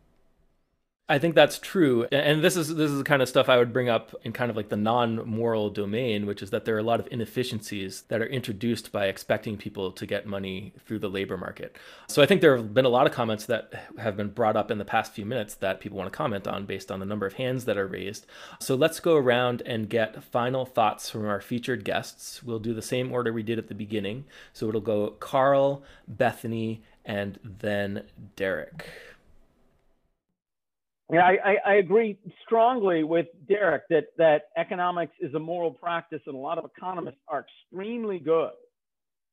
[1.10, 2.04] I think that's true.
[2.12, 4.52] And this is this is the kind of stuff I would bring up in kind
[4.52, 8.22] of like the non-moral domain, which is that there are a lot of inefficiencies that
[8.22, 11.78] are introduced by expecting people to get money through the labor market.
[12.08, 14.70] So I think there have been a lot of comments that have been brought up
[14.70, 17.26] in the past few minutes that people want to comment on based on the number
[17.26, 18.26] of hands that are raised.
[18.60, 22.44] So let's go around and get final thoughts from our featured guests.
[22.44, 24.26] We'll do the same order we did at the beginning.
[24.52, 28.04] So it'll go Carl, Bethany, and then
[28.36, 28.90] Derek.
[31.12, 36.22] Yeah, I, I, I, agree strongly with Derek that, that economics is a moral practice,
[36.26, 38.52] and a lot of economists are extremely good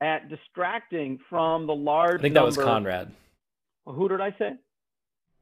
[0.01, 2.21] at distracting from the large.
[2.21, 3.11] I think that was Conrad.
[3.85, 4.53] Well, who did I say?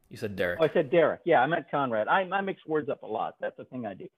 [0.08, 0.58] You said Derek.
[0.60, 1.20] Oh, I said Derek.
[1.24, 2.08] Yeah, I meant Conrad.
[2.08, 3.34] I, I mix words up a lot.
[3.40, 4.08] That's the thing I do.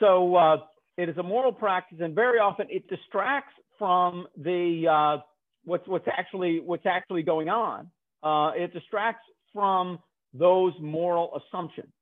[0.00, 0.56] So uh,
[0.96, 5.22] it is a moral practice, and very often it distracts from the uh,
[5.64, 7.90] what's what's actually what's actually going on.
[8.22, 9.98] Uh, it distracts from
[10.34, 11.92] those moral assumptions.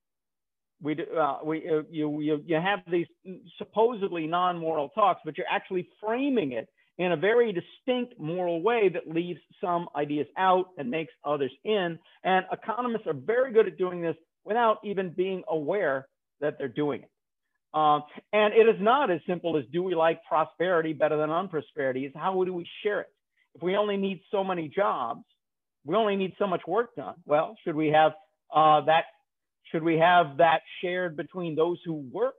[0.80, 3.06] We, uh, we, uh, you, you, you have these
[3.58, 6.68] supposedly non-moral talks, but you're actually framing it
[6.98, 11.98] in a very distinct moral way that leaves some ideas out and makes others in.
[12.24, 16.08] And economists are very good at doing this without even being aware
[16.40, 17.10] that they're doing it.
[17.74, 18.00] Uh,
[18.32, 22.06] and it is not as simple as do we like prosperity better than unprosperity?
[22.06, 23.08] Is how do we share it?
[23.54, 25.24] If we only need so many jobs,
[25.84, 27.14] we only need so much work done.
[27.26, 28.12] Well, should we have
[28.54, 29.04] uh, that?
[29.70, 32.34] Should we have that shared between those who work?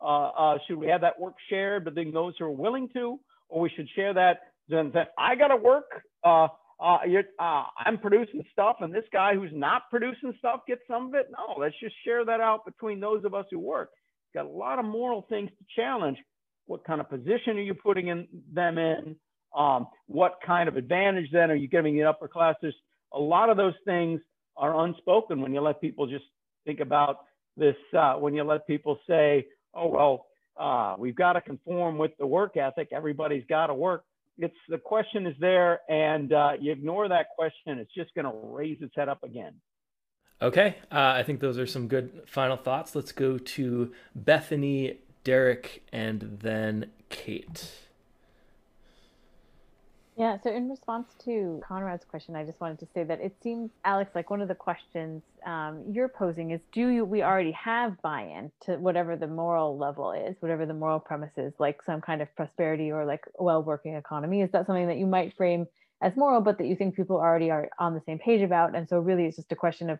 [0.00, 3.60] Uh, uh, should we have that work shared between those who are willing to, or
[3.60, 4.40] we should share that?
[4.68, 5.84] Then that I got to work.
[6.24, 6.48] Uh,
[6.80, 6.98] uh,
[7.38, 11.28] uh, I'm producing stuff, and this guy who's not producing stuff gets some of it.
[11.30, 13.90] No, let's just share that out between those of us who work.
[14.34, 16.18] Got a lot of moral things to challenge.
[16.66, 19.16] What kind of position are you putting in them in?
[19.56, 22.56] Um, what kind of advantage then are you giving the upper class?
[22.62, 22.74] There's
[23.12, 24.20] a lot of those things
[24.56, 26.24] are unspoken when you let people just
[26.64, 27.24] think about
[27.56, 30.26] this, uh, when you let people say, oh, well,
[30.58, 34.04] uh, we've got to conform with the work ethic, everybody's got to work.
[34.38, 38.32] It's the question is there, and uh, you ignore that question, it's just going to
[38.34, 39.54] raise its head up again.
[40.40, 42.94] Okay, uh, I think those are some good final thoughts.
[42.94, 47.72] Let's go to Bethany, Derek, and then Kate.
[50.16, 53.70] Yeah, so in response to Conrad's question, I just wanted to say that it seems,
[53.84, 58.00] Alex, like one of the questions um, you're posing is do you, we already have
[58.02, 62.02] buy in to whatever the moral level is, whatever the moral premise is, like some
[62.02, 64.42] kind of prosperity or like well working economy?
[64.42, 65.66] Is that something that you might frame
[66.02, 68.76] as moral, but that you think people already are on the same page about?
[68.76, 69.98] And so, really, it's just a question of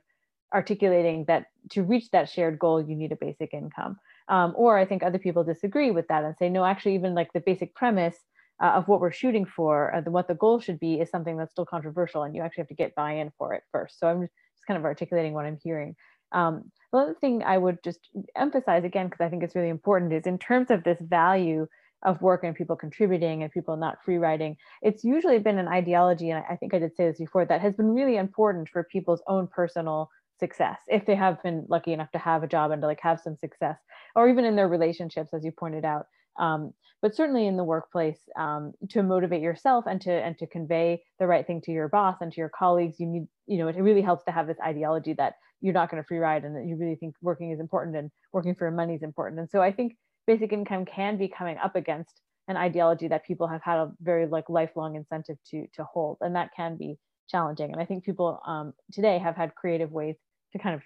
[0.52, 3.98] articulating that to reach that shared goal, you need a basic income.
[4.28, 7.32] Um, or I think other people disagree with that and say, no, actually, even like
[7.32, 8.16] the basic premise
[8.62, 11.50] uh, of what we're shooting for, uh, what the goal should be, is something that's
[11.50, 13.98] still controversial, and you actually have to get buy-in for it first.
[13.98, 14.32] So I'm just
[14.66, 15.96] kind of articulating what I'm hearing.
[16.30, 20.12] Um, the other thing I would just emphasize again, because I think it's really important,
[20.12, 21.66] is in terms of this value
[22.04, 26.30] of work and people contributing and people not free riding, it's usually been an ideology,
[26.30, 29.22] and I think I did say this before, that has been really important for people's
[29.26, 30.08] own personal
[30.40, 33.20] success if they have been lucky enough to have a job and to like have
[33.20, 33.76] some success
[34.16, 36.06] or even in their relationships as you pointed out
[36.38, 41.02] um, but certainly in the workplace um, to motivate yourself and to and to convey
[41.18, 43.76] the right thing to your boss and to your colleagues you need you know it
[43.76, 46.64] really helps to have this ideology that you're not going to free ride and that
[46.64, 49.72] you really think working is important and working for money is important and so i
[49.72, 49.96] think
[50.26, 54.26] basic income can be coming up against an ideology that people have had a very
[54.26, 56.98] like lifelong incentive to to hold and that can be
[57.32, 57.72] challenging.
[57.72, 60.16] And I think people um, today have had creative ways
[60.52, 60.82] to kind of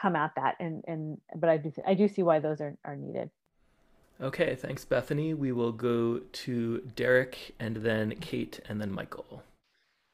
[0.00, 0.54] come at that.
[0.60, 3.30] And and but I do I do see why those are are needed.
[4.22, 5.32] Okay, thanks, Bethany.
[5.32, 9.42] We will go to Derek and then Kate and then Michael.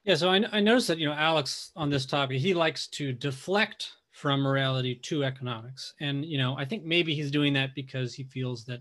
[0.05, 3.13] Yeah, so I, I noticed that, you know, Alex on this topic, he likes to
[3.13, 5.93] deflect from morality to economics.
[6.01, 8.81] And, you know, I think maybe he's doing that because he feels that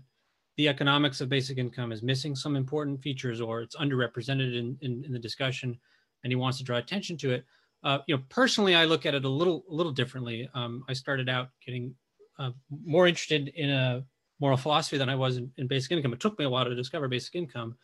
[0.56, 5.04] the economics of basic income is missing some important features or it's underrepresented in, in,
[5.04, 5.76] in the discussion
[6.22, 7.44] and he wants to draw attention to it.
[7.82, 10.48] Uh, you know, personally, I look at it a little, a little differently.
[10.54, 11.94] Um, I started out getting
[12.38, 14.04] uh, more interested in a
[14.40, 16.12] moral philosophy than I was in, in basic income.
[16.12, 17.76] It took me a while to discover basic income.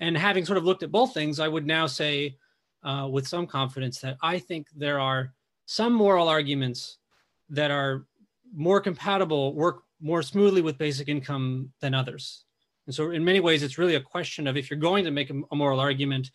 [0.00, 2.36] And having sort of looked at both things, I would now say,
[2.82, 5.32] uh, with some confidence that I think there are
[5.66, 6.98] some moral arguments
[7.50, 8.06] that are
[8.54, 12.44] more compatible, work more smoothly with basic income than others.
[12.86, 15.30] And so, in many ways, it's really a question of if you're going to make
[15.30, 16.32] a, a moral argument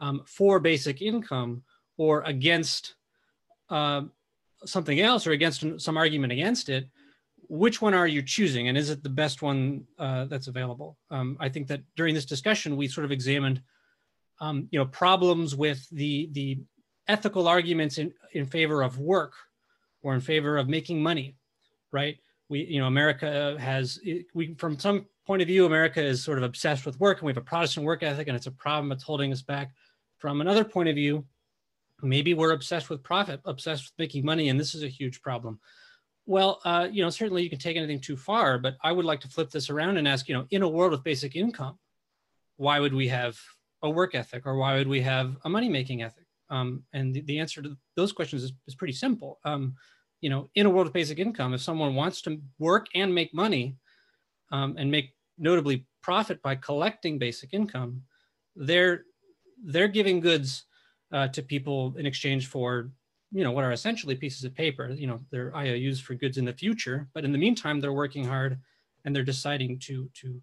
[0.00, 1.62] um, for basic income
[1.98, 2.94] or against
[3.68, 4.02] uh,
[4.64, 6.88] something else or against some argument against it,
[7.48, 8.68] which one are you choosing?
[8.68, 10.98] And is it the best one uh, that's available?
[11.10, 13.62] Um, I think that during this discussion, we sort of examined
[14.40, 16.60] um, you know, problems with the, the
[17.06, 19.34] ethical arguments in, in favor of work
[20.02, 21.36] or in favor of making money,
[21.92, 22.16] right?
[22.48, 24.00] We, you know, America has,
[24.34, 27.30] we, from some point of view, America is sort of obsessed with work and we
[27.30, 29.70] have a Protestant work ethic and it's a problem that's holding us back.
[30.18, 31.24] From another point of view,
[32.02, 35.60] maybe we're obsessed with profit, obsessed with making money, and this is a huge problem.
[36.32, 39.20] Well, uh, you know, certainly you can take anything too far, but I would like
[39.20, 41.78] to flip this around and ask, you know, in a world with basic income,
[42.56, 43.38] why would we have
[43.82, 46.24] a work ethic or why would we have a money making ethic?
[46.48, 49.40] Um, and the, the, answer to those questions is, is pretty simple.
[49.44, 49.74] Um,
[50.22, 53.34] you know, in a world of basic income, if someone wants to work and make
[53.34, 53.76] money
[54.50, 58.04] um, and make notably profit by collecting basic income,
[58.56, 59.04] they're
[59.62, 60.64] they're giving goods
[61.12, 62.90] uh, to people in exchange for
[63.32, 64.90] you know what are essentially pieces of paper.
[64.90, 68.24] You know, they're IOUs for goods in the future, but in the meantime, they're working
[68.24, 68.58] hard
[69.04, 70.40] and they're deciding to to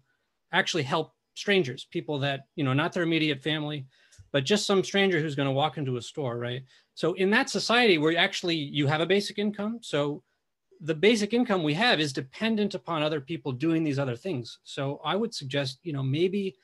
[0.52, 3.86] actually help strangers, people that, you know, not their immediate family,
[4.32, 6.62] but just some stranger who's going to walk into a store, right?
[6.94, 10.22] So in that society where actually you have a basic income, so
[10.80, 14.58] the basic income we have is dependent upon other people doing these other things.
[14.64, 16.56] So I would suggest, you know, maybe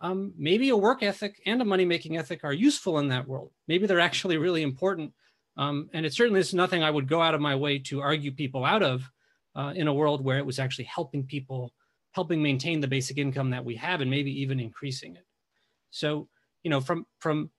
[0.00, 3.52] um, maybe a work ethic and a money making ethic are useful in that world.
[3.68, 5.12] Maybe they're actually really important.
[5.56, 8.32] Um, and it certainly is nothing I would go out of my way to argue
[8.32, 9.10] people out of
[9.54, 11.72] uh, in a world where it was actually helping people
[12.12, 15.24] helping maintain the basic income that we have and maybe even increasing it.
[15.90, 16.28] So,
[16.62, 17.50] you know, from from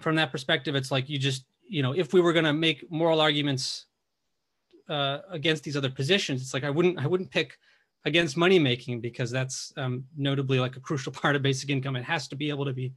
[0.00, 2.90] from that perspective, it's like you just, you know, if we were going to make
[2.90, 3.86] moral arguments
[4.88, 7.58] uh, against these other positions, it's like I wouldn't I wouldn't pick
[8.06, 11.96] against money making because that's um, notably like a crucial part of basic income.
[11.96, 12.92] It has to be able to be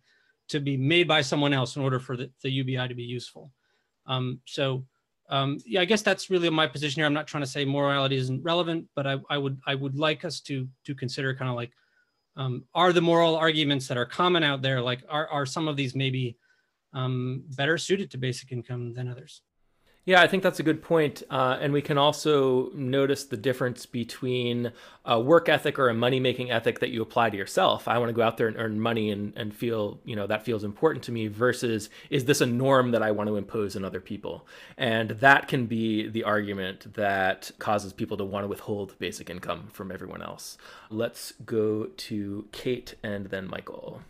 [0.50, 3.52] to be made by someone else in order for the, the UBI to be useful.
[4.06, 4.86] Um, so
[5.30, 7.06] um, yeah, I guess that's really my position here.
[7.06, 10.26] I'm not trying to say morality isn't relevant, but I, I would I would like
[10.26, 11.72] us to to consider kind of like
[12.36, 15.76] um, are the moral arguments that are common out there like are are some of
[15.76, 16.38] these maybe
[16.94, 19.42] um, better suited to basic income than others?
[20.06, 21.24] Yeah, I think that's a good point.
[21.30, 24.74] Uh, and we can also notice the difference between
[25.06, 27.88] a work ethic or a money making ethic that you apply to yourself.
[27.88, 30.44] I want to go out there and earn money and, and feel, you know, that
[30.44, 33.86] feels important to me versus is this a norm that I want to impose on
[33.86, 34.46] other people?
[34.78, 39.70] And that can be the argument that causes people to want to withhold basic income
[39.72, 40.58] from everyone else.
[40.90, 44.02] Let's go to Kate and then Michael.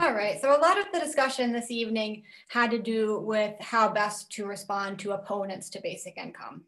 [0.00, 3.88] All right, so a lot of the discussion this evening had to do with how
[3.88, 6.62] best to respond to opponents to basic income.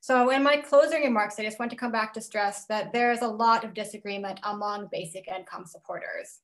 [0.00, 3.10] So in my closing remarks, I just want to come back to stress that there
[3.10, 6.42] is a lot of disagreement among basic income supporters.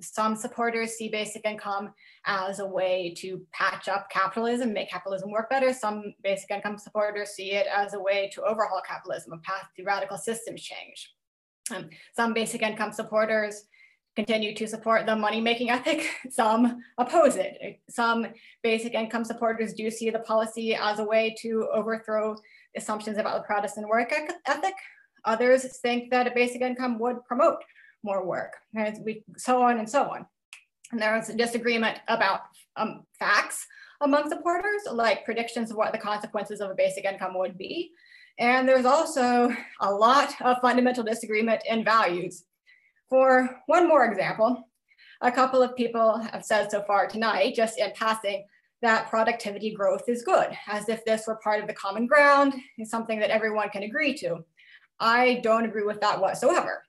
[0.00, 1.92] Some supporters see basic income
[2.24, 5.74] as a way to patch up capitalism, make capitalism work better.
[5.74, 9.84] Some basic income supporters see it as a way to overhaul capitalism, a path to
[9.84, 11.14] radical systems change.
[11.70, 13.66] Um, some basic income supporters
[14.16, 16.08] continue to support the money making ethic.
[16.30, 17.80] Some oppose it.
[17.88, 18.26] Some
[18.62, 22.36] basic income supporters do see the policy as a way to overthrow
[22.76, 24.12] assumptions about the Protestant work
[24.46, 24.74] ethic.
[25.24, 27.62] Others think that a basic income would promote
[28.02, 28.98] more work, and
[29.36, 30.24] so on and so on.
[30.92, 32.40] And there is a disagreement about
[32.76, 33.66] um, facts
[34.00, 37.90] among supporters, like predictions of what the consequences of a basic income would be.
[38.38, 42.44] And there's also a lot of fundamental disagreement in values
[43.10, 44.70] for one more example,
[45.20, 48.46] a couple of people have said so far tonight, just in passing,
[48.80, 52.88] that productivity growth is good, as if this were part of the common ground, is
[52.88, 54.38] something that everyone can agree to.
[54.98, 56.84] I don't agree with that whatsoever.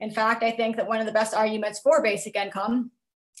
[0.00, 2.90] In fact, I think that one of the best arguments for basic income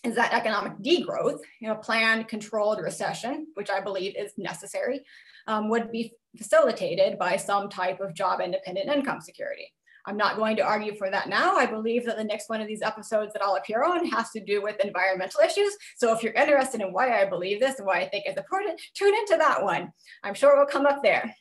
[0.04, 5.00] is that economic degrowth, you know, planned controlled recession, which I believe is necessary,
[5.48, 9.72] um, would be facilitated by some type of job independent income security.
[10.08, 11.56] I'm not going to argue for that now.
[11.56, 14.42] I believe that the next one of these episodes that I'll appear on has to
[14.42, 15.76] do with environmental issues.
[15.98, 18.80] So if you're interested in why I believe this and why I think it's important,
[18.94, 19.92] tune into that one.
[20.22, 21.34] I'm sure it will come up there.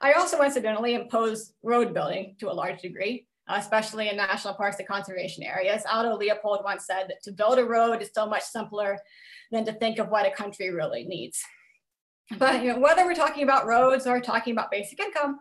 [0.00, 4.88] I also incidentally oppose road building to a large degree, especially in national parks and
[4.88, 5.84] conservation areas.
[5.88, 8.98] Aldo Leopold once said that to build a road is so much simpler
[9.52, 11.40] than to think of what a country really needs.
[12.38, 15.38] But you know, whether we're talking about roads or talking about basic income,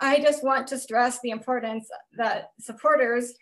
[0.00, 3.34] I just want to stress the importance that supporters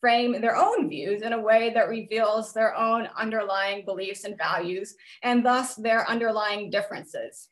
[0.00, 4.94] frame their own views in a way that reveals their own underlying beliefs and values,
[5.22, 7.48] and thus their underlying differences.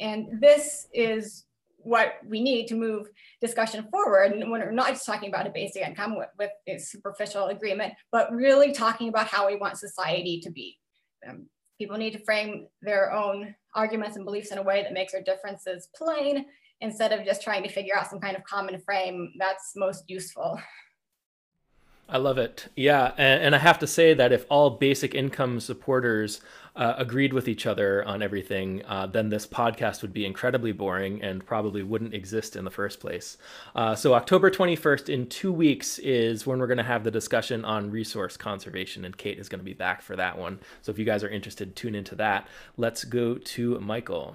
[0.00, 1.44] And this is
[1.82, 3.08] what we need to move
[3.40, 4.32] discussion forward.
[4.32, 7.94] And when we're not just talking about a basic income with, with a superficial agreement,
[8.10, 10.78] but really talking about how we want society to be.
[11.28, 11.46] Um,
[11.78, 15.22] people need to frame their own arguments and beliefs in a way that makes our
[15.22, 16.46] differences plain
[16.80, 20.58] instead of just trying to figure out some kind of common frame that's most useful.
[22.12, 22.66] I love it.
[22.74, 23.12] Yeah.
[23.16, 26.40] And, and, I have to say that if all basic income supporters
[26.74, 31.22] uh, agreed with each other on everything, uh, then this podcast would be incredibly boring
[31.22, 33.38] and probably wouldn't exist in the first place.
[33.76, 37.64] Uh, so, October 21st, in two weeks, is when we're going to have the discussion
[37.64, 40.58] on resource conservation, and Kate is going to be back for that one.
[40.82, 42.48] So, if you guys are interested, tune into that.
[42.76, 44.34] Let's go to Michael.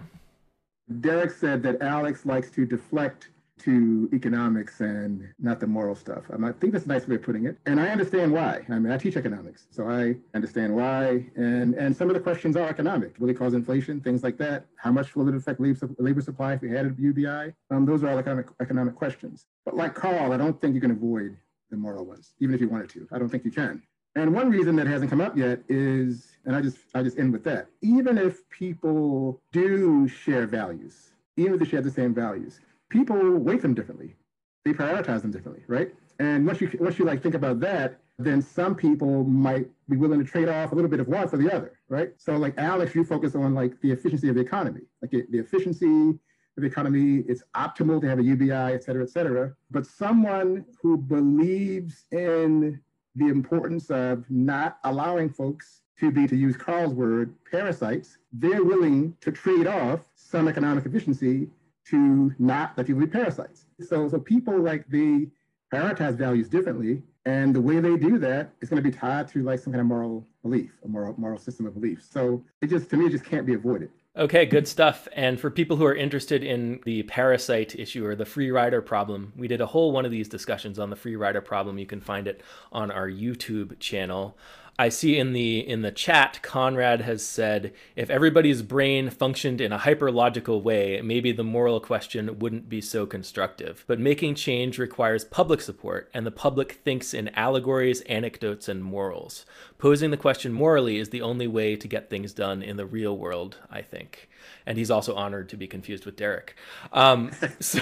[1.02, 6.24] Derek said that Alex likes to deflect to economics and not the moral stuff.
[6.30, 7.58] I think that's a nice way of putting it.
[7.66, 8.66] And I understand why.
[8.70, 11.26] I mean, I teach economics, so I understand why.
[11.36, 13.16] And and some of the questions are economic.
[13.18, 14.02] Will it cause inflation?
[14.02, 14.66] Things like that.
[14.76, 17.54] How much will it affect labor supply if we had a UBI?
[17.72, 19.46] Um, those are all economic, economic questions.
[19.64, 21.38] But like Carl, I don't think you can avoid
[21.72, 23.08] the moral ones, even if you wanted to.
[23.12, 23.82] I don't think you can.
[24.16, 27.34] And one reason that hasn't come up yet is, and I just I just end
[27.34, 27.68] with that.
[27.82, 33.62] Even if people do share values, even if they share the same values, people weight
[33.62, 34.16] them differently.
[34.64, 35.94] They prioritize them differently, right?
[36.20, 40.20] And once you once you like think about that, then some people might be willing
[40.20, 42.14] to trade off a little bit of one for the other, right?
[42.18, 46.12] So like Alex, you focus on like the efficiency of the economy, like the efficiency
[46.58, 47.26] of the economy.
[47.28, 49.54] It's optimal to have a UBI, et cetera, et cetera.
[49.72, 52.80] But someone who believes in
[53.16, 59.16] the importance of not allowing folks to be, to use Carl's word, parasites, they're willing
[59.22, 61.48] to trade off some economic efficiency
[61.90, 63.66] to not let people be parasites.
[63.80, 65.28] So, so people like they
[65.74, 67.04] prioritize values differently.
[67.26, 69.82] And the way they do that is going to be tied to like some kind
[69.82, 72.08] of moral belief, a moral moral system of beliefs.
[72.10, 73.90] So it just to me it just can't be avoided.
[74.18, 75.10] Okay, good stuff.
[75.12, 79.34] And for people who are interested in the parasite issue or the free rider problem,
[79.36, 81.78] we did a whole one of these discussions on the free rider problem.
[81.78, 84.38] You can find it on our YouTube channel.
[84.78, 89.72] I see in the in the chat Conrad has said if everybody's brain functioned in
[89.72, 93.86] a hyperlogical way, maybe the moral question wouldn't be so constructive.
[93.88, 99.46] But making change requires public support, and the public thinks in allegories, anecdotes, and morals.
[99.78, 103.18] Posing the question morally is the only way to get things done in the real
[103.18, 104.30] world, I think.
[104.66, 106.56] And he's also honored to be confused with Derek.
[106.92, 107.32] Um,
[107.62, 107.80] so,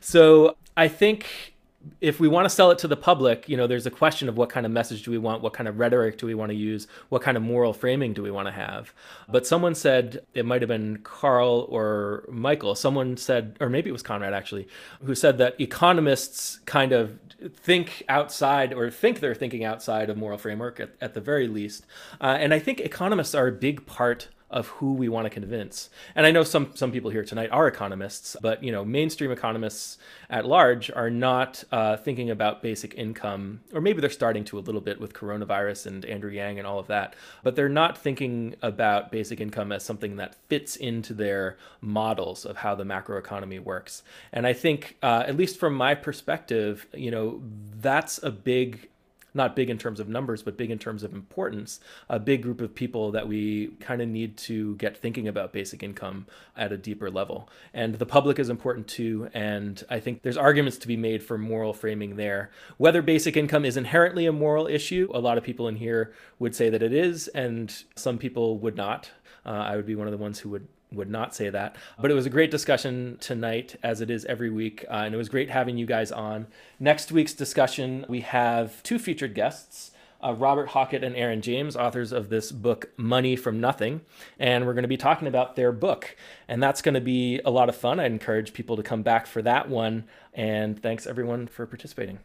[0.00, 1.54] so I think
[2.00, 4.36] if we want to sell it to the public, you know, there's a question of
[4.36, 6.56] what kind of message do we want, what kind of rhetoric do we want to
[6.56, 8.92] use, what kind of moral framing do we want to have.
[9.28, 13.92] But someone said, it might have been Carl or Michael, someone said, or maybe it
[13.92, 14.68] was Conrad actually,
[15.04, 17.18] who said that economists kind of
[17.54, 21.86] think outside or think they're thinking outside of moral framework at, at the very least.
[22.20, 25.90] Uh, and I think economists are a big part of who we want to convince.
[26.14, 29.98] And I know some some people here tonight are economists, but you know, mainstream economists
[30.30, 34.60] at large are not uh, thinking about basic income, or maybe they're starting to a
[34.60, 38.54] little bit with coronavirus and Andrew Yang and all of that, but they're not thinking
[38.62, 44.02] about basic income as something that fits into their models of how the macroeconomy works.
[44.32, 47.42] And I think, uh, at least from my perspective, you know,
[47.80, 48.88] that's a big
[49.34, 52.60] not big in terms of numbers, but big in terms of importance, a big group
[52.60, 56.26] of people that we kind of need to get thinking about basic income
[56.56, 57.48] at a deeper level.
[57.72, 59.28] And the public is important too.
[59.32, 62.50] And I think there's arguments to be made for moral framing there.
[62.76, 66.54] Whether basic income is inherently a moral issue, a lot of people in here would
[66.54, 69.10] say that it is, and some people would not.
[69.44, 71.76] Uh, I would be one of the ones who would would not say that.
[71.98, 74.84] But it was a great discussion tonight, as it is every week.
[74.88, 76.46] Uh, and it was great having you guys on.
[76.78, 79.90] Next week's discussion, we have two featured guests.
[80.24, 84.02] Uh, Robert Hockett and Aaron James, authors of this book, Money from Nothing.
[84.38, 86.16] And we're going to be talking about their book.
[86.46, 87.98] And that's going to be a lot of fun.
[87.98, 90.04] I encourage people to come back for that one.
[90.32, 92.20] And thanks everyone for participating.